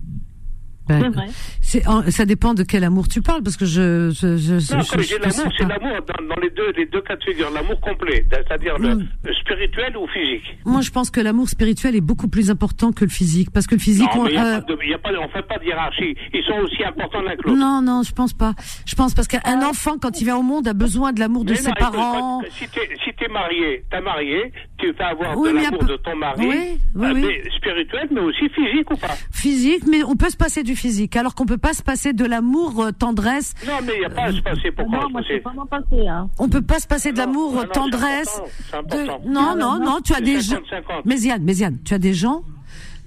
[0.87, 1.27] Ben, C'est vrai.
[1.67, 4.09] C'est- ça dépend de quel amour tu parles, parce que je.
[4.11, 7.15] je, je, Non, je- je- l'amour, c'est l'amour dans, dans les, deux, les deux cas
[7.15, 7.49] de figure.
[7.51, 9.07] L'amour complet, c'est-à-dire le, Mm.
[9.25, 10.57] le spirituel ou physique.
[10.65, 13.75] Moi, je pense que l'amour spirituel est beaucoup plus important que le physique, parce que
[13.75, 16.15] le physique, Non, on, mais a euh, ne fait pas de hiérarchie.
[16.33, 17.57] Ils sont aussi importants l'un que l'autre.
[17.59, 18.53] non, non, je pense pas.
[18.85, 21.53] Je pense parce qu'un enfant, quand il vient au monde, a besoin de l'amour de
[21.53, 22.41] ses écoute, parents.
[22.41, 25.95] quand- si t'es si t'es marié, t'as marié, tu vas avoir Oui, de l'amour de
[25.97, 26.55] ton mari, Oui,
[26.95, 27.21] oui, euh, oui.
[27.27, 29.15] mais spirituel, mais aussi physique ou pas?
[29.31, 32.25] Physique, mais on peut se passer du physique, alors qu'on peut pas se passer de
[32.25, 33.53] l'amour euh, tendresse.
[33.65, 34.71] Non, mais il n'y a pas à se passer.
[34.71, 36.07] Pourquoi non, moi, je passer sais pas passer.
[36.07, 36.29] Hein.
[36.39, 38.39] On peut pas se passer de l'amour tendresse.
[38.69, 39.29] c'est important, c'est de- important.
[39.29, 40.55] Non, non, non, tu as des gens.
[40.55, 41.05] 50-50.
[41.05, 42.43] Méziane, Méziane, tu as des gens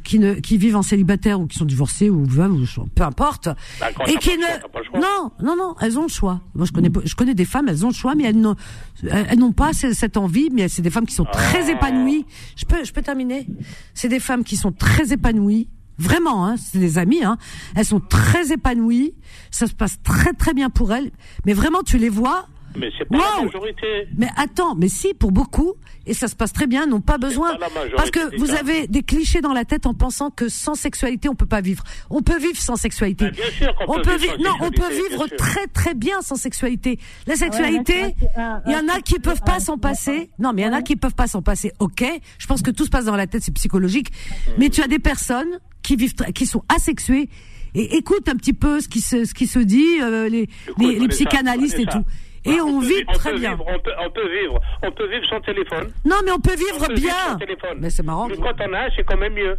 [0.02, 3.50] qui ne qui vivent en célibataire ou qui sont divorcés ou veuves ou peu importe
[3.78, 6.72] Bah, et qui pas le ne non non non elles ont le choix moi je
[6.72, 8.56] connais je connais des femmes elles ont le choix mais elles n'ont
[9.02, 11.72] elles n'ont pas ce- cette envie mais c'est des femmes qui sont très Ah.
[11.72, 12.24] épanouies
[12.56, 13.46] je peux je peux terminer
[13.92, 15.68] c'est des femmes qui sont très épanouies
[15.98, 17.36] vraiment hein c'est des amies hein
[17.76, 19.14] elles sont très épanouies
[19.50, 21.10] ça se passe très très bien pour elles
[21.44, 23.22] mais vraiment tu les vois Mais c'est pas Wow.
[23.38, 23.86] la majorité.
[24.16, 25.72] mais attends, mais si, pour beaucoup,
[26.06, 27.54] et ça se passe très bien, n'ont pas besoin.
[27.56, 30.48] pas la majorité Parce que vous avez des clichés dans la tête en pensant que
[30.48, 31.82] sans sexualité, on peut pas vivre.
[32.10, 33.28] On peut vivre sans sexualité.
[33.32, 36.36] Bien sûr qu'on on peut peut vivre non, on peut vivre très très bien sans
[36.36, 37.00] sexualité.
[37.26, 40.30] La sexualité, un- il y en a un- qui peuvent pas un- s'en passer.
[40.38, 41.72] Non, mais il y en a qui peuvent pas s'en passer.
[41.80, 42.04] Ok,
[42.38, 44.12] je pense que tout se passe dans la tête, c'est psychologique.
[44.58, 45.58] Mais tu as des personnes
[45.90, 47.28] qui vivent, qui sont asexuées.
[47.74, 51.08] Et écoute un petit peu ce qui se, ce qui se dit, euh, les, les,
[51.08, 52.04] psychanalystes et tout.
[52.44, 53.50] Et Bah, on vit vi- très bien.
[53.50, 55.90] Vivre, on, peut, on peut vivre, on peut vivre sans téléphone.
[56.04, 57.32] Non, mais on peut On vivre peut vivre bien.
[57.32, 57.78] sans téléphone.
[57.80, 58.28] Mais c'est marrant.
[58.28, 59.56] Mais quand on a, c'est quand même mieux.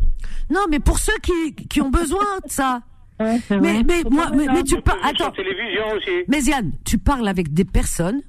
[0.50, 2.82] Non, mais pour ceux qui, qui ont besoin de ça.
[3.20, 5.00] Ouais, Mais, mais, moi, mais, tu parles.
[5.04, 5.26] Attends.
[5.26, 6.24] sans télévision aussi.
[6.28, 8.22] Mais Yann, tu parles avec des personnes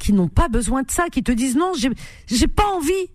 [0.00, 1.90] qui n'ont pas besoin de ça, qui te disent non, j'ai,
[2.26, 3.08] j'ai pas envie.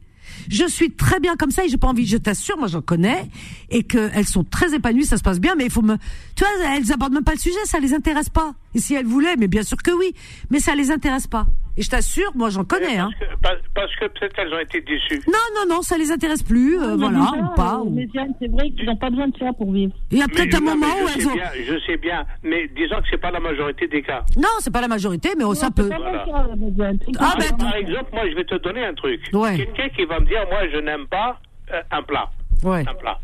[0.50, 2.06] Je suis très bien comme ça et j'ai pas envie.
[2.06, 3.30] Je t'assure, moi j'en connais
[3.70, 5.98] et qu'elles sont très épanouies, ça se passe bien, mais il faut me,
[6.36, 8.54] tu vois, elles abordent même pas le sujet, ça les intéresse pas.
[8.74, 10.14] Et si elles voulaient, mais bien sûr que oui,
[10.50, 11.48] mais ça les intéresse pas.
[11.78, 13.10] Et je t'assure, moi j'en connais, hein.
[13.12, 15.22] Parce que, parce- parce que peut-être elles ont été déçues.
[15.28, 17.76] Non, non, non, ça les intéresse plus, euh, voilà, déjà, ou pas.
[17.76, 19.94] euh, ou- Mais Diane, c'est vrai qu'ils n'ont pas besoin de ça pour vivre.
[20.12, 21.34] Il y a peut-être un non, moment où elles ont.
[21.34, 24.24] bien, je sais bien, mais disons que c'est pas la majorité des cas.
[24.36, 25.88] Non, c'est pas la majorité, mais oh, ça peut.
[25.88, 26.26] Voilà.
[26.30, 29.22] Ah, ben, Par exemple, moi, je vais te donner un truc.
[29.34, 29.56] Ouais.
[29.58, 31.40] Quelqu'un qui va me dire, moi, je n'aime pas
[31.74, 32.30] euh, un plat.
[32.64, 32.82] Ouais.
[32.88, 33.18] Un plat.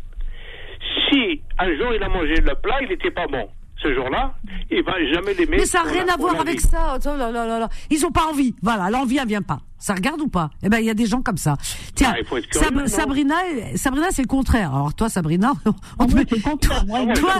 [1.10, 3.48] Si un jour il a mangé le plat, il n'était pas bon.
[3.82, 4.34] Ce jour-là,
[4.70, 5.58] il va jamais l'aimer.
[5.58, 6.98] Mais ça n'a rien à voir avec ça.
[7.04, 7.66] Oh.
[7.90, 8.54] Ils ont pas envie.
[8.60, 9.60] Voilà, l'envie, elle vient pas.
[9.78, 10.50] Ça regarde ou pas?
[10.62, 11.56] Eh ben, il y a des gens comme ça.
[11.94, 13.34] Tiens, Ah, Sab- Sabrina,
[13.76, 14.74] Sabrina, c'est le contraire.
[14.74, 15.52] Alors toi, Sabrina,
[15.98, 16.26] on te met-.
[16.44, 17.32] Moi, Ah ouais, je toi,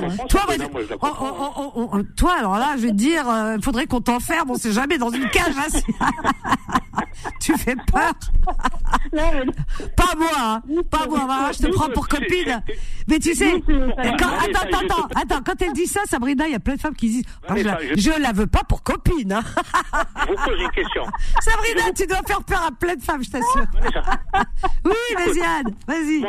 [1.03, 3.25] On- on- on- alors là, je vais te dire,
[3.57, 4.51] il faudrait qu'on t'enferme.
[4.51, 5.55] On sait jamais dans une cage.
[5.59, 5.79] hein,
[7.41, 8.13] tu fais peur?
[9.13, 10.63] Non, mais- Pas moi, hein.
[10.91, 11.23] pas moi.
[11.27, 12.63] voilà, je te prends pour copine.
[13.09, 16.53] Mais tu sais, quand, attends, attends, attends, te- attends, quand elle dit ça, Sabrina, il
[16.53, 17.25] y a plein de femmes qui disent,
[17.57, 19.33] je, la, je la veux pas pour copine.
[19.33, 19.43] hein.
[20.27, 21.03] Je vous pose une question.
[21.41, 23.67] Sabrina, tu dois faire peur à plein de femmes, je t'assure.
[24.85, 26.21] Oui, vas-y, Anne, vas-y.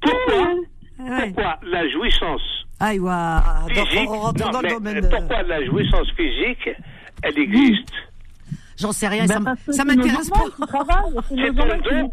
[0.00, 0.54] pourquoi,
[0.98, 1.26] Ouais.
[1.26, 2.40] pourquoi la jouissance
[2.80, 5.06] Aïe, donc, physique, on rentre non, dans le mais domaine de...
[5.08, 6.70] pourquoi la jouissance physique,
[7.22, 7.92] elle existe?
[8.78, 10.44] J'en sais rien, ça, Ben, ça m'intéresse pas.
[11.28, 12.10] c'est un don, un don,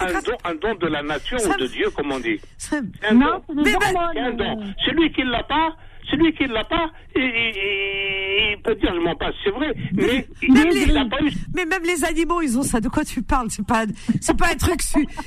[0.00, 2.38] un don, un don de la nature Ça ou de Dieu, comme on dit.
[2.58, 2.76] C'est
[3.08, 3.64] un Non, don.
[3.64, 4.74] c'est hormones.
[4.84, 5.70] Celui qui ne l'a pas,
[6.10, 9.74] celui qui ne l'a pas, il, il- il peut dire je m'en passe, c'est vrai,
[9.92, 11.30] mais il Même les- pas eu.
[11.54, 12.80] Mais même les animaux, ils ont ça.
[12.80, 13.84] De quoi tu parles C'est pas,
[14.20, 14.80] c'est pas un truc,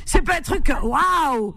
[0.05, 0.71] c'est pas un truc.
[0.83, 1.55] Waouh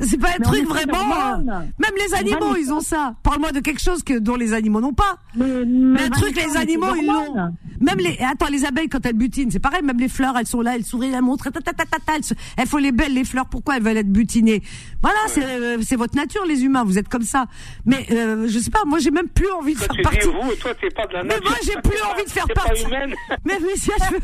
[0.00, 1.32] C'est pas un Mais truc vraiment.
[1.32, 1.36] euh.
[1.78, 3.14] Même les animaux, ils ont ça.
[3.22, 5.16] Parle-moi de quelque chose que dont les animaux n'ont pas.
[5.34, 7.34] Mais, Mais un truc, les animaux, ils l'ont.
[7.80, 10.60] Même les, attends, les abeilles, quand elles butinent, c'est pareil, même les fleurs, elles sont
[10.62, 12.12] là, elles sourient, elles montrent, ta, ta, ta, ta, ta,
[12.56, 14.62] elles, font les belles, les fleurs, pourquoi elles veulent être butinées?
[15.02, 17.46] Voilà, c'est, euh, c'est votre nature, les humains, vous êtes comme ça.
[17.84, 20.26] Mais, euh, je sais pas, moi, j'ai même plus envie de Toi, faire partie.
[20.26, 21.50] vous, toi, t'es pas de la Mais nature.
[21.50, 22.84] moi, j'ai plus envie de faire partie.
[23.44, 24.20] Mais, mais, si, je veux,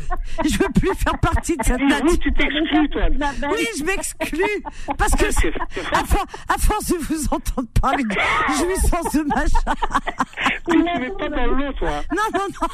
[0.49, 2.19] je veux plus faire partie de cette Dis vous, nature.
[2.19, 3.01] tu t'exclus, toi.
[3.51, 4.63] Oui, je m'exclus.
[4.97, 5.25] Parce que,
[5.71, 8.15] C'est- à, for- à force de vous entendre parler de
[8.57, 9.73] jouissance de machin.
[10.69, 11.89] Tu ne mets pas dans l'eau, toi.
[12.11, 12.67] Non, non, non.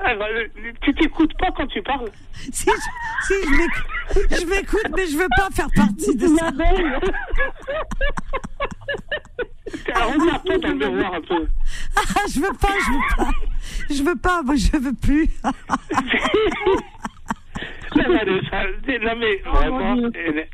[0.00, 0.26] Ah, bah,
[0.82, 2.10] Tu t'écoutes pas quand tu parles.
[2.52, 6.50] Si, je, si, je m'écoute, je mais je veux pas faire partie de ça.
[9.94, 11.46] Alors, un peu.
[11.96, 13.30] Ah, je veux pas, je veux pas.
[13.90, 15.28] Je veux pas, moi, je veux plus.
[17.96, 20.10] Non, mais Oh, vraiment,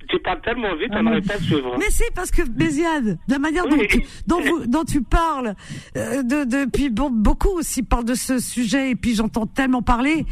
[0.08, 1.76] tu parles tellement vite, Ah, on n'arrive pas à suivre.
[1.78, 3.86] Mais c'est parce que Béziane, de la manière dont, Oui.
[3.88, 5.54] tu, dont, vous- dont tu parles,
[5.96, 9.82] euh, de, de, puis bon, beaucoup aussi parlent de ce sujet, et puis j'entends tellement
[9.82, 10.24] parler,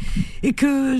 [0.43, 0.97] et que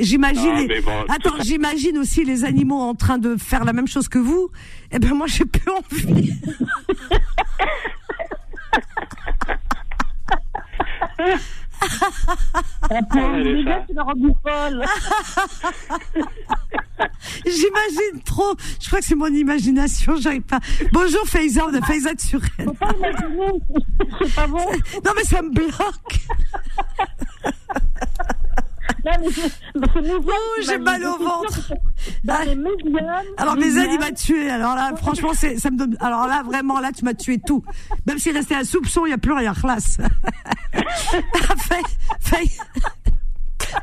[0.00, 4.08] j'imagine, Ah, bon, attends, j'imagine aussi les animaux en train de faire la même chose
[4.08, 4.50] que vous.
[4.90, 6.32] Eh ben moi j'ai plus envie.
[13.86, 14.84] Tu l'as rendu folle.
[17.44, 18.54] J'imagine trop.
[18.80, 20.16] Je crois que c'est mon imagination.
[20.16, 20.60] J'arrive pas.
[20.92, 22.64] Bonjour Faiza, on a Faiza de Suresnes.
[22.64, 23.52] Faut pas imaginer,
[24.20, 24.58] c'est pas bon.
[25.04, 26.20] Non mais ça me bloque.
[29.06, 30.00] Oh,
[30.66, 31.68] j'ai mal au ventre.
[31.68, 31.74] que
[32.24, 33.22] Dans les médias.
[33.36, 34.50] Alors les Bézane, il m'a tué.
[34.50, 35.96] Alors là, franchement, c'est, ça me donne.
[36.00, 37.64] Alors là, vraiment, là, tu m'as tué tout.
[38.06, 39.54] Même s'il restait un soupçon, il n'y a plus rien.
[39.54, 39.98] Classe.
[42.20, 42.44] Fais.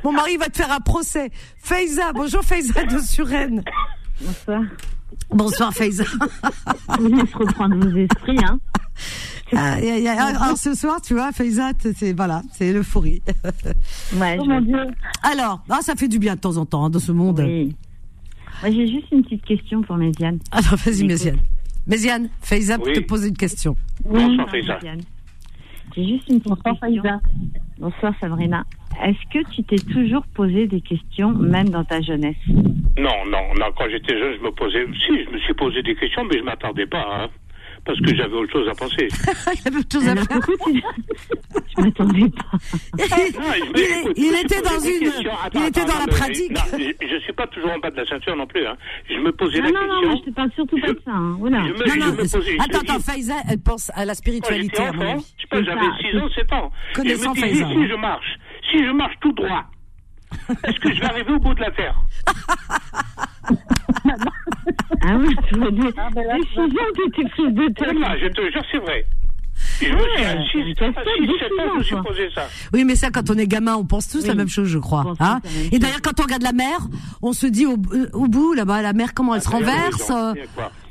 [0.04, 1.32] Mon mari va te faire un procès.
[1.58, 3.64] Faiza, bonjour Faiza de Suresnes.
[4.22, 4.62] Bonsoir.
[5.30, 6.04] Bonsoir Faiza.
[6.98, 8.60] Vous venez se reprendre vos esprits, hein.
[9.54, 13.22] Ah, y a- y a- alors ce soir, tu vois, Faiza, c'est voilà, c'est l'euphorie.
[14.20, 14.80] Ouais, Oh je- mon Dieu.
[15.24, 17.40] Alors, ah, ça fait du bien de temps en temps hein, dans ce monde.
[17.46, 17.76] oui.
[18.62, 20.40] Moi, j'ai juste une petite question pour Méziane.
[20.52, 21.04] Alors vas-y.
[21.06, 21.38] Méziane.
[21.88, 22.94] Méziane, Faiza Oui.
[22.94, 23.76] te poser une question.
[24.04, 24.80] Bonsoir, Faiza.
[25.96, 27.20] J'ai juste une petite Bonsoir, question.
[27.78, 28.64] Bonsoir, Sabrina.
[29.04, 32.38] Est-ce que tu t'es toujours posé des questions, même dans ta jeunesse?
[32.48, 34.86] Non, non, non, quand j'étais jeune, je me posais.
[35.06, 37.28] Si, je me suis posé des questions, mais je ne m'attardais pas, hein,
[37.86, 39.08] parce que j'avais autre chose à penser.
[39.54, 40.40] il avait autre chose à faire.
[40.40, 40.82] pourquoi tu...
[41.78, 42.58] Je m'attendais pas.
[42.98, 45.08] il, Non, est- écoute, était dans une.
[45.08, 46.52] Attends, il était attends, dans la non, pratique.
[46.52, 48.66] non, je, je suis pas toujours en bas de la ceinture non plus.
[48.66, 48.76] Hein.
[49.10, 50.10] Je me posais Non, la non, non, question.
[50.10, 51.12] moi, je te parle surtout pas de ça.
[51.12, 51.36] Hein.
[51.40, 51.58] Voilà.
[51.64, 52.42] Je me, Non, je non, me posais.
[52.42, 55.98] je attends, attends, Faiza, elle pense à la spiritualité, enfant, je sais pas, j'avais ça,
[56.12, 56.72] 6 ans, 7 ans.
[56.96, 57.68] Connaissant je me disais, Faiza.
[57.82, 58.38] si je marche,
[58.72, 59.66] si je marche tout droit,
[60.64, 61.96] est-ce que je vais arriver au bout de la terre?
[65.02, 67.98] Ah oui, tu vois, des Ah, ben là, décisions qui étaient prises de tête.
[68.02, 69.06] ça, je te jure, c'est vrai.
[69.82, 72.04] Je me suis à 6, c'est une 7 ans, question je me suis quoi.
[72.04, 72.48] posé ça.
[72.74, 74.28] Oui, mais ça, quand on est gamin, on pense tous Oui.
[74.28, 75.14] la même chose, je crois.
[75.22, 75.40] Hein
[75.72, 76.78] Et d'ailleurs, quand on regarde la mer,
[77.22, 80.12] on se dit au, euh, au bout, là-bas, la mer, comment elle se Ah, renverse.
[80.12, 80.34] euh,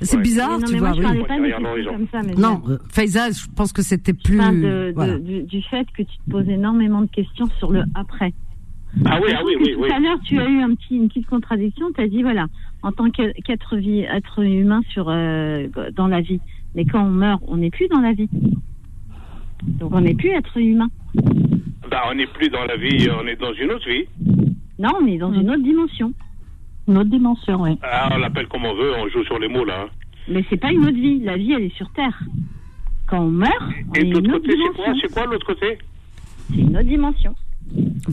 [0.01, 0.23] C'est Ouais.
[0.23, 0.89] bizarre, Mais non, tu mais vois.
[0.89, 1.25] moi, je oui.
[1.27, 2.21] parlais pas comme ça.
[2.25, 4.35] Mais Non, euh, Faiza, je pense que c'était plus.
[4.37, 5.19] Je parle de, voilà.
[5.19, 8.33] du, du fait que tu te poses énormément de questions sur le après.
[9.05, 11.09] Ah oui, ah oui, que oui, tout à l'heure, tu as eu un petit, une
[11.09, 11.87] petite contradiction.
[11.95, 12.47] Tu as dit, voilà,
[12.85, 15.67] en tant qu'e- qu'être vie- être humain sur, euh,
[15.97, 16.41] dans la vie.
[16.75, 18.29] Mais quand on meurt, on n'est plus dans la vie.
[19.81, 20.89] Donc on n'est plus être humain.
[21.91, 24.05] Bah, on n'est plus dans la vie, on est dans une autre vie.
[24.79, 26.13] Non, on est dans une autre dimension.
[26.89, 27.79] Une autre dimension, oui.
[27.83, 29.87] Ah, on l'appelle comme on veut, on joue sur les mots là.
[29.87, 29.89] hein.
[30.29, 31.21] Mais c'est pas une autre vie.
[31.21, 32.19] La vie, elle est sur Terre.
[33.07, 33.53] Quand on meurt,
[33.91, 34.57] on Et est l'autre une autre côté,
[35.01, 35.79] c'est quoi quoi l'autre côté?
[36.51, 37.35] C'est une autre dimension.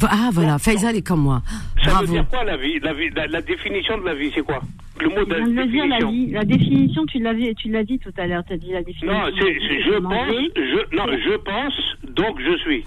[0.03, 1.41] Ah, voilà, Faiza, elle est comme moi.
[1.83, 2.05] Ça Bravo.
[2.07, 4.59] veut dire quoi la vie, la, vie la, la définition de la vie, c'est quoi?
[4.99, 6.11] Le mot de dire, la définition.
[6.11, 6.31] vie.
[6.31, 8.43] La définition, tu l'avais, tu l'as dit tout à l'heure.
[8.45, 9.11] Tu as dit la définition.
[9.11, 11.73] Non, c'est, je pense, je, non, je pense,
[12.15, 12.85] donc je suis.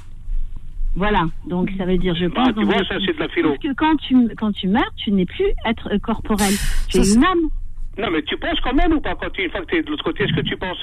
[0.96, 2.46] Voilà, donc ça veut dire je pense.
[2.48, 3.48] Ah, tu donc vois, ça c'est de la philo.
[3.50, 6.54] Parce que quand tu, quand tu meurs, tu n'es plus être euh, corporel.
[6.88, 7.40] Tu es une âme.
[7.98, 9.82] Non, mais tu penses quand même ou pas quand tu, une fois que tu es
[9.82, 10.78] de l'autre côté, est-ce que tu penses?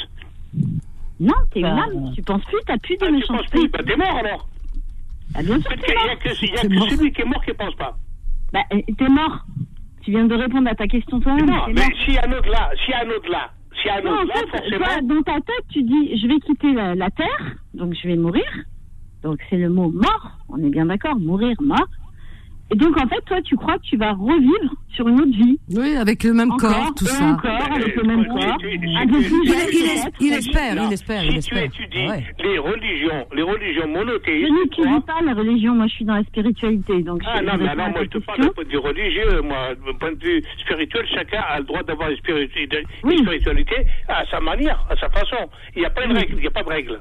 [1.19, 2.11] Non, tu es une Bah, âme.
[2.13, 3.67] Tu penses plus, tu n'as plus de ah, Tu penses plus méchanceté.
[3.69, 4.47] Bah t'es mort alors
[5.35, 6.89] Ah, bien sûr a que, il y a que mort.
[6.89, 7.97] celui qui est mort qui pense pas.
[8.53, 9.45] Bah, euh, t'es mort.
[10.01, 11.45] Tu viens de répondre à ta question toi-même.
[11.45, 11.85] Non, mais mort.
[12.03, 14.11] s'il y a un au-delà, s'il y a un au-delà, s'il y a un Non,
[14.11, 14.85] en au-delà, fait, forcément.
[14.85, 18.15] toi, dans ta tête, tu dis je vais quitter la, la terre, donc je vais
[18.17, 18.43] mourir.
[19.23, 20.31] Donc c'est le mot mort.
[20.49, 21.87] On est bien d'accord, mourir, mort.
[22.73, 25.57] Et donc en fait, toi, tu crois que tu vas revivre sur une autre vie.
[25.75, 27.25] Oui, avec le même Encore, corps, tout ça.
[27.25, 28.57] encore, avec le même corps.
[28.59, 30.17] tu- Il, il es- peut-être.
[30.21, 32.23] il espère, Non, il espère, si il tu étudies Ouais.
[32.43, 36.15] les religions, les religions Je monothéistes, n'étudie quoi pas la religion, moi je suis dans
[36.15, 37.01] la spiritualité.
[37.03, 38.77] Donc Ah je- non, je mais à moi je te parle d'un point de vue
[38.77, 43.15] religieux, moi, d'un point de vue spirituel, chacun a le droit d'avoir une spiritualité, Oui.
[43.17, 43.75] une spiritualité
[44.07, 45.49] à sa manière, à sa façon.
[45.75, 46.99] Il n'y a pas de règle, il n'y a pas de règle.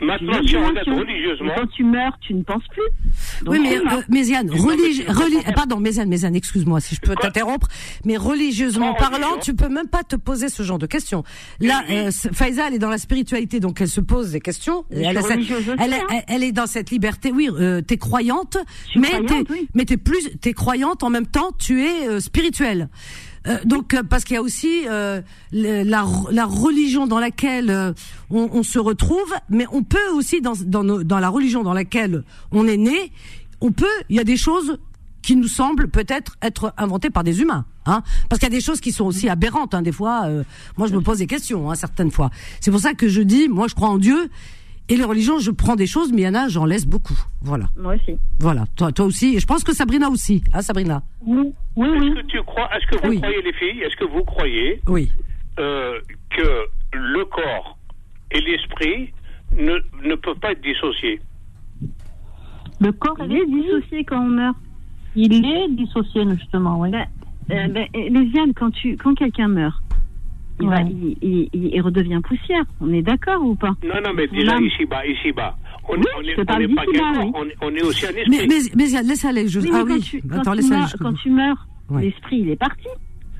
[0.00, 3.44] Maintenant, si on religieusement, Quand tu meurs, tu ne penses plus.
[3.44, 7.68] Donc, Oui, mais euh, Méziane, religi- reli- pardon, Méziane, Méziane, excuse-moi si je peux t'interrompre,
[8.04, 9.40] mais religieusement En parlant, religion.
[9.40, 11.22] tu peux même pas te poser ce genre de questions.
[11.60, 14.84] Là, euh, Faiza, elle est dans la spiritualité, donc elle se pose des questions.
[14.90, 15.38] Elle, cette-
[15.78, 16.22] elle, est- hein.
[16.28, 17.32] elle- est dans cette liberté.
[17.32, 18.56] Oui, euh, t'es croyante,
[18.96, 19.68] mais croyante, t'es, oui.
[19.74, 22.88] mais t'es plus, t'es croyante en même temps, tu es euh, spirituelle.
[23.46, 25.20] Euh, donc euh, parce qu'il y a aussi euh,
[25.52, 27.92] la, la religion dans laquelle euh,
[28.30, 31.74] on, on se retrouve, mais on peut aussi dans dans, nos- dans la religion dans
[31.74, 33.12] laquelle on est né,
[33.60, 34.78] on peut il y a des choses
[35.20, 38.60] qui nous semblent peut-être être inventées par des humains, hein Parce qu'il y a des
[38.64, 40.24] choses qui sont aussi aberrantes, hein, des fois.
[40.26, 40.44] euh,
[40.76, 42.28] moi, je me pose des questions, hein, certaines fois.
[42.60, 44.28] C'est pour ça que je dis, moi, je crois en Dieu.
[44.90, 47.18] Et les religions, je prends des choses, mais il y en a, j'en laisse beaucoup.
[47.40, 47.66] Voilà.
[47.76, 48.18] Moi aussi.
[48.38, 48.64] Voilà.
[48.76, 49.36] Toi, toi aussi.
[49.36, 50.42] Et je pense que Sabrina aussi.
[50.52, 51.02] Hein, Sabrina?
[51.24, 52.14] Oui, oui, Est-ce oui.
[52.16, 53.20] que tu crois, est-ce que vous Oui.
[53.20, 55.10] croyez les filles, est-ce que vous croyez Oui.
[55.58, 55.98] euh,
[56.36, 57.78] que le corps
[58.30, 59.12] et l'esprit
[59.56, 59.74] ne,
[60.06, 61.18] ne peuvent pas être dissociés?
[62.80, 64.56] Le corps, Il est dissocié quand on meurt.
[65.16, 66.90] il est dissocié, justement, oui.
[66.90, 67.06] Ben,
[67.50, 69.82] euh, ben, euh, Lésiane, quand, tu, quand quelqu'un meurt,
[70.60, 70.86] il, va- Ouais.
[70.90, 72.62] il, il- il- il redevient poussière.
[72.80, 73.72] On est d'accord ou pas?
[73.84, 74.64] Non, non, mais Son déjà âme.
[74.64, 75.56] ici-bas, ici-bas.
[75.88, 77.32] On Oui, on est- on pas oui.
[77.34, 78.24] on est, on est aussi un esprit.
[78.30, 79.48] Mais, mais, mais laisse aller.
[79.48, 79.60] Je...
[79.60, 80.00] Oui, ah quand oui.
[80.00, 80.80] tu, quand Attends, tu laisse aller.
[80.80, 82.02] meurs, quand tu meurs, Ouais.
[82.02, 82.88] l'esprit, il est parti.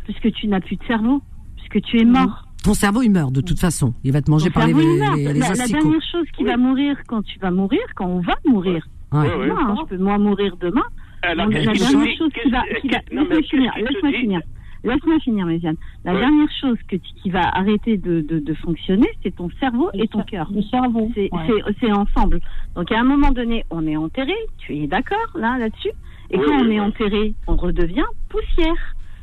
[0.05, 1.23] Puisque tu n'as plus de cerveau.
[1.57, 2.45] Puisque tu es mort.
[2.63, 3.95] Ton cerveau, il meurt de toute façon.
[4.05, 4.83] Il va te manger Ton par les, les,
[5.33, 6.51] les la, dernière chose qui Oui.
[6.51, 9.21] va mourir quand tu vas mourir, quand on va mourir, Ouais.
[9.21, 9.49] Ouais, ouais.
[9.49, 10.83] demain, hein, je peux moi mourir demain.
[11.23, 14.41] Alors, Donc, qu'est-ce la dernière chose qui va, laisse-moi finir,
[14.85, 15.77] laisse-moi finir, Méziane.
[16.05, 16.21] La Oui.
[16.21, 20.07] dernière chose que tu- qui va arrêter de, de, de fonctionner, c'est ton cerveau et
[20.09, 20.49] ton cœur.
[20.53, 21.11] Le cerveau.
[21.15, 21.93] C'est ouais.
[21.93, 22.41] ensemble.
[22.77, 24.35] Donc à un moment donné, on est enterré.
[24.59, 25.91] Tu es d'accord là là-dessus?
[26.31, 26.75] Et Oui, quand oui, on oui.
[26.77, 28.75] est enterré, on redevient poussière.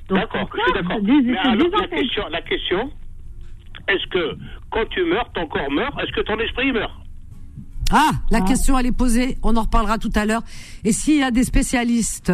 [0.09, 1.81] D'accord, je suis d'accord.
[1.81, 2.91] la question, la question,
[3.87, 4.37] est-ce que
[4.71, 6.91] quand tu meurs, ton corps meurt, est-ce que ton esprit meurt?
[7.93, 8.41] Ah, la Ah.
[8.47, 9.37] question elle est posée.
[9.43, 10.41] On en reparlera tout à l'heure.
[10.85, 12.31] Et s'il y a des spécialistes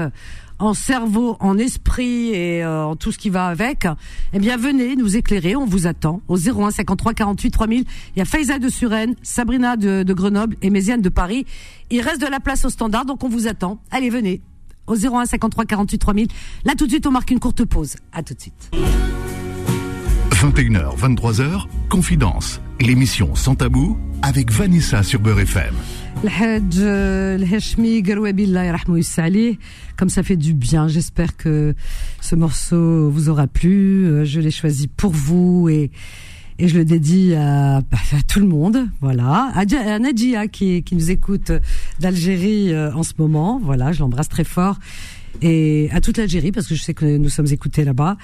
[0.59, 3.87] en cerveau, en esprit et euh, en tout ce qui va avec,
[4.33, 5.55] eh bien venez nous éclairer.
[5.55, 7.83] On vous attend au 01 53 48 3000.
[8.15, 11.45] Il y a Faiza de Suresnes, Sabrina de, de Grenoble et Méziane de Paris.
[11.89, 13.79] Il reste de la place au standard, donc on vous attend.
[13.91, 14.41] Allez, venez
[14.87, 16.27] au 01 53 48 3000.
[16.65, 17.95] Là tout de suite, on marque une courte pause.
[18.13, 18.71] À tout de suite.
[20.31, 22.61] 21h, 23h, Confidence.
[22.79, 25.73] L'émission Sans Tabou avec Vanessa sur Beurre FM.
[26.24, 29.56] الحاج الهاشمي قروابي الله يرحمه ويسع عليه
[30.02, 31.74] comme ça fait du bien j'espère que
[32.20, 35.90] ce morceau vous aura plu Euh, je l'ai choisi pour vous et
[36.58, 40.46] et je le dédie à, bah, à tout le monde voilà à, Dja- à Nadia
[40.48, 41.50] qui qui nous écoute
[42.00, 44.76] d'Algérie euh, en ce moment voilà je l'embrasse très fort
[45.40, 48.14] et à toute l'Algérie parce que je sais que nous sommes écoutés là-bas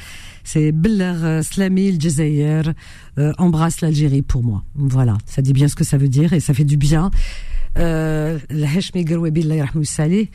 [0.50, 2.62] c'est Beller euh, Slami le Jazair
[3.18, 4.62] euh, embrasse l'Algérie pour moi
[4.94, 7.51] voilà ça dit bien ce que ça veut dire et ça fait du bien euh,
[7.76, 10.26] الهاشمي قروابي الله يرحمه ويسع عليه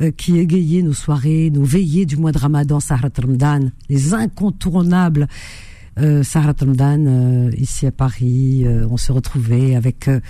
[0.00, 5.28] euh, qui égayait nos soirées, nos veillées du mois de Ramadan, Sahrat Ramadan, les incontournables
[5.98, 8.62] euh, Sahrat Ramadan euh, ici à Paris.
[8.64, 10.20] euh, on se retrouvait avec euh,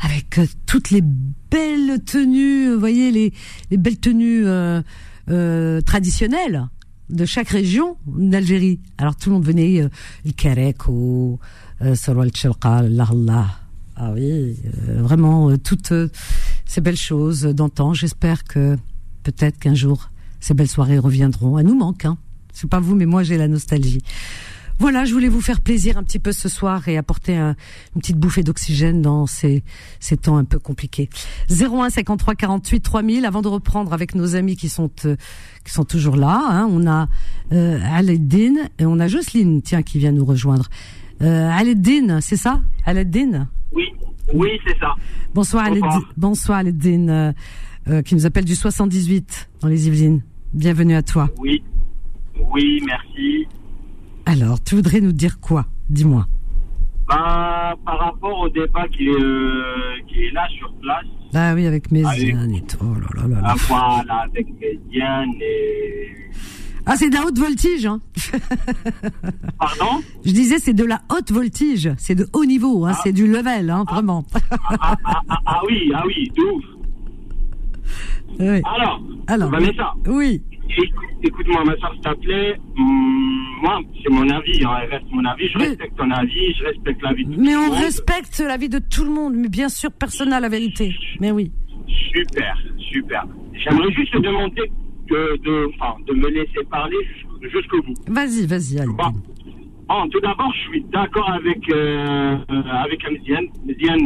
[0.00, 3.32] avec euh, toutes les belles tenues, vous voyez les
[3.70, 4.82] les belles tenues euh,
[5.30, 6.68] euh, traditionnelles
[7.10, 8.80] de chaque région d'Algérie.
[8.98, 9.88] Alors tout le monde venait, euh,
[10.24, 11.38] le karek ou
[11.82, 13.46] euh, Sarwal Tchelqa, Allah Allah.
[13.95, 14.57] ah oui,
[14.89, 16.09] euh, vraiment euh, toutes euh,
[16.65, 17.93] ces belles choses d'antan.
[17.93, 18.77] J'espère que
[19.23, 20.09] peut-être qu'un jour
[20.41, 21.57] ces belles soirées reviendront.
[21.57, 22.17] Elles nous manquent, hein.
[22.53, 24.01] C'est pas vous, mais moi j'ai la nostalgie.
[24.77, 27.55] Voilà, je voulais vous faire plaisir un petit peu ce soir et apporter un-
[27.95, 29.63] une petite bouffée d'oxygène dans ces,
[30.01, 31.09] ces temps un peu compliqués.
[31.49, 33.25] 01 53 48 3000.
[33.25, 35.15] Avant de reprendre avec nos amis qui sont euh,
[35.63, 37.07] qui sont toujours là, hein, on a
[37.53, 37.79] euh,
[38.77, 40.67] et on a Jocelyne, tiens, qui vient nous rejoindre.
[41.21, 41.49] Euh,
[42.19, 43.47] c'est ça, Aladdin.
[43.75, 43.93] Oui,
[44.33, 44.93] oui, c'est ça.
[45.33, 45.65] Bonsoir
[46.15, 46.59] Bonsoir.
[46.59, 47.33] Aladdin, euh,
[47.89, 50.23] euh, qui nous appelle du 78 dans les Yvelines.
[50.53, 51.29] Bienvenue à toi.
[51.39, 51.61] Oui,
[52.53, 53.45] oui, merci.
[54.25, 55.65] Alors, tu voudrais nous dire quoi?
[55.89, 56.25] Dis-moi.
[57.07, 61.67] Bah, par rapport au débat qui est, euh, qui est là sur place, Ah oui,
[61.67, 62.29] avec mes Allez.
[62.29, 62.77] et tout.
[62.81, 63.49] Oh là là là là.
[63.49, 66.15] à voilà, avec Médiane et.
[66.85, 67.85] Ah, c'est de la haute voltige.
[67.85, 67.99] Hein.
[69.59, 70.01] Pardon?
[70.25, 71.91] Je disais, c'est de la haute voltige.
[71.97, 72.85] C'est de haut niveau.
[72.85, 72.91] Hein.
[72.93, 72.99] Ah.
[73.03, 74.23] C'est du level, hein, vraiment.
[74.51, 76.63] ah, ah, ah, ah oui, ah oui, de ouf.
[78.39, 78.61] Oui.
[78.75, 80.41] Alors, Alors, Vanessa, oui.
[80.69, 80.89] écoute-
[81.23, 82.59] écoute-moi, ma soeur, s'il te plaît.
[82.77, 85.47] Hum, moi, c'est mon avis, hein, elle reste mon avis.
[85.53, 87.77] Je Mais- respecte ton avis, je respecte l'avis de tout Mais le on monde.
[87.77, 89.33] respecte la vie de tout le monde.
[89.35, 90.93] Mais bien sûr, personne n'a la vérité.
[91.21, 91.51] Mais oui.
[92.13, 92.57] Super,
[92.91, 93.25] super.
[93.53, 94.71] J'aimerais juste te demander
[95.09, 96.97] de, de, enfin, de me laisser parler
[97.41, 97.93] jusqu'au- bout.
[98.07, 98.85] Vas-y, vas-y.
[98.85, 99.11] Bon.
[99.87, 102.37] Bon, tout d'abord, je suis d'accord avec, euh,
[102.83, 103.45] avec Méziane.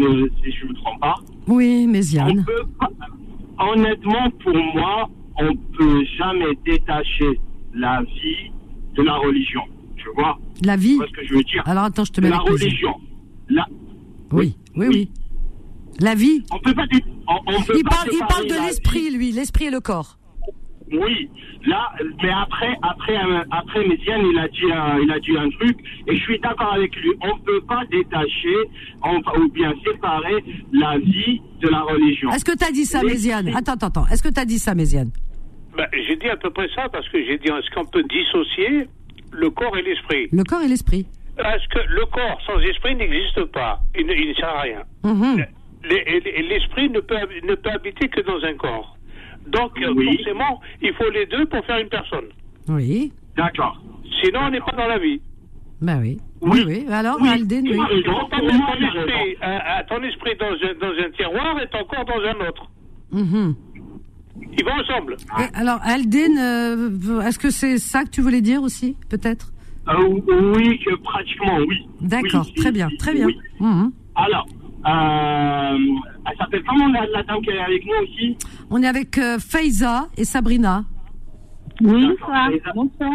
[0.03, 1.15] Euh, si je ne me trompe pas.
[1.47, 2.45] Oui, On Méziane.
[3.57, 7.39] honnêtement, pour moi, on peut jamais détacher
[7.73, 8.51] la vie
[8.95, 9.61] de la religion.
[9.95, 10.37] Tu vois?
[10.63, 10.95] La vie?
[10.95, 11.63] Vois ce que je veux dire?
[11.65, 12.95] Alors attends, je te mets la religion.
[13.49, 13.65] La,
[14.31, 15.11] Oui, oui, oui.
[16.01, 16.43] La vie?
[16.51, 16.87] on peut pas.
[16.87, 19.79] dé- on, on peut Il pas parle, il parle de l'esprit, lui, l'esprit et le
[19.79, 20.17] corps.
[20.91, 21.29] Oui,
[21.65, 21.91] là,
[22.23, 25.77] mais après, après, euh, après, Méziane, il a dit, un, il a dit un truc,
[26.07, 27.11] et je suis d'accord avec lui.
[27.21, 28.55] On ne peut pas détacher,
[29.03, 30.43] on- ou bien séparer
[30.73, 32.29] la vie de la religion.
[32.31, 34.07] Est-ce que t'as dit ça, Méziane Attends, attends, attends.
[34.11, 35.11] Est-ce que t'as dit ça, Méziane
[35.77, 38.87] Ben, J'ai dit à peu près ça parce que j'ai dit est-ce qu'on peut dissocier
[39.31, 40.27] le corps et l'esprit?
[40.31, 41.05] Le corps et l'esprit.
[41.37, 43.79] Est-ce que le corps sans esprit n'existe pas?
[43.97, 44.81] Il ne, il ne sert à rien.
[45.05, 45.45] Mhm.
[45.89, 47.15] les- les- l'esprit ne peut,
[47.47, 48.97] ne peut habiter que dans un corps.
[49.51, 50.15] Donc, euh, Oui.
[50.17, 52.25] forcément, il faut les deux pour faire une personne.
[52.67, 53.11] Oui.
[53.37, 53.81] D'accord.
[54.23, 55.21] Sinon, on n'est pas dans la vie.
[55.81, 56.17] Bah oui.
[56.41, 56.85] Oui, oui.
[56.91, 57.29] Alors, Oui.
[57.29, 57.73] Aldine, oui.
[57.73, 58.27] Tu as raison.
[58.29, 62.47] Ton, esprit, euh, euh, ton esprit dans, un, dans un tiroir est encore dans un
[62.47, 62.69] autre.
[63.11, 63.55] Mhm.
[64.57, 65.15] Ils vont ensemble.
[65.39, 69.51] Et alors, Aldine, euh, est-ce que c'est ça que tu voulais dire aussi, peut-être?
[69.87, 69.95] Euh,
[70.55, 71.87] oui, que pratiquement, oui.
[72.01, 73.25] D'accord, Oui, très bien, très bien.
[73.27, 73.37] oui.
[73.59, 73.91] Mhm.
[74.15, 78.37] Alors, euh, elle s'appelle comment la, la dame qui est avec nous aussi
[78.69, 80.83] On est avec euh, Faiza et Sabrina.
[81.81, 82.49] Oui, bonsoir.
[82.75, 83.11] Bonsoir.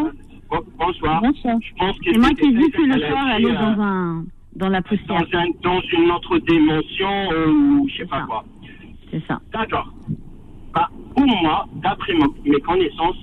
[0.50, 1.22] Bon- bonsoir.
[1.22, 1.56] Bonsoir.
[1.60, 4.24] Je pense que C'est moi qui c'était que le soir, elle est euh, dans un,
[4.56, 5.06] dans la poussière.
[5.08, 8.26] dans, un- dans une autre dimension euh, ou je sais pas ça.
[8.26, 8.44] quoi.
[9.10, 9.40] C'est ça.
[9.52, 9.92] D'accord.
[10.74, 12.14] Bah, pour moi, d'après
[12.44, 13.16] mes connaissances,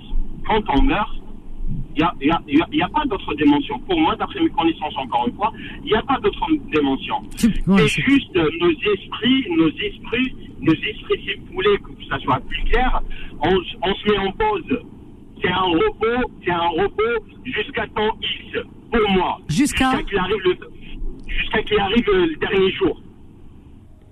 [0.46, 1.10] quand on meurt,
[1.94, 3.78] il n'y a, y a- y a- pas d'autre dimension.
[3.80, 5.52] Pour moi, d'après mes connaissances, encore une fois,
[5.84, 6.40] il n'y a pas d'autre
[6.74, 7.16] dimension.
[7.66, 12.40] Ouais, c'est juste nos esprits, nos esprits, nos esprits, si vous voulez que ça soit
[12.48, 13.00] plus clair,
[13.40, 13.50] on,
[13.94, 14.78] se met en pause.
[15.42, 18.58] C'est un repos, c'est un repos jusqu'à temps X,
[18.92, 19.38] pour moi.
[19.48, 20.56] Jusqu'à qu'il arrive le,
[21.26, 23.00] jusqu'à qu'il arrive le dernier jour.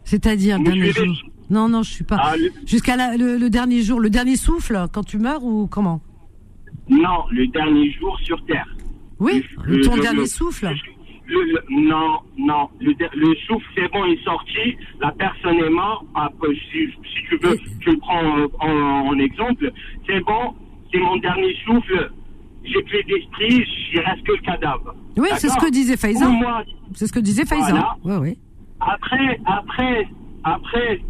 [0.04, 1.14] C'est-à-dire le dernier jour
[1.50, 2.16] Non, non, je suis pas.
[2.20, 6.00] Ah, le- Jusqu'à le dernier jour, le dernier souffle, quand tu meurs ou comment?
[6.90, 8.66] Non, le dernier jour sur Terre.
[9.20, 10.68] Oui, Le- ton le- dernier le- souffle.
[11.26, 16.04] Le- le- non, non, le, souffle, c'est bon, il est sorti, la personne est morte,
[16.72, 19.70] si, si tu veux, je le prends en, en exemple,
[20.08, 20.54] c'est bon,
[20.92, 22.10] c'est mon dernier souffle,
[22.64, 23.64] j'ai plus d'esprit,
[23.94, 24.94] il reste que le cadavre.
[25.16, 25.96] Oui, c'est ce que disait
[26.28, 26.64] moi,
[26.94, 27.44] C'est ce que disait.
[27.44, 27.96] Voilà.
[28.04, 28.38] Oui, oui.
[28.80, 30.08] après, après,
[30.42, 31.00] après,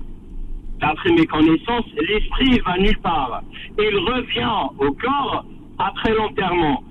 [0.81, 3.43] d'après mes connaissances, l'esprit va nulle part.
[3.79, 5.45] Il revient au corps
[5.81, 6.83] après l'enterrement.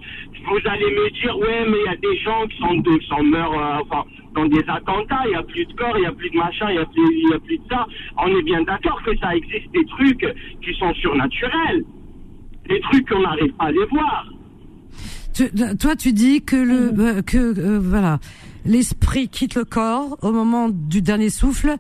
[0.48, 3.24] Vous allez me dire, ouais, mais il y a des gens qui sont, qui sont
[3.24, 4.03] morts, euh, enfin,
[4.36, 6.68] dans des attentats, il n'y a plus de corps, il n'y a plus de machin,
[6.70, 7.86] il n'y a, plus- il y a plus de ça.
[8.18, 10.26] On est bien d'accord que ça existe des trucs
[10.64, 11.84] qui sont surnaturels.
[12.68, 14.26] Des trucs qu'on n'arrive pas à les voir.
[15.34, 18.20] Tu- toi, tu dis que le euh, que euh, voilà,
[18.66, 21.76] l'esprit quitte le corps au moment du dernier souffle,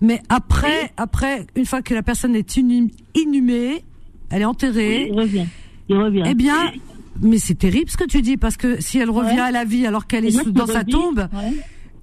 [0.00, 3.82] mais après, après, une fois que la personne est inhum- inhumée,
[4.30, 5.10] elle est enterrée.
[5.12, 5.46] Revient.
[5.88, 6.22] Il revient.
[6.26, 6.72] Eh bien,
[7.20, 9.40] mais c'est terrible ce que tu dis parce que si elle revient Ouais.
[9.40, 11.54] à la vie alors qu'elle est sous- dans sa tombe, ouais.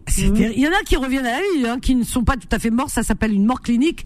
[0.07, 2.35] terri- il y en a qui reviennent à la vie, hein, qui ne sont pas
[2.37, 2.89] tout à fait morts.
[2.89, 4.05] Ça s'appelle une mort clinique.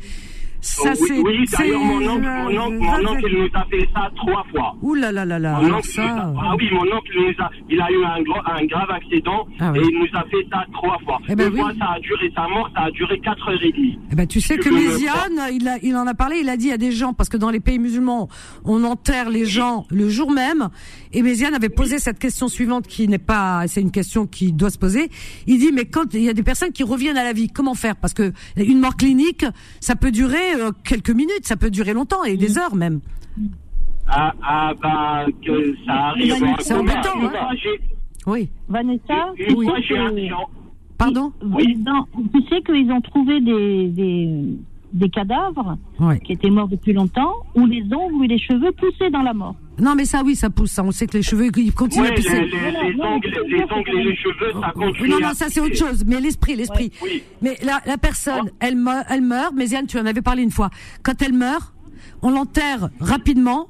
[0.61, 1.13] Ça, oui, c'est.
[1.19, 4.43] oui, d'ailleurs, c'est- mon oncle, mon oncle, mon oncle, il nous a fait ça trois
[4.51, 4.75] fois.
[4.81, 5.59] Ouh là là là là.
[5.61, 6.03] Mon oncle ça.
[6.03, 9.47] a- ah oui, mon oncle nous a, il a eu un, gros, un grave accident
[9.59, 9.79] Ah oui.
[9.79, 11.19] et il nous a fait ça trois fois.
[11.29, 11.59] Eh ben oui.
[11.61, 13.97] fois, ça a duré, sa mort, ça a duré quatre heures et demie.
[14.11, 16.57] Eh ben, tu sais que me Méziane, il, a, il en a parlé, il a
[16.57, 18.27] dit à des gens, parce que dans les pays musulmans,
[18.65, 20.69] on enterre les gens le jour même,
[21.13, 24.69] et Méziane avait posé cette question suivante qui n'est pas, c'est une question qui doit
[24.69, 25.09] se poser.
[25.47, 27.73] Il dit, mais quand il y a des personnes qui reviennent à la vie, comment
[27.75, 27.95] faire?
[27.95, 29.45] Parce que une mort clinique,
[29.79, 32.99] ça peut durer euh, quelques minutes, ça peut durer longtemps, et des heures même.
[34.07, 36.35] Ah, ah bah, que ça arrive.
[36.59, 37.31] C'est embêtant, hein.
[38.27, 38.49] Oui.
[38.67, 40.11] Vanessa, tu fois, sais j'ai un.
[40.97, 41.31] Pardon?
[41.41, 41.75] Oui.
[41.77, 44.27] dans- tu sais qu'ils ont trouvé des, des,
[44.93, 46.19] des cadavres Ouais.
[46.19, 49.55] qui étaient morts depuis longtemps, où les ongles et les cheveux poussaient dans la mort.
[49.79, 50.71] Non, mais ça, oui, ça pousse.
[50.71, 50.83] Ça.
[50.83, 52.39] On sait que les cheveux, ils continuent Ouais, à pousser.
[52.41, 55.09] les, les, les ongles, les ongles et les cheveux, ça continue.
[55.09, 56.03] Non, non, ça c'est autre chose.
[56.05, 56.91] Mais l'esprit, l'esprit.
[57.01, 57.23] Oui.
[57.41, 59.53] Mais la, la personne, elle meurt, elle meurt.
[59.55, 60.69] Mais Yann, tu en avais parlé une fois.
[61.03, 61.73] Quand elle meurt,
[62.21, 63.67] on l'enterre rapidement.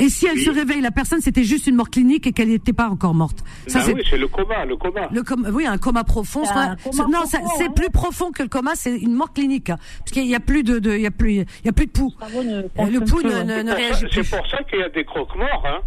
[0.00, 2.72] Et si elle se réveille, la personne, c'était juste une mort clinique et qu'elle n'était
[2.72, 3.44] pas encore morte.
[3.66, 5.08] Ça, Ben c'est oui, c'est le coma, le coma.
[5.12, 6.44] le coma, oui, un coma profond.
[6.44, 7.74] C'est ça- un coma c'est- non, ça- c'est ouais.
[7.74, 8.72] plus profond que le coma.
[8.74, 9.76] C'est une mort clinique, hein.
[9.98, 11.86] parce qu'il y a plus de, de- il y a plus, il y a plus
[11.86, 12.12] de pouls.
[12.22, 14.24] Euh, Le pouls ne, pour réagit ça- plus.
[14.24, 15.80] C'est pour ça qu'il y a des croque-morts, hein.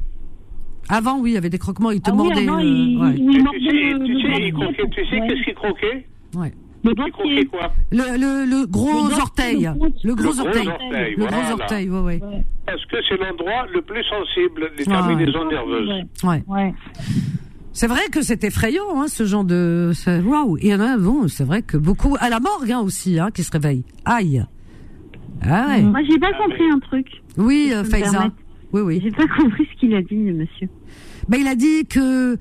[0.90, 2.44] Avant, oui, il y avait des croquements, ils te Ah oui, mordaient.
[2.48, 3.15] avant, euh, il- ouais.
[3.18, 4.90] il Et mordait tu sais, tu sais, doigt il de croquait, pied.
[4.91, 5.27] tu sais Ouais.
[5.27, 6.53] qu'est-ce qu'il croquait Ouais.
[6.84, 7.45] Le Il doigt de croquait pied.
[7.45, 9.69] quoi Le, le, le gros Le orteil,
[10.03, 11.53] le gros orteil, orteil, le gros voilà.
[11.53, 12.22] orteil, ouais, ouais.
[12.22, 12.43] Ouais.
[12.65, 15.89] Parce que c'est l'endroit le plus sensible des Ah, terminaisons nerveuses.
[15.89, 16.30] Ouais.
[16.30, 16.43] ouais.
[16.47, 16.73] Ouais.
[17.72, 19.91] C'est vrai que c'est effrayant, hein, ce genre de.
[20.26, 20.57] Waouh!
[20.57, 23.30] Il y en a, bon, c'est vrai que beaucoup à la morgue hein, aussi, hein,
[23.34, 23.85] qui se réveillent.
[24.05, 24.45] Aïe.
[25.41, 25.81] Ah ouais.
[25.81, 27.07] Moi, j'ai pas compris un truc.
[27.38, 28.30] Oui, je euh, Faiza.
[28.73, 28.99] Oui, oui.
[29.03, 30.69] J'ai pas compris ce qu'il a dit, monsieur.
[31.27, 32.38] Ben, il a dit que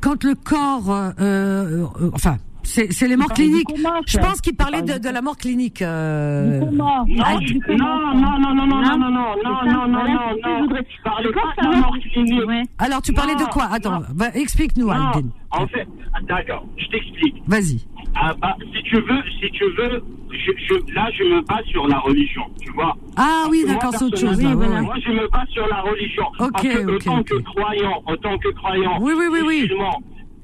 [0.00, 3.68] quand le corps, euh, euh, enfin, c'est c'est les morts cliniques.
[4.06, 5.82] Je pense qu'il Il parlait de, de la mort clinique.
[5.82, 6.60] euh.
[6.72, 7.76] Non, Ah, du non,
[8.14, 10.04] non, non, non, non, non, non, non, non, non, non, non, non,
[10.42, 10.82] je non.
[11.04, 12.68] parlais pas pense de la mort clinique.
[12.78, 13.68] Alors, tu parlais de Non, quoi?
[13.72, 14.26] Attends, non.
[14.34, 15.28] explique-nous, Non, Aldin.
[15.50, 17.36] en fait, ah, d'accord, je t'explique.
[17.46, 17.80] Vas-y.
[18.14, 21.86] Ah, bah, si tu veux, si tu veux, je, je- là, je me base sur
[21.88, 22.94] la religion, tu vois.
[23.16, 24.40] Ah oui, Moi, d'accord, c'est autre chose.
[24.42, 24.74] Là, ouais, voilà.
[24.74, 24.80] ouais.
[24.82, 26.24] Moi, je me base sur la religion.
[26.38, 27.26] Ok, parce que, ok, autant ok.
[27.28, 29.70] que croyant, autant que croyant, Oui, oui, oui, oui.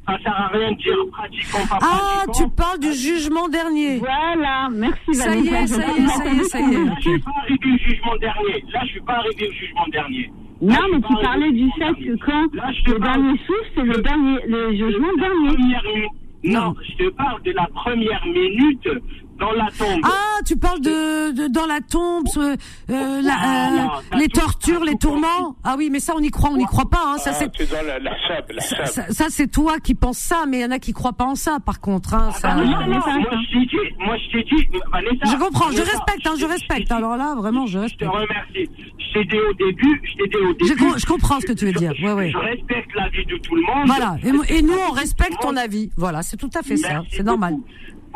[0.08, 2.32] Ça sert à rien de dire pratiquant, pas Ah, pratiquant.
[2.48, 3.98] tu parles du jugement dernier.
[3.98, 6.84] Voilà, merci Ça y est, ça y est, ça y est, ça y est.
[6.84, 8.64] Là, je suis pas arrivé au jugement dernier.
[8.72, 10.32] Là, je suis pas arrivé au jugement dernier.
[10.60, 13.38] Non, Là, mais tu parlais du fait que quand Là, je te le parle- dernier
[13.46, 15.48] souffle, c'est le dernier, le jugement dernier.
[15.54, 15.82] première.
[16.44, 18.88] Non, je te parle de la première minute
[19.38, 20.00] dans la tombe.
[20.04, 22.56] Ah, tu parles de, de dans la tombe, euh,
[22.90, 25.56] euh, la- Ah, euh, non, t'as les tortures, les tourments.
[25.64, 27.02] Ah oui, mais ça on y croit, on n'y croit pas.
[27.06, 27.18] Hein.
[27.18, 28.88] Ça Ah, c'est dans la, la sable, la ça, sable.
[29.08, 31.24] ça- ça, c'est toi qui penses ça, mais il y en a qui croient pas
[31.26, 31.58] en ça.
[31.64, 32.50] Par contre, hein, ça.
[32.52, 35.24] Ah, non, non, Vanessa, moi je t'ai dit, moi je t'ai dit, Vanessa.
[35.32, 36.90] Je comprends, je respecte, hein, je respecte.
[36.92, 38.10] Alors là, vraiment, je Je te respecte.
[38.10, 38.70] remercie.
[38.98, 40.66] Je t'ai dit au début, je t'ai dit au début.
[40.66, 41.92] Je com- je comprends ce que tu veux dire.
[41.96, 42.30] Je- Ouais, ouais.
[42.30, 43.86] Je respecte l'avis de tout le monde.
[43.86, 44.16] Voilà.
[44.24, 45.90] Et, nous, on respecte ton respecte avis.
[45.96, 47.02] Voilà, c'est tout à fait ça.
[47.10, 47.56] C'est normal.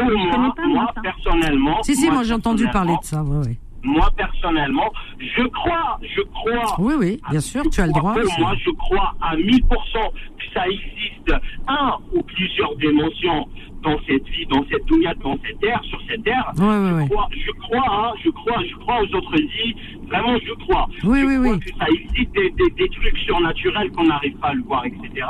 [0.09, 1.83] Pour moi, pas, moi, moi, personnellement.
[1.83, 3.23] Si, si, moi j'ai entendu parler de ça.
[3.23, 3.57] Ouais, ouais.
[3.85, 6.77] Moi, personnellement, je crois, je crois.
[6.79, 8.15] Oui, oui, bien sûr, tu as le droit.
[8.39, 11.35] Moi, je crois à 1000% que ça existe
[11.66, 13.49] un ou plusieurs dimensions
[13.82, 16.52] dans cette vie, dans cette dunya, dans cette terre, sur cette terre.
[16.59, 17.04] Ouais, ouais, ouais.
[17.04, 19.74] Je crois, je crois, hein, je crois, je crois aux autres vies.
[20.09, 20.86] Vraiment, je crois.
[21.04, 21.60] Oui, je oui, crois oui.
[21.60, 25.26] que ça existe des, des, des trucs surnaturels qu'on n'arrive pas à le voir, etc.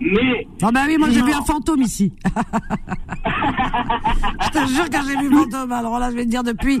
[0.00, 2.12] Mais Ah bah oui, moi j'ai vu un fantôme ici.
[3.26, 5.72] je te jure que j'ai vu un fantôme.
[5.72, 6.78] Alors là, je vais te dire depuis,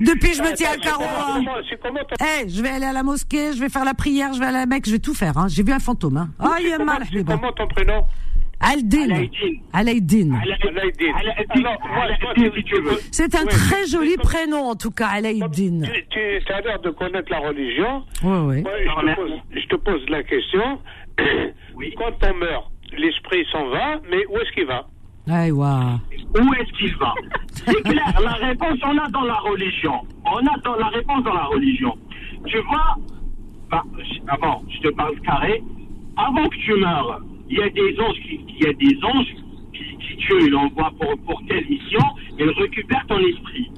[0.00, 1.02] depuis je me tiens à carreau.
[1.04, 1.34] hein.
[1.36, 3.94] Comment- C'est comment ton- Eh, je vais aller à la mosquée, je vais faire la
[3.94, 5.36] prière, je vais aller à la Mecque, je vais tout faire.
[5.38, 5.46] Hein.
[5.48, 6.16] J'ai vu un fantôme.
[6.16, 6.28] Hein.
[6.38, 7.02] Ah, il est comment- mal.
[7.12, 8.04] c'est comment ton prénom
[8.62, 9.26] Aldin.
[9.72, 10.40] Alaïdine.
[12.82, 12.98] Veux.
[13.10, 15.88] C'est un très joli prénom en tout cas, Alaïdine.
[16.10, 18.04] Tu, as l'air de connaître la religion.
[18.22, 18.62] Ouais.
[18.62, 18.72] Moi,
[19.50, 20.78] je, te pose, la question.
[21.74, 21.94] Oui.
[21.96, 24.86] Quand on meurt, l'esprit s'en va, mais où est-ce qu'il va?
[25.30, 25.98] Aïe, waouh.
[26.34, 27.14] Où est-ce qu'il va?
[27.54, 30.00] C'est clair, la réponse, on a dans la religion.
[30.24, 31.96] On a dans la réponse dans la religion.
[32.46, 32.96] Tu vois,
[33.70, 33.82] bah,
[34.28, 35.62] avant, je te parle carré.
[36.16, 37.20] Avant que tu meurs,
[37.52, 39.34] il y a des anges qui, il y a des anges
[39.74, 42.00] qui, qui Dieu l'envoie pour, pour telle mission,
[42.38, 43.70] et ils récupèrent ton esprit.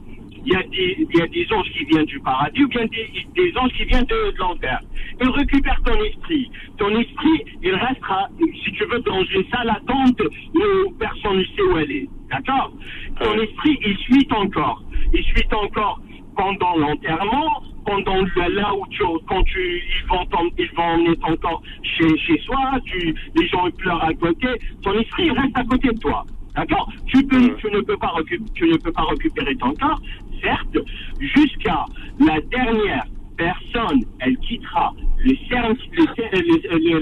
[0.47, 2.85] Il y, a des, il y a des anges qui viennent du paradis ou bien
[2.85, 4.79] des, des anges qui viennent de, de l'enfer.
[5.21, 6.51] Ils récupèrent ton esprit.
[6.77, 8.29] Ton esprit, il restera,
[8.63, 12.09] si tu veux, dans une salle attente où personne ne sait où elle est.
[12.31, 12.73] D'accord?
[13.21, 14.83] Ton esprit, il suit encore.
[15.15, 16.01] Il suit encore
[16.37, 21.63] pendant l'enterrement, pendant là où tu, quand tu, ils vont, t'en- ils vont être encore
[21.83, 24.49] chez, chez soi, tu, les gens ils pleurent à côté,
[24.83, 26.25] ton esprit reste à côté de toi.
[26.57, 26.89] D'accord?
[27.07, 28.13] Tu, peux, tu, ne peux pas
[28.55, 30.01] tu ne peux pas récupérer ton corps,
[30.43, 30.79] certes,
[31.19, 31.85] jusqu'à
[32.21, 33.05] la dernière
[33.37, 35.33] personne, elle quittera le,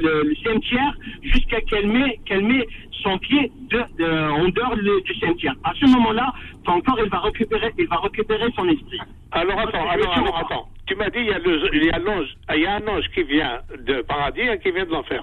[0.00, 0.92] le, le- cimetière
[1.22, 2.66] jusqu'à qu'elle met, qu'elle met
[3.02, 5.54] son pied de, de- en dehors le- du cimetière.
[5.64, 6.32] À ce moment-là,
[6.64, 8.98] ton corps, il va récupérer, il va récupérer son esprit.
[9.32, 10.68] Alors attends, alors, alors, attends.
[10.86, 11.38] Tu m'as dit il y a
[11.72, 14.56] il y a l'ange, il y a un ange qui vient de paradis et un
[14.56, 15.22] qui vient de l'enfer.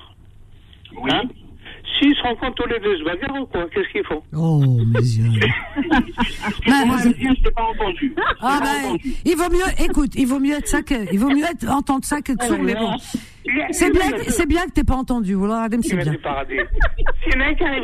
[0.96, 1.10] Oui.
[1.14, 1.24] Hein?
[1.98, 3.66] S'ils se rencontrent tous les deux, se bagarrent ou quoi?
[3.74, 4.22] Qu'est-ce qu'ils font?
[4.36, 4.60] Oh,
[4.94, 5.40] mes yeux.
[6.68, 8.14] Bah, Alvin, je t'ai pas entendu.
[8.42, 9.14] Ah pas ben, entendu.
[9.26, 12.06] il vaut mieux, écoute, il vaut mieux être ça que, il vaut mieux être, entendre
[12.06, 12.96] ça que de sourd, mais bon.
[13.72, 16.12] C'est bien, c'est bien que t'aies pas entendu, voilà, Adem, c'est bien.
[16.12, 16.54] du paradis.
[17.28, 17.84] Il y en a un qui arrive,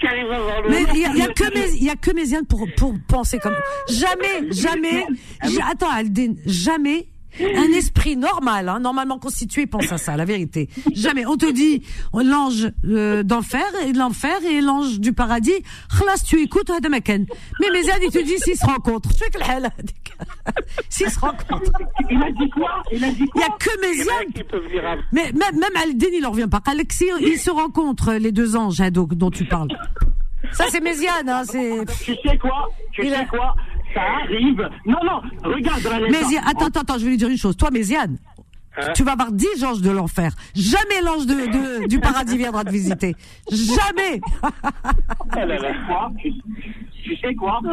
[0.00, 0.70] qui arrive à voir le.
[0.70, 2.66] Mais il y, a- il y a que mes, il y a que Méziane pour,
[2.76, 3.54] pour penser comme,
[3.88, 5.06] jamais, jamais,
[5.44, 7.06] j'- attends, Aldine, jamais,
[7.40, 10.68] un esprit normal, hein, normalement constitué, pense à ça, la vérité.
[10.94, 11.26] Jamais.
[11.26, 11.82] On te dit
[12.14, 15.62] euh, l'ange euh, d'enfer et l'enfer et l'ange du paradis.
[15.98, 17.26] Khlas, tu écoutes Hadamaken.
[17.60, 19.10] Mais mes amis, te dit s'ils se rencontrent.
[19.14, 19.24] Tu
[20.88, 21.72] S'ils se rencontrent.
[22.10, 22.82] Il a dit quoi?
[22.90, 23.32] Il a dit quoi?
[23.34, 24.04] Il n'y a que mes.
[25.12, 26.62] Mais même, même Alden, il en revient pas.
[26.66, 29.68] Alexis, ils se rencontrent, les deux anges hein, dont tu parles.
[30.52, 31.84] Ça, c'est Méziane, hein, c'est.
[32.02, 32.68] Tu sais quoi?
[32.92, 33.54] Tu il sais quoi?
[33.94, 34.68] Ça arrive.
[34.86, 35.82] Non, non, regarde.
[36.10, 37.56] Méziane, attends, attends, attends, je vais lui dire une chose.
[37.56, 38.18] Toi, Méziane,
[38.78, 38.92] Hein?
[38.94, 40.32] tu vas avoir dix anges de l'enfer.
[40.54, 41.34] Jamais l'ange de,
[41.82, 43.14] de- du paradis viendra te visiter.
[43.50, 44.20] Jamais
[45.32, 46.10] Tu sais quoi?
[46.20, 46.32] Tu,
[47.02, 47.60] tu sais quoi?
[47.64, 47.68] Oh,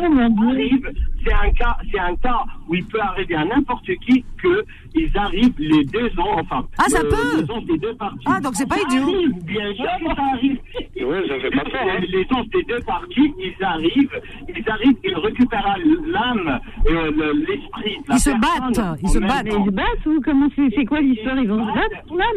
[1.26, 4.64] c'est un cas, c'est un cas où il peut arriver à n'importe qui que
[4.96, 6.66] ils arrivent les deux ans, enfin.
[6.78, 8.26] Ah, ça peut Les anges des deux parties.
[8.26, 9.04] Ah, donc c'est pas Ça idiot.
[9.04, 10.58] arrive, bien sûr que ça arrive.
[11.06, 12.00] Oui, ça fait pas peur, hein.
[12.08, 14.22] Les anges des deux parties, ils arrivent,
[14.56, 15.76] ils arrivent, ils récupèrent
[16.06, 16.60] l'âme,
[16.90, 17.98] euh, le- l'esprit.
[18.10, 19.44] Ils se battent, ils se battent.
[19.46, 21.38] Mais ils se battent ou comment c'est c'est quoi l'histoire?
[21.40, 22.30] Ils vont se battre pour l'âme?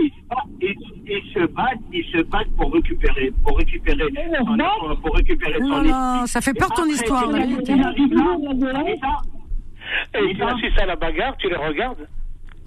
[0.60, 0.74] Ils,
[1.06, 4.04] ils se battent, ils se battent pour récupérer, pour récupérer,
[4.38, 6.28] son, pour, pour récupérer Oh son là, esprit.
[6.28, 7.30] ça fait peur ton histoire,
[10.14, 12.08] Et assistes à la bagarre, tu les regardes?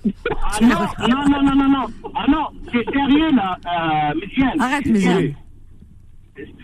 [0.05, 0.67] Ah non,
[1.07, 1.85] non, non, non, non, non.
[2.15, 4.61] Ah non, c'est sérieux là, euh, Méziane.
[4.61, 5.33] Arrête, Méziane.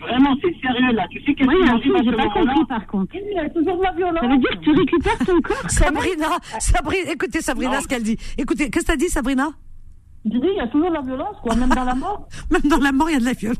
[0.00, 1.06] Vraiment, c'est sérieux là.
[1.10, 3.12] Tu sais qu'est-ce Oui, qui arrive truc, à j'ai ce pas moment-là compris par contre.
[3.12, 8.16] Ça veut dire que tu récupères ton corps Sabrina, Sabrina, écoutez Sabrina ce qu'elle dit.
[8.38, 9.50] Écoutez, qu'est-ce que t'as dit Sabrina?
[10.24, 12.26] Dis, il y a toujours de la violence, quoi, même dans la mort.
[12.50, 13.58] Même dans la mort, il y a de la violence.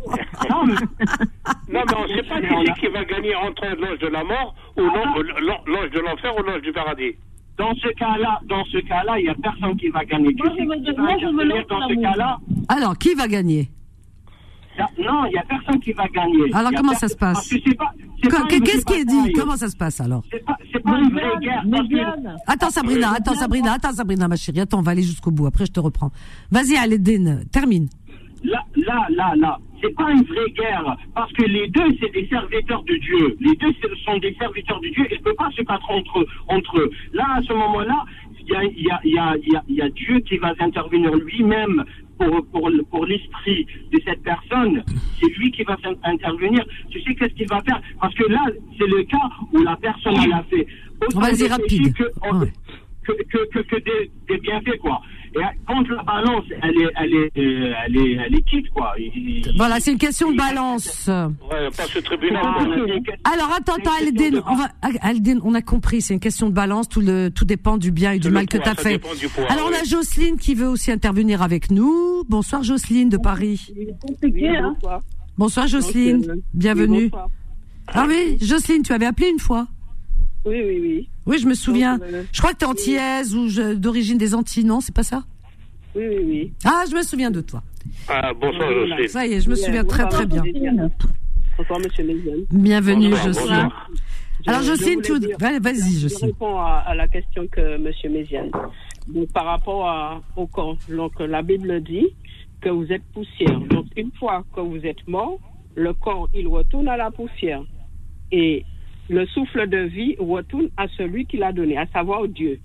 [0.50, 0.74] Non, mais,
[1.72, 4.24] non, mais on ne sait pas qui c'est qui va gagner entre l'ange de la
[4.24, 7.12] mort ou l'ange l'an- l'ange de l'enfer ou l'ange du paradis.
[7.58, 10.34] Dans ce cas-là, dans ce cas-là, il n'y a personne qui va gagner.
[10.38, 12.38] Moi, je moi, dans dans ce cas-là.
[12.68, 13.70] Alors, qui va gagner?
[14.78, 16.52] Y a- Non, il n'y a personne qui va gagner.
[16.52, 19.32] Alors, comment personne- ça se passe Qu'est-ce qui est dit?
[19.32, 20.22] Comment ça se passe alors?
[20.30, 21.62] C'est pas, pas une vraie guerre.
[21.64, 22.50] que-.
[22.52, 25.64] Attends Sabrina, attends Sabrina, attends Sabrina ma chérie, attends, on va aller jusqu'au bout, après
[25.66, 26.10] je te reprends.
[26.50, 27.88] Vas-y Aledine, termine.
[28.52, 32.26] Là, là, là, là, c'est pas une vraie guerre, parce que les deux, c'est des
[32.28, 33.36] serviteurs de Dieu.
[33.40, 33.72] Les deux
[34.04, 36.90] sont des serviteurs de Dieu, ils ne peuvent pas se battre entre, entre eux.
[37.12, 38.04] Là, à ce moment-là,
[38.48, 41.84] il y a, y, y, y, Dieu qui va intervenir lui-même
[42.18, 44.82] pour, pour, pour l'esprit de cette personne.
[45.20, 46.64] C'est lui qui va intervenir.
[46.90, 47.80] Tu sais qu'est-ce qu'il va faire?
[48.00, 48.42] Parce que là,
[48.78, 50.66] c'est le cas où la personne, elle a fait
[51.02, 51.68] autant rapide.
[51.68, 52.04] péchés que,
[52.38, 52.52] Ouais.
[53.04, 55.00] que, que, que, que des, des bienfaits, quoi.
[55.38, 58.92] Et quand la balance, elle est, elle est, euh, elle est, elle est quitte, quoi.
[58.98, 61.06] Il- Voilà, c'est une question de balance.
[61.08, 62.42] Ouais, pas ce tribunal.
[62.44, 63.32] Ah, quoi.
[63.32, 64.68] Alors attends, attends Aledine, de- on va,
[65.02, 68.12] Aledine, on a compris, c'est une question de balance, tout, le, tout dépend du bien
[68.12, 68.98] et du mal que tu as fait.
[68.98, 69.12] poids,
[69.48, 69.88] Alors on a oui.
[69.88, 72.24] Jocelyne qui veut aussi intervenir avec nous.
[72.28, 73.72] Bonsoir Jocelyne de Paris.
[74.00, 74.74] Compliqué, hein.
[74.74, 75.00] bonsoir.
[75.38, 76.96] Bonsoir Jocelyne, bienvenue.
[77.04, 77.28] oui, bonsoir.
[77.88, 79.66] Ah oui, Jocelyne, tu avais appelé une fois
[80.46, 81.08] Oui, oui, oui.
[81.26, 81.98] Oui, je me souviens.
[81.98, 84.94] Donc, euh, Je crois que tu es antillaise ou je- d'origine des Antilles, non C'est
[84.94, 85.24] pas ça?
[85.94, 86.52] Oui, oui, oui.
[86.64, 87.62] Ah, je me souviens de toi.
[88.08, 88.86] Ah, bonsoir, Voilà.
[88.86, 89.08] Jocelyne.
[89.08, 90.42] Ça y est, je me Oui, souviens très très bien.
[91.58, 92.40] bonsoir, monsieur Méziane.
[92.52, 93.48] Bienvenue Bonsoir, Jocelyne.
[93.62, 93.90] bonsoir.
[94.44, 95.18] Je- Alors je Jocelyne, tout...
[95.60, 96.26] vas-y Je Jocelyne.
[96.30, 98.50] réponds à, à la question que monsieur Méziane.
[99.08, 102.06] Donc, par rapport à- au corps, donc la Bible dit
[102.60, 103.58] que vous êtes poussière.
[103.70, 105.38] Donc, une fois que vous êtes mort,
[105.74, 107.62] le corps, il retourne à la poussière.
[108.30, 108.64] Et
[109.08, 112.60] le souffle de vie retourne à celui qui l'a donné, à savoir Dieu.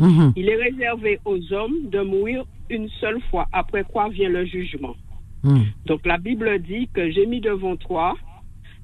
[0.00, 0.32] Mhm.
[0.36, 4.96] Il est réservé aux hommes de mourir une seule fois, après quoi vient le jugement.
[5.44, 5.64] Mhm.
[5.86, 8.16] Donc la Bible dit que j'ai mis devant toi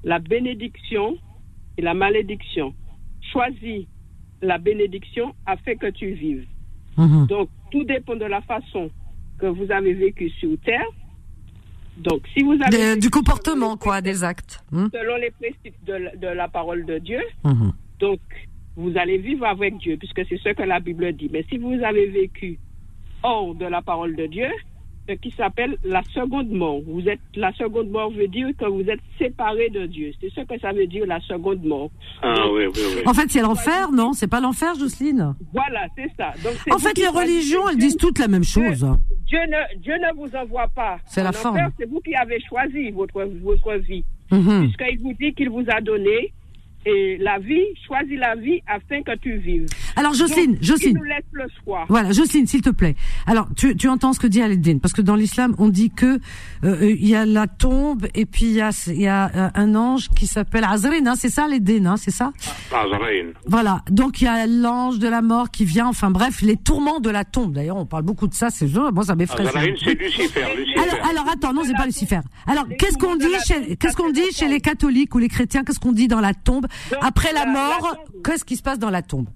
[0.03, 1.17] la bénédiction
[1.77, 2.73] et la malédiction.
[3.31, 3.85] Choisis
[4.41, 6.47] la bénédiction afin que tu vives.
[6.97, 7.27] Mhm.
[7.27, 8.89] Donc tout dépend de la façon
[9.37, 10.85] que vous avez vécu sur terre.
[11.99, 14.63] Donc si vous avez De- du comportement, quoi, des actes.
[14.71, 14.89] Mhm.
[14.93, 17.73] selon les principes de, la- de la parole de Dieu, Mhm.
[17.99, 18.19] donc
[18.77, 21.29] vous allez vivre avec Dieu, puisque c'est ce que la Bible dit.
[21.31, 22.57] Mais si vous avez vécu
[23.23, 24.47] hors de la parole de Dieu,
[25.09, 26.81] ce qui s'appelle la seconde mort.
[26.85, 30.11] Vous êtes la seconde mort veut dire que vous êtes séparé de Dieu.
[30.21, 31.89] C'est ce que ça veut dire la seconde mort.
[32.21, 33.01] Ah, oui, oui, oui.
[33.05, 34.13] En fait, c'est l'enfer, non?
[34.13, 35.33] C'est pas l'enfer, Jocelyne?
[35.53, 36.33] Voilà, c'est ça.
[36.43, 38.85] Donc, En fait, les religions, elles disent toutes la même chose.
[39.25, 40.97] Dieu ne, Dieu ne vous envoie pas.
[41.05, 41.57] C'est la en forme.
[41.79, 44.03] C'est vous qui avez choisi votre, votre vie.
[44.31, 44.67] Mhm.
[44.67, 46.33] Puisqu'il vous dit qu'il vous a donné
[46.85, 49.67] et la vie, choisis la vie afin que tu vives.
[49.95, 50.95] Alors, Jocelyne, Donc, Jocelyne.
[50.95, 51.85] Il nous laisse le choix.
[51.89, 52.95] Voilà, Jocelyne, s'il te plaît.
[53.25, 56.19] Alors, tu, tu entends ce que dit Al-Din, parce que dans l'islam, on dit que
[56.63, 59.49] euh, il y a la tombe et puis il y a, il y a euh,
[59.55, 62.31] un ange qui s'appelle Azrin, hein, c'est ça Al-Din, hein, c'est ça?
[62.71, 63.33] Azraïn.
[63.45, 66.99] Voilà, donc il y a l'ange de la mort qui vient, enfin bref, les tourments
[66.99, 67.53] de la tombe.
[67.53, 69.45] D'ailleurs, on parle beaucoup de ça, c'est moi ça m'effraie.
[69.45, 70.45] Azraïn, c'est Lucifer.
[70.55, 70.79] Lucifer.
[70.79, 72.19] Alors, alors attends, non, c'est pas Lucifer.
[72.47, 75.63] Alors, qu'est-ce qu'on dit chez, qu'est-ce qu'on dit chez les catholiques ou les chrétiens?
[75.63, 76.67] Qu'est-ce qu'on dit dans la tombe?
[77.01, 77.97] Après la mort.
[78.23, 79.27] Qu'est-ce qui se passe dans la tombe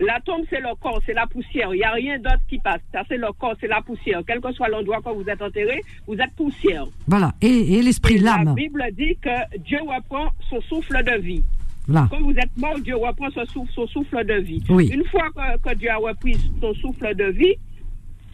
[0.00, 1.72] La tombe, c'est le corps, c'est la poussière.
[1.74, 2.80] Il n'y a rien d'autre qui passe.
[2.92, 4.22] Ça, c'est le corps, c'est la poussière.
[4.26, 6.84] Quel que soit l'endroit où vous êtes enterré, vous êtes poussière.
[7.06, 8.54] Voilà, et, et l'esprit, Et La l'âme.
[8.54, 11.42] Bible dit que Dieu reprend son souffle de vie.
[11.88, 12.08] Voilà.
[12.10, 14.62] Quand vous êtes mort, Dieu reprend son souffle, son souffle de vie.
[14.68, 14.88] Oui.
[14.92, 17.54] Une fois que, que Dieu a repris son souffle de vie,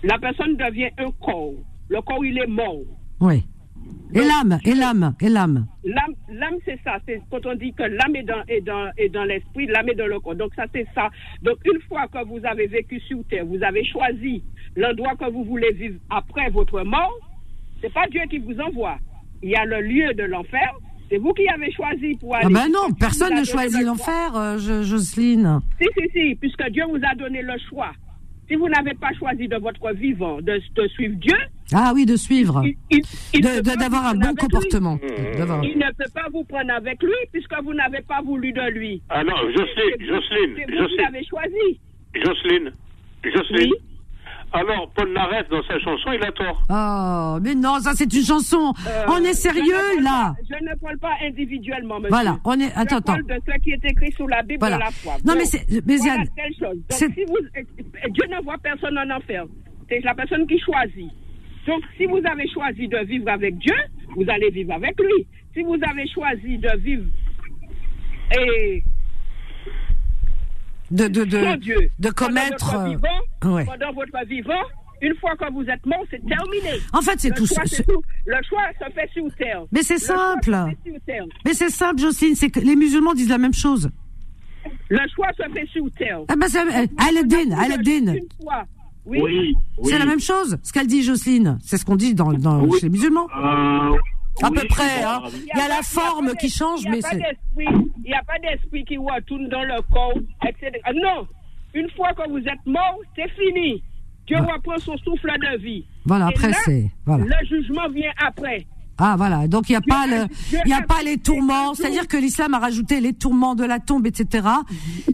[0.03, 1.53] la personne devient un corps.
[1.89, 2.81] Le corps, il est mort.
[3.21, 3.45] Oui.
[4.15, 5.67] Et l'âme, et l'âme, et l'âme.
[5.85, 6.99] L'âme, l'âme, c'est ça.
[7.07, 9.95] C'est quand on dit que l'âme est dans, est dans, est dans l'esprit, l'âme est
[9.95, 10.35] dans le corps.
[10.35, 11.09] Donc ça, c'est ça.
[11.43, 14.43] Donc une fois que vous avez vécu sur terre, vous avez choisi
[14.77, 17.15] l'endroit que vous voulez vivre après votre mort.
[17.81, 18.99] C'est pas Dieu qui vous envoie.
[19.43, 20.73] Il y a le lieu de l'enfer.
[21.11, 22.47] C'est vous qui avez choisi pour aller.
[22.49, 25.61] Ah ben non, personne ne choisit le l'enfer, euh, Jo- Jocelyne.
[25.81, 27.93] si, si, si, puisque Dieu vous a donné le choix.
[28.53, 31.37] Si vous n'avez pas choisi de votre vivant de, de suivre Dieu,
[31.73, 32.63] Ah oui, de suivre.
[33.79, 34.97] D'avoir un bon comportement.
[34.97, 35.63] Mmh.
[35.65, 39.01] Il ne peut pas vous prendre avec lui puisque vous n'avez pas voulu de lui.
[39.09, 41.81] Ah non, Jocelyne, vous- Jocelyne, vous Jocelyne, l'avez choisi.
[42.15, 42.73] Jocelyne,
[43.25, 43.71] Jocelyne.
[43.73, 43.92] Oui.
[44.55, 46.63] Alors, Paul Naref, dans sa chanson, il a tort.
[46.69, 48.75] Oh, mais non, ça c'est une chanson.
[48.87, 50.35] Euh, on est je sérieux là.
[50.35, 52.11] pas- Je ne parle pas individuellement, monsieur.
[52.11, 52.69] Voilà, on est.
[52.69, 53.13] Je Attends, attends.
[53.15, 54.77] parle de ce qui est écrit sous la Bible Voilà.
[54.77, 55.15] de la foi.
[55.25, 56.77] Non, Donc, mais c'est- mais voilà telle chose.
[56.77, 57.39] Donc, c'est- si vous,
[58.11, 59.45] Dieu ne voit personne en enfer.
[59.89, 61.11] C'est la personne qui choisit.
[61.67, 63.75] Donc, si vous avez choisi de vivre avec Dieu,
[64.17, 65.27] vous allez vivre avec lui.
[65.55, 67.05] Si vous avez choisi de vivre
[68.39, 68.83] et
[70.93, 72.65] De, de, de, Dieu de pendant commettre.
[72.67, 73.65] votre euh, vivant, ouais.
[73.65, 74.63] pendant votre vivant,
[75.01, 76.79] Une fois que vous êtes mort, c'est terminé.
[76.93, 78.03] En fait, c'est tout tout.
[78.27, 79.63] Le choix se fait sur terre.
[79.73, 80.55] Mais c'est simple.
[81.45, 83.91] Mais c'est simple, Jocelyne, c'est que les musulmans disent la même chose.
[84.89, 86.21] Le choix se fait sur terre.
[86.29, 88.15] Ah ben c'est Aladdin, Aladdin.
[89.05, 89.19] Oui.
[89.21, 91.59] Oui, C'est la même chose, ce qu'elle dit Jocelyne.
[91.65, 92.79] C'est ce qu'on dit dans, dans Oui.
[92.79, 93.27] chez les musulmans.
[93.37, 93.97] Euh,
[94.41, 95.23] À oui, peu près, hein.
[95.55, 97.21] Il y a la forme qui change, mais c'est.
[97.59, 97.69] il
[98.05, 100.15] n'y a pas d'esprit qui retourne dans le corps,
[100.47, 100.71] etc.
[100.95, 101.27] Non.
[101.75, 103.83] Une fois que vous êtes mort, c'est fini.
[104.27, 105.85] Dieu reprend son souffle de vie.
[106.05, 106.91] Voilà, Et après c'est.
[107.05, 107.25] Voilà.
[107.25, 108.67] Le jugement vient après.
[108.99, 110.27] Ah voilà, donc il n'y a pas le,
[110.69, 114.07] y a pas les tourments, c'est-à-dire que l'islam a rajouté les tourments de la tombe,
[114.07, 114.47] etc.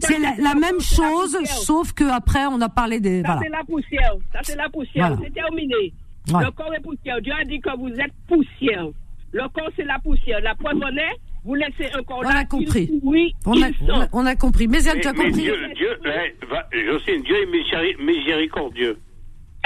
[0.01, 3.63] C'est la, la même chose, sauf que après on a parlé des, Ça, c'est la
[3.63, 4.13] poussière.
[4.33, 5.07] Ça, c'est la poussière.
[5.07, 5.21] Voilà.
[5.23, 5.93] C'est terminé.
[6.31, 6.43] Ouais.
[6.45, 7.21] Le corps est poussière.
[7.21, 8.85] Dieu a dit que vous êtes poussière.
[9.31, 10.39] Le corps, c'est la poussière.
[10.41, 11.15] La preuve en est,
[11.45, 12.39] vous laissez un corps On là.
[12.39, 12.89] a compris.
[12.91, 14.09] il- Oui, On a, il on a, sent.
[14.13, 14.67] on a compris.
[14.67, 18.97] Tu as Mais- mais compris Dieu, Dieu, ouais, va- Jocelyne, Dieu est miséri- miséricordieux.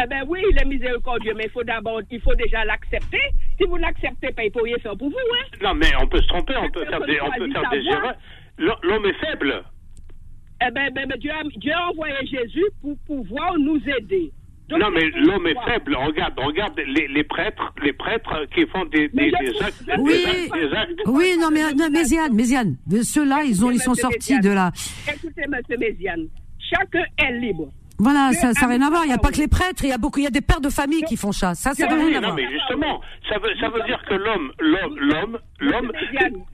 [0.04, 3.22] Eh ben oui, il est miséricordieux, mais il faut d'abord, il faut déjà l'accepter.
[3.60, 5.46] Si vous l'acceptez pas, il peut rien faire pour vous, hein.
[5.62, 8.16] Non, mais on peut se tromper, on peut faire des, on peut faire des erreurs.
[8.58, 9.64] L'homme- est faible.
[10.66, 14.32] Eh ben, ben, ben, Dieu, a, Dieu a envoyé Jésus pour pouvoir nous aider.
[14.70, 15.96] Donc, Non, mais l'homme est faible.
[15.96, 19.94] Regarde, regarde les, les prêtres, les prêtres qui font des, Mais des, des actes, des
[20.00, 20.26] Oui.
[20.26, 21.02] actes, des actes.
[21.06, 24.42] Oui, non mais non, Méziane, Méziane, de ceux-là, ils ont, ils sont sortis Méziane.
[24.42, 24.72] de la.
[25.08, 26.28] Écoutez, monsieur Méziane,
[26.60, 27.70] chacun est libre.
[28.00, 29.04] Voilà, ça, n'a rien à voir.
[29.06, 30.42] Il n'y a pas que les prêtres, il y a beaucoup, il y a des
[30.42, 31.54] pères de famille qui font ça.
[31.54, 32.36] Ça, ça n'a rien à non, voir.
[32.36, 35.92] mais justement, ça veut, ça veut dire que l'homme, l'homme, l'homme, l'homme,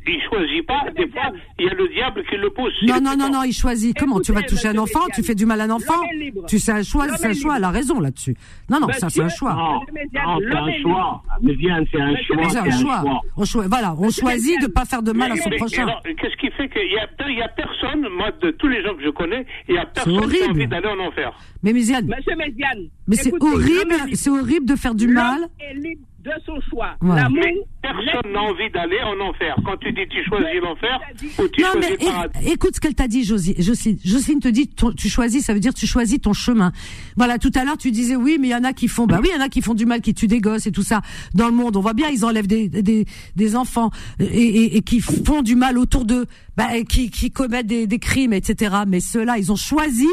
[0.06, 0.82] il choisit pas.
[0.96, 2.74] Des fois, il y a le diable qui le pousse.
[2.84, 3.98] Non, non, non, non, il choisit.
[3.98, 5.02] Comment tu vas toucher un enfant?
[5.14, 6.02] Tu fais du mal à un enfant?
[6.48, 7.56] Tu sais un choix, c'est un choix.
[7.58, 8.36] Elle a raison là-dessus.
[8.70, 9.54] Non, non, ça c'est un choix.
[9.54, 9.82] Non,
[10.14, 11.24] non, c'est un choix.
[11.42, 12.50] Mais bien, c'est un choix.
[12.50, 13.04] C'est un choix.
[13.38, 15.84] On Voilà, on choisit de pas faire de mal à son prochain.
[15.84, 18.84] alors, Qu'est-ce qui fait qu'il y a, il y a personne, moi, de tous les
[18.84, 21.29] gens que je connais, il y a personne qui a envie d'aller en enfer.
[21.64, 22.90] Mais Méziane, Monsieur Méziane.
[23.08, 25.42] mais c'est horrible, c'est horrible de faire du mal.
[25.60, 26.96] est libre de son choix.
[27.00, 27.24] Voilà.
[27.24, 27.40] L'amour.
[27.46, 29.56] Mais personne n'a envie d'aller en enfer.
[29.66, 31.00] Quand tu dis tu choisis Mais- l'enfer
[31.40, 32.40] ou tu Non, mais choisis paradis.
[32.46, 33.56] é- écoute ce qu'elle t'a dit, Josie.
[33.58, 36.74] Jocelyne, Jocelyne te dit, ton- tu choisis, ça veut dire tu choisis ton chemin.
[37.16, 39.20] Voilà, tout à l'heure tu disais oui, mais il y en a qui font, bah
[39.24, 40.84] oui, il y en a qui font du mal, qui tuent des gosses et tout
[40.84, 41.02] ça
[41.36, 41.78] dans le monde.
[41.78, 43.06] On voit bien, ils enlèvent des des,
[43.38, 43.90] des enfants
[44.20, 46.26] et, et, et qui font du mal autour d'eux,
[46.58, 48.76] bah, qui qui commettent des, des crimes, etc.
[48.88, 50.06] Mais ceux-là, ils ont choisi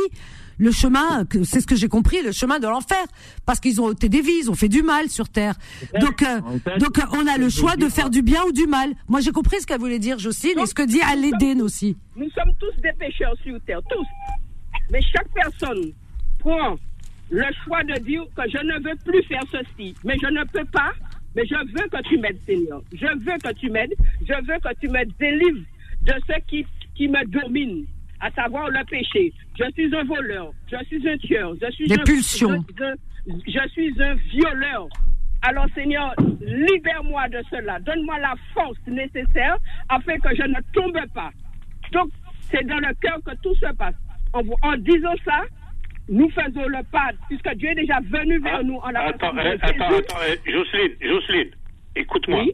[0.58, 3.04] le chemin, c'est ce que j'ai compris, le chemin de l'enfer,
[3.44, 5.54] parce qu'ils ont ôté des vies, ils ont fait du mal sur terre.
[6.00, 6.40] Donc, euh,
[6.78, 8.90] donc euh, on a le choix de faire du bien ou du mal.
[9.08, 11.96] Moi, j'ai compris ce qu'elle voulait dire, Jocelyne, et ce que dit Alédène aussi.
[12.16, 14.06] Nous sommes tous des pécheurs sur terre, tous.
[14.90, 15.92] Mais chaque personne
[16.38, 16.76] prend
[17.30, 20.64] le choix de dire que je ne veux plus faire ceci, mais je ne peux
[20.66, 20.92] pas,
[21.34, 22.82] mais je veux que tu m'aides, Seigneur.
[22.92, 25.66] Je veux que tu m'aides, je veux que tu me délivres
[26.02, 26.64] de ce qui,
[26.94, 27.84] qui me domine,
[28.26, 29.32] à savoir le péché.
[29.58, 32.64] Je suis un voleur, je suis un tueur, je suis Des un, pulsions.
[32.78, 32.84] Je,
[33.28, 34.88] je- je suis un violeur.
[35.42, 37.78] Alors Seigneur, libère-moi de cela.
[37.80, 39.56] Donne-moi la force nécessaire
[39.88, 41.30] afin que je ne tombe pas.
[41.92, 42.08] Donc,
[42.50, 43.94] c'est dans le cœur que tout se passe.
[44.32, 45.42] En, disant ça,
[46.08, 49.66] nous faisons le pas, puisque Dieu est déjà venu vers nous en la Attends, attends,
[49.66, 50.16] attends,
[50.46, 51.50] Jocelyne, Jocelyne,
[51.94, 52.42] écoute-moi.
[52.42, 52.52] Oui.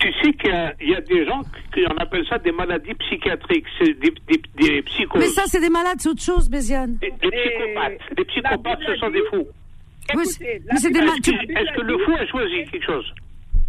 [0.00, 1.42] Tu sais qu'il y a, il y a des gens
[1.74, 5.18] qui on appelle ça des maladies psychiatriques, c'est des, des, des psychos.
[5.18, 6.96] Mais ça, c'est des malades, c'est autre chose, Béziane.
[6.96, 8.16] des, des psychopathes.
[8.16, 9.46] Des psychopathes, ce sont des fous.
[10.14, 13.12] Oui, Est-ce que le fou a choisi quelque chose?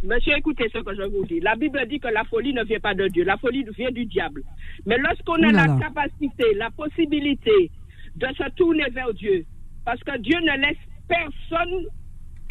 [0.04, 1.40] Monsieur, écoutez ce que je vous dis.
[1.40, 3.24] La Bible dit que la folie ne vient pas de Dieu.
[3.24, 4.44] La folie vient du diable.
[4.86, 7.72] Mais lorsqu'on a là la capacité, la possibilité
[8.16, 9.44] de se tourner vers Dieu,
[9.84, 10.78] parce que Dieu ne laisse
[11.10, 11.86] personne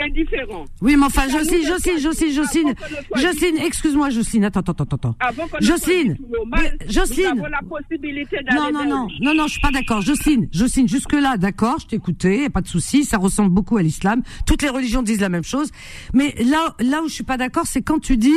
[0.01, 0.65] indifférent.
[0.81, 1.99] Oui, mais enfin, Jocelyne, Jocelyne.
[1.99, 2.75] Jocelyne, Jocelyne.
[3.15, 5.17] Jocelyne, excuse-moi, Jocelyne, attends, attends, attends, attends.
[5.61, 6.17] Jocelyne,
[6.89, 7.43] Jocelyne.
[7.51, 10.01] la possibilité Non, non, non, non, non, je suis pas d'accord.
[10.03, 14.23] Jocelyne, Jocelyne, jusque-là, d'accord, je t'écoutais, pas de souci, ça ressemble beaucoup à l'islam.
[14.47, 15.71] Toutes les religions disent la même chose.
[16.13, 18.31] Mais là, là où je suis pas d'accord, c'est quand tu dis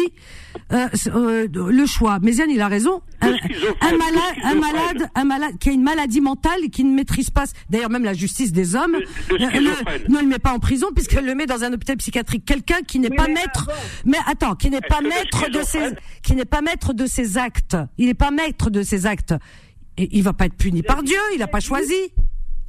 [0.72, 2.20] euh, euh, le choix.
[2.20, 3.02] Méziane, il a raison.
[3.22, 3.32] Un,
[3.98, 7.46] malade, un malade, un malade qui a une maladie mentale et qui ne maîtrise pas.
[7.70, 8.96] D'ailleurs, même la justice des hommes
[9.32, 9.38] euh,
[10.10, 12.46] ne le met pas en prison puisqu'elle le met dans un hôpital psychiatrique.
[12.46, 13.70] Quelqu'un qui n'est Oui, pas mais maître,
[14.06, 17.76] mais attends, qui n'est pas maître de ses, qui n'est pas maître de ses actes.
[17.98, 19.34] Il n'est pas maître de ses actes.
[19.98, 21.18] Et il va pas être puni par Dieu.
[21.34, 21.94] Il n'a pas choisi.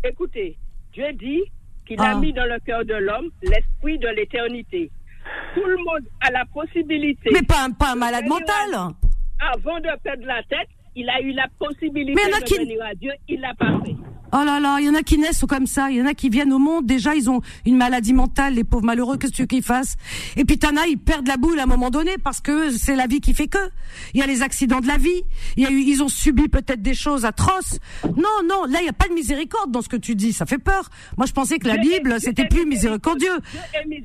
[0.03, 0.59] Écoutez,
[0.93, 1.43] Dieu dit
[1.87, 2.13] qu'il Ah.
[2.13, 4.91] a mis dans le cœur de l'homme l'esprit de l'éternité.
[5.55, 7.31] Tout le monde a la possibilité.
[7.33, 8.95] Mais pas un, pas un malade mental.
[9.39, 12.41] Avant de perdre la tête, il a eu la possibilité Mais il y en a
[12.41, 13.13] de qui- venir à Dieu.
[13.29, 13.95] Il l'a pas fait.
[14.33, 16.15] Oh là là, il y en a qui naissent comme ça, il y en a
[16.15, 19.37] qui viennent au monde, déjà ils ont une maladie mentale, les pauvres malheureux, qu'est-ce que
[19.39, 19.97] tu veux qu'ils fassent?
[20.37, 22.95] Et puis t'en as, ils perdent la boule à un moment donné parce que c'est
[22.95, 23.59] la vie qui fait que.
[24.15, 25.23] Il y a les accidents de la vie,
[25.57, 27.81] il y a eu, ils ont subi peut-être des choses atroces.
[28.05, 30.47] Non, non, là il n'y a pas de miséricorde dans ce que tu dis, ça
[30.47, 30.89] fait peur.
[31.17, 33.37] Moi je pensais que la Dieu Bible c'était plus miséricordieux.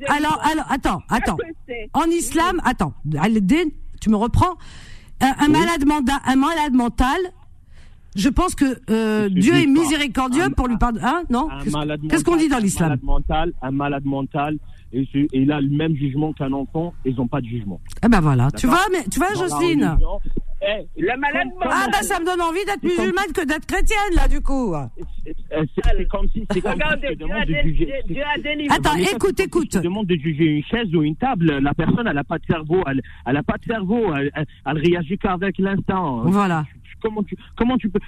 [0.07, 1.37] Alors, alors, attends, attends.
[1.93, 2.95] En islam, attends,
[4.01, 4.55] tu me reprends?
[5.21, 7.17] Un, un malade mental, un malade mental,
[8.15, 11.05] je pense que euh, Dieu est miséricordieux Un- pour lui pardonner.
[11.05, 11.47] Hein Non?
[12.09, 12.91] Qu'est-ce qu'on dit dans l'islam?
[12.91, 14.57] Un malade mental, un malade mental,
[14.93, 17.79] et, il a le même jugement qu'un enfant, ils n'ont pas de jugement.
[18.03, 19.97] Eh ben voilà, tu vois, mais tu vois, Jocelyne?
[21.17, 24.41] Malade Ah bah ça me donne envie d'être comme- musulmane que d'être chrétienne là du
[24.41, 24.73] coup.
[25.25, 25.35] c'est
[25.75, 27.85] c'est comme si, c'est comme si Dieu a, de juger.
[27.85, 28.75] Dieu- Dieu a délivré.
[28.75, 29.67] Attends, écoute, écoute.
[29.73, 31.59] Je te demande de juger une chaise ou une table.
[31.59, 32.81] La personne, elle n'a pas de cerveau.
[32.87, 34.13] Elle, elle a pas de cerveau.
[34.15, 36.21] Elle, elle, elle réagit qu'avec l'instant.
[36.25, 36.65] Voilà.
[37.01, 37.99] Comment tu, comment tu peux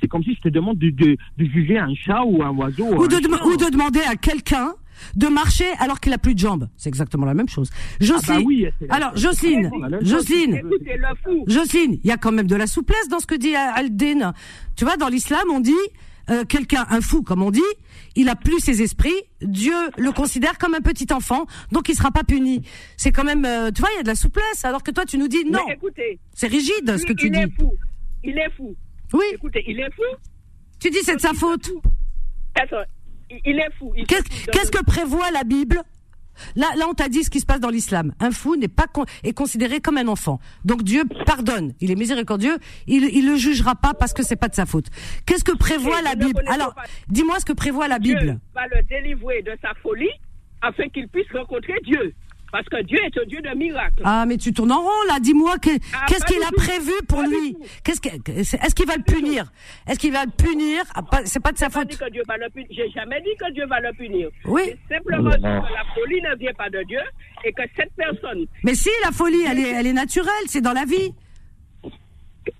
[0.00, 2.88] C'est comme si je te demande de, de, de juger un chat ou un oiseau.
[2.90, 3.06] De, ou
[3.56, 4.72] de demander à quelqu'un
[5.16, 6.68] de marcher alors qu'il a plus de jambes.
[6.76, 7.70] C'est exactement la même chose.
[8.00, 8.30] Jocelyne.
[8.30, 9.70] Ah bah oui, Alors Jocelyne.
[10.02, 10.60] Jocelyne.
[11.46, 14.32] Jocelyne, il y a quand même de la souplesse dans ce que dit Aldin.
[14.76, 15.72] Tu vois, dans l'islam, on dit
[16.30, 17.60] euh, quelqu'un, un fou, comme on dit,
[18.16, 19.12] il a plus ses esprits.
[19.42, 22.62] Dieu le considère comme un petit enfant, donc il sera pas puni.
[22.96, 24.64] C'est quand même, euh, tu vois, il y a de la souplesse.
[24.64, 27.32] Alors que toi, tu nous dis non, Mais écoutez, c'est rigide ce que tu il
[27.32, 27.38] dis.
[27.40, 27.72] est fou.
[28.22, 28.74] Il est fou.
[29.12, 30.02] Oui, Écoutez, il est fou.
[30.80, 31.70] tu dis c'est de sa faute.
[32.54, 32.76] Attends,
[33.30, 33.92] il- est fou.
[34.08, 35.80] Qu'est-ce que prévoit la Bible?
[36.56, 38.12] Là, là, on t'a dit ce qui se passe dans l'islam.
[38.18, 40.40] Un fou n'est pas con- est considéré comme un enfant.
[40.64, 41.74] Donc Dieu pardonne.
[41.80, 42.56] Il est miséricordieux.
[42.88, 44.86] Il, il le jugera pas parce que c'est pas de sa faute.
[45.26, 46.42] Qu'est-ce que prévoit la Bible?
[46.48, 46.74] Alors,
[47.08, 48.40] dis-moi ce que prévoit la Dieu Bible.
[48.52, 50.10] va le délivrer de sa folie
[50.60, 52.12] afin qu'il puisse rencontrer Dieu.
[52.54, 54.02] Parce que Dieu est un Dieu de miracles.
[54.04, 55.18] Ah, mais tu tournes en rond là.
[55.20, 56.54] Dis-moi Ah, qu'est-ce qu'il a tout.
[56.54, 57.56] prévu pour Pas lui?
[57.82, 59.50] Qu'est-ce que est-ce qu'il va le punir?
[59.88, 60.84] Est-ce qu'il va le punir?
[60.94, 61.90] Ah, C'est pas de sa faute.
[61.90, 64.28] J'ai jamais dit que Dieu va le punir.
[64.44, 64.72] Oui.
[64.88, 67.00] Simplement dit que la folie ne vient pas de Dieu
[67.44, 70.30] et que cette personne, Mais si la folie, elle est, elle est naturelle.
[70.46, 71.12] C'est dans la vie.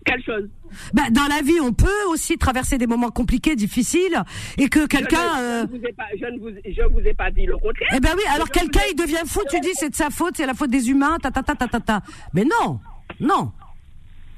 [0.04, 0.48] Quelle chose?
[0.92, 4.22] Ben, dans la vie, on peut aussi traverser des moments compliqués, difficiles,
[4.58, 5.18] et que quelqu'un.
[5.36, 7.56] je, euh, ne vous ai pas, je, ne vous, je vous ai pas dit le
[7.58, 7.90] contraire.
[7.94, 10.10] Eh ben oui, alors Je quelqu'un ai- il devient fou, tu dis c'est de sa
[10.10, 12.00] faute, c'est la faute des humains, ta ta ta ta ta ta.
[12.32, 12.80] Mais non,
[13.20, 13.52] non,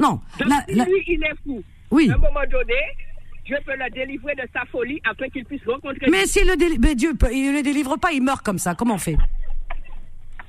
[0.01, 0.20] non.
[0.39, 1.62] Donc, La- la- lui, il est fou.
[1.90, 2.10] Oui.
[2.10, 2.74] À un moment donné,
[3.44, 6.94] Dieu peut le délivrer de sa folie afin qu'il puisse rencontrer Mais s'il le délivre,
[6.94, 8.74] Dieu, il le délivre pas, il meurt comme ça.
[8.74, 9.16] Comment on fait?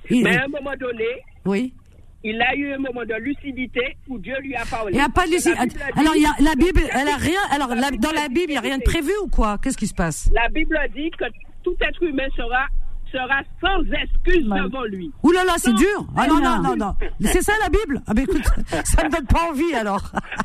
[0.10, 1.06] Il- Mais à un moment donné,
[1.46, 1.74] Oui.
[2.24, 4.92] Il a eu un moment de lucidité où Dieu lui a parlé.
[4.92, 5.50] Il n'y a pas de dit-
[5.96, 7.40] Alors il y a la Bible, elle a rien.
[7.52, 9.58] Alors la- dans la Bible, il y a rien de prévu ou quoi?
[9.62, 10.30] Qu'est-ce qui se passe?
[10.34, 11.26] La Bible dit que
[11.64, 12.66] tout être humain sera,
[13.12, 15.12] sera sans excuse devant lui.
[15.24, 16.08] Ouh là là, c'est dur.
[16.18, 16.76] Ah non non non.
[16.76, 16.96] non.
[17.22, 18.02] C'est ça la Bible?
[18.08, 18.44] Ah ben écoute,
[18.84, 20.12] ça me donne pas envie alors.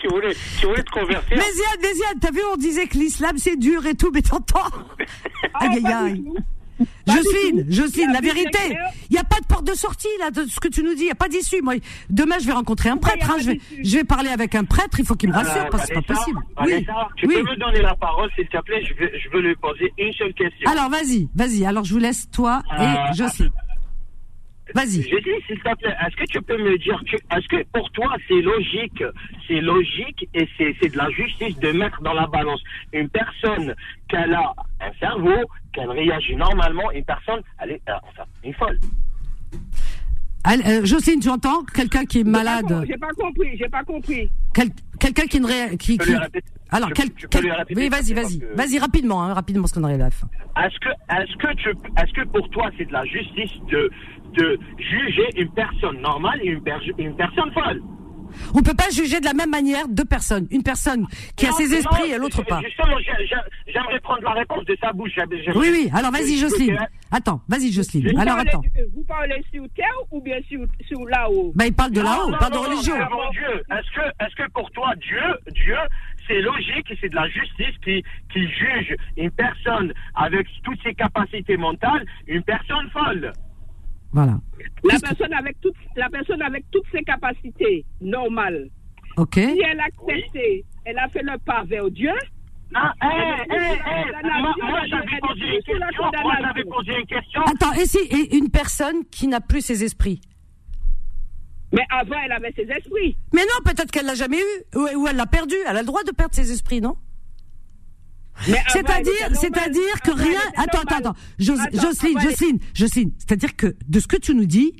[0.00, 1.36] Tu voulais, tu voulais te convertir.
[1.36, 4.22] Mais Ziad, mais Ziad, t'as vu, on disait que l'islam c'est dur et tout, mais
[4.22, 4.58] t'entends?
[5.54, 6.24] Aïe aïe pas aïe.
[7.06, 8.58] Jocelyne, Jocelyne, la vérité,
[9.10, 11.02] il n'y a pas de porte de sortie là de ce que tu nous dis,
[11.02, 11.62] il n'y a pas d'issue.
[11.62, 11.74] Moi,
[12.10, 14.64] demain je vais rencontrer un prêtre, hein, je, vais, d'issue je vais parler avec un
[14.64, 16.38] prêtre, il faut qu'il me rassure Euh, parce que c'est pas possible.
[16.64, 16.86] Oui,
[17.16, 18.82] tu peux me donner la parole, s'il te plaît?
[18.84, 20.70] Je veux, je veux lui poser une seule question.
[20.70, 21.64] Alors vas-y, vas-y.
[21.64, 23.50] Alors je vous laisse toi et Euh, Jocelyne.
[24.74, 25.02] Vas-y.
[25.02, 27.90] Je dis, s'il te plaît, est-ce que tu peux me dire, que- est-ce que pour
[27.90, 29.02] toi c'est logique,
[29.46, 32.62] c'est logique et c'est c'est de la justice de mettre dans la balance
[32.92, 33.74] une personne
[34.08, 35.36] qu'elle a un cerveau,
[35.72, 38.78] qu'elle réagit normalement, une personne, elle est, euh, enfin, une folle.
[40.46, 44.28] Allez, euh, Jocelyne, tu entends Quelqu'un qui est malade, J'ai pas compris, j'ai pas compris.
[44.52, 44.68] quel-
[45.00, 45.76] quelqu'un qui ne ré...
[45.78, 45.98] qui,
[46.70, 47.12] Alors, quel...
[47.14, 49.84] tu peux quel- lui répéter, oui, vas-y, vas-y, que- vas-y rapidement, hein, rapidement, parce qu'on
[49.84, 50.28] arrive à la fin.
[50.62, 53.90] Est-ce que, est-ce que tu, est-ce que pour toi c'est de la justice de,
[54.34, 57.80] de juger une personne normale et une, per- une personne folle?
[58.52, 60.48] On peut pas juger de la même manière deux personnes.
[60.50, 61.06] Une personne
[61.36, 62.60] qui a ses non, esprits et l'autre pas.
[62.64, 65.12] Justement, j'ai- j'ai- j'aimerais prendre la réponse de sa bouche.
[65.54, 65.90] Oui, oui.
[65.94, 66.76] Alors vas-y, Jocelyne.
[67.12, 68.10] Attends, vas-y, Jocelyne.
[68.12, 68.62] Vous Alors parlez attends.
[68.94, 71.52] Vous parlez sur terre ou bien sur, sur là-haut?
[71.54, 72.96] Bah, il parle de là-haut, non, pas de religion.
[72.96, 75.76] est-ce que, est-ce que pour toi, Dieu, Dieu,
[76.26, 78.02] c'est logique et c'est de la justice qui,
[78.32, 83.32] qui juge une personne avec toutes ses capacités mentales, une personne folle?
[84.14, 84.38] Voilà.
[84.84, 88.68] la que- personne, avec toutes, la personne avec toutes ses capacités normales,
[89.18, 89.34] Ok.
[89.34, 92.12] si elle a accepté, elle a fait le pas vers Dieu,
[92.76, 96.04] Ah, eh, eh, eh, condamnation, moi, j'avais posé une question,
[96.70, 97.44] posé une.
[97.52, 100.20] Attends, et si et une personne qui n'a plus ses esprits?
[101.72, 103.16] Mais avant elle avait ses esprits.
[103.32, 105.54] Mais non, peut-être qu'elle l'a jamais eu ou, ou elle l'a perdu.
[105.68, 106.96] Elle a le droit de perdre ses esprits, non?
[108.68, 110.40] C'est-à-dire, c'est-à-dire que rien.
[110.56, 111.14] Attends, attends, attends.
[111.38, 113.10] Jocelyne, Jocelyne, Jocelyne.
[113.18, 114.72] C'est-à-dire que de ce que tu nous dis,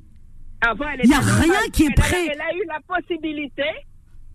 [1.02, 2.26] Il y a rien qui est Elle a- prêt.
[2.32, 3.62] Elle a eu la possibilité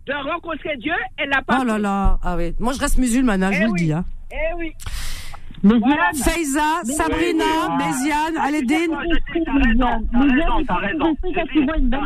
[0.06, 2.54] de rencontrer Dieu, elle n'a pas Oh là là, ah oui.
[2.58, 3.86] Moi, je reste musulmane, hein, je Eh vous le oui.
[3.86, 3.92] dis.
[3.92, 4.04] Hein.
[4.32, 4.72] Eh oui.
[5.62, 7.84] Méziane, Faiza, Sabrina, oui.
[7.84, 8.90] Méziane, Aledine.
[9.44, 11.16] T'as raison, t'as raison, t'as raison.
[11.22, 12.00] je sais quand tu vois une belle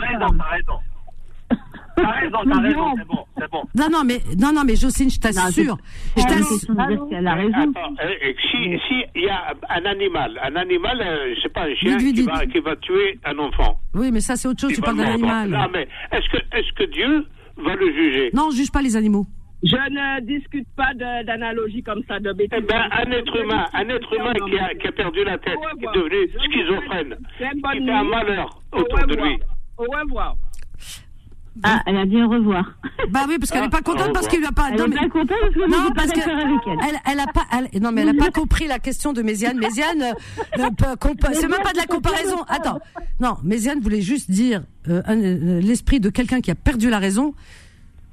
[1.96, 2.94] T'as raison, t'as raison.
[2.96, 3.62] C'est bon, c'est bon.
[3.74, 5.76] Non, non, mais, non, non, mais Jocelyne, je t'assure.
[6.16, 7.08] Je Ah, t'assure.
[7.08, 7.52] qu'elle a raison.
[7.70, 11.62] Attends, euh, si si il y a un animal, un animal, euh, je sais pas,
[11.64, 12.26] un chien Dites, qui dites.
[12.30, 13.78] va, qui va tuer un enfant.
[13.94, 14.72] Oui, mais ça, c'est autre chose.
[14.72, 15.28] Tu parles d'un mordre.
[15.30, 15.48] animal.
[15.50, 17.26] Non, mais est-ce que, est-ce que Dieu
[17.58, 18.30] va le juger?
[18.34, 19.26] Non, on juge pas les animaux.
[19.62, 22.50] Je ne discute pas de- d'analogie comme ça, de bêtises.
[22.58, 25.56] Eh ben, un être humain, un être humain qui a, qui a perdu la tête,
[25.78, 28.10] qui est devenu schizophrène, qui fait un nuit.
[28.10, 29.26] malheur Au autour de revoir.
[29.28, 29.38] lui.
[29.78, 30.34] Au revoir.
[31.62, 32.72] Ah, elle a dit au revoir.
[33.10, 34.70] Bah oui, parce qu'elle Ah, est pas contente parce qu'il lui a pas.
[34.72, 36.78] Elle non, mais- bien contente parce que Non, pas parce que d'accord avec elle.
[36.88, 39.58] elle, elle a pas, elle- non mais elle a pas compris la question de Méziane.
[39.58, 40.62] Méziane, euh,
[41.00, 42.42] compa- c'est même pas de la comparaison.
[42.48, 42.80] Attends,
[43.20, 47.34] non, Méziane voulait juste dire euh, euh, l'esprit de quelqu'un qui a perdu la raison.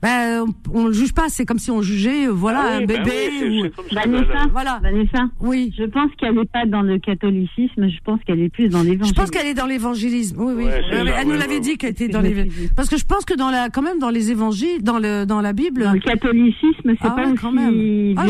[0.02, 1.30] Ben, on, on le juge pas.
[1.30, 3.66] C'est comme si on jugeait, euh, voilà, Ah oui, un ben bébé oui, ou.
[3.94, 4.80] ça, Vanessa, Voilà.
[4.82, 5.74] Vanessa, Oui.
[5.78, 8.90] je pense qu'elle n'est pas dans le catholicisme, je pense qu'elle est plus dans Je
[8.90, 9.14] l'évangile.
[9.16, 10.38] pense qu'elle est dans l'évangélisme.
[10.40, 10.64] Oui, oui.
[10.66, 12.36] Ouais, Euh, ça, elle nous l'avait dit qu'elle était dans ce que les.
[12.36, 12.70] je me suis dit.
[12.76, 15.42] Parce que je pense que dans la, quand même dans les évangiles, dans le, dans
[15.42, 15.84] la Bible.
[15.84, 18.14] Dans le catholicisme, c'est Ah pas ouais, aussi quand même.
[18.18, 18.26] Ah,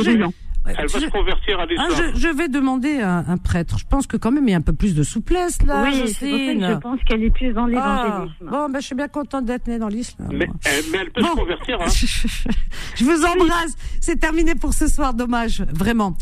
[0.65, 2.11] Elle va je- se convertir à Ah, l'islam.
[2.13, 3.77] je, je vais demander à un prêtre.
[3.79, 5.83] Je pense que quand même il y a un peu plus de souplesse là.
[5.85, 6.29] oui, c'est
[6.59, 8.45] je pense qu'elle est plus dans Ah, l'évangélisme.
[8.45, 10.29] bon, ben, je suis bien contente d'être née dans l'islam.
[10.31, 11.29] Mais, euh, mais elle peut Bon.
[11.29, 11.85] se convertir, hein.
[12.95, 13.75] je vous embrasse.
[13.99, 15.13] C'est terminé pour ce soir.
[15.13, 16.15] Dommage, vraiment.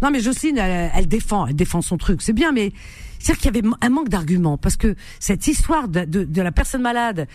[0.00, 2.22] Non, mais Jocelyne, elle, elle défend, elle défend son truc.
[2.22, 2.72] C'est bien, mais
[3.18, 6.50] c'est-à-dire qu'il y avait un manque d'arguments parce que cette histoire de, de, de la
[6.50, 7.28] personne malade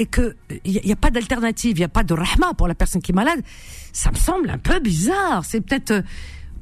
[0.00, 2.74] et que il n'y a, pas d'alternative, il n'y a pas de rahma pour la
[2.74, 3.42] personne qui est malade,
[3.92, 5.44] ça me semble un peu bizarre.
[5.44, 6.02] C'est peut-être euh,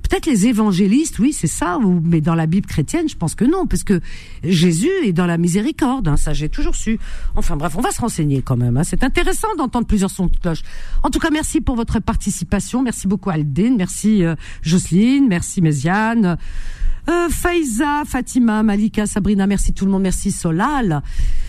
[0.02, 1.78] peut-être les évangélistes, oui, c'est ça.
[2.02, 4.00] Mais dans la Bible chrétienne, je pense que non, parce que
[4.42, 6.08] Jésus est dans la miséricorde.
[6.08, 6.98] Hein, ça, j'ai toujours su.
[7.36, 8.76] Enfin bref, on va se renseigner quand même.
[8.76, 8.82] Hein.
[8.82, 10.62] C'est intéressant d'entendre plusieurs sons de cloche.
[11.04, 12.82] En tout cas, merci pour votre participation.
[12.82, 16.38] Merci beaucoup Aldine, merci euh, Jocelyne, merci Méziane.
[17.08, 21.02] Euh, Faiza, Fatima, Malika, Sabrina, merci tout le monde, merci Solal.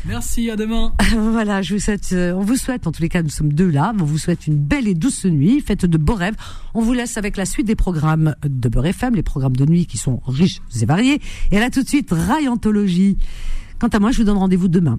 [0.06, 0.94] Merci, à demain.
[1.18, 3.70] voilà, je vous souhaite, euh, on vous souhaite, en tous les cas, nous sommes deux
[3.70, 6.36] là, on vous souhaite une belle et douce nuit, faites de beaux rêves.
[6.74, 9.86] On vous laisse avec la suite des programmes de Beurre FM, les programmes de nuit
[9.86, 11.20] qui sont riches et variés.
[11.52, 13.18] Et là, tout de suite, Raïantologie.
[13.80, 14.98] Quant à moi, je vous donne rendez-vous demain.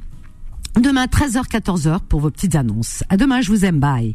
[0.78, 3.02] Demain, 13h, 14h pour vos petites annonces.
[3.08, 4.14] À demain, je vous aime, bye.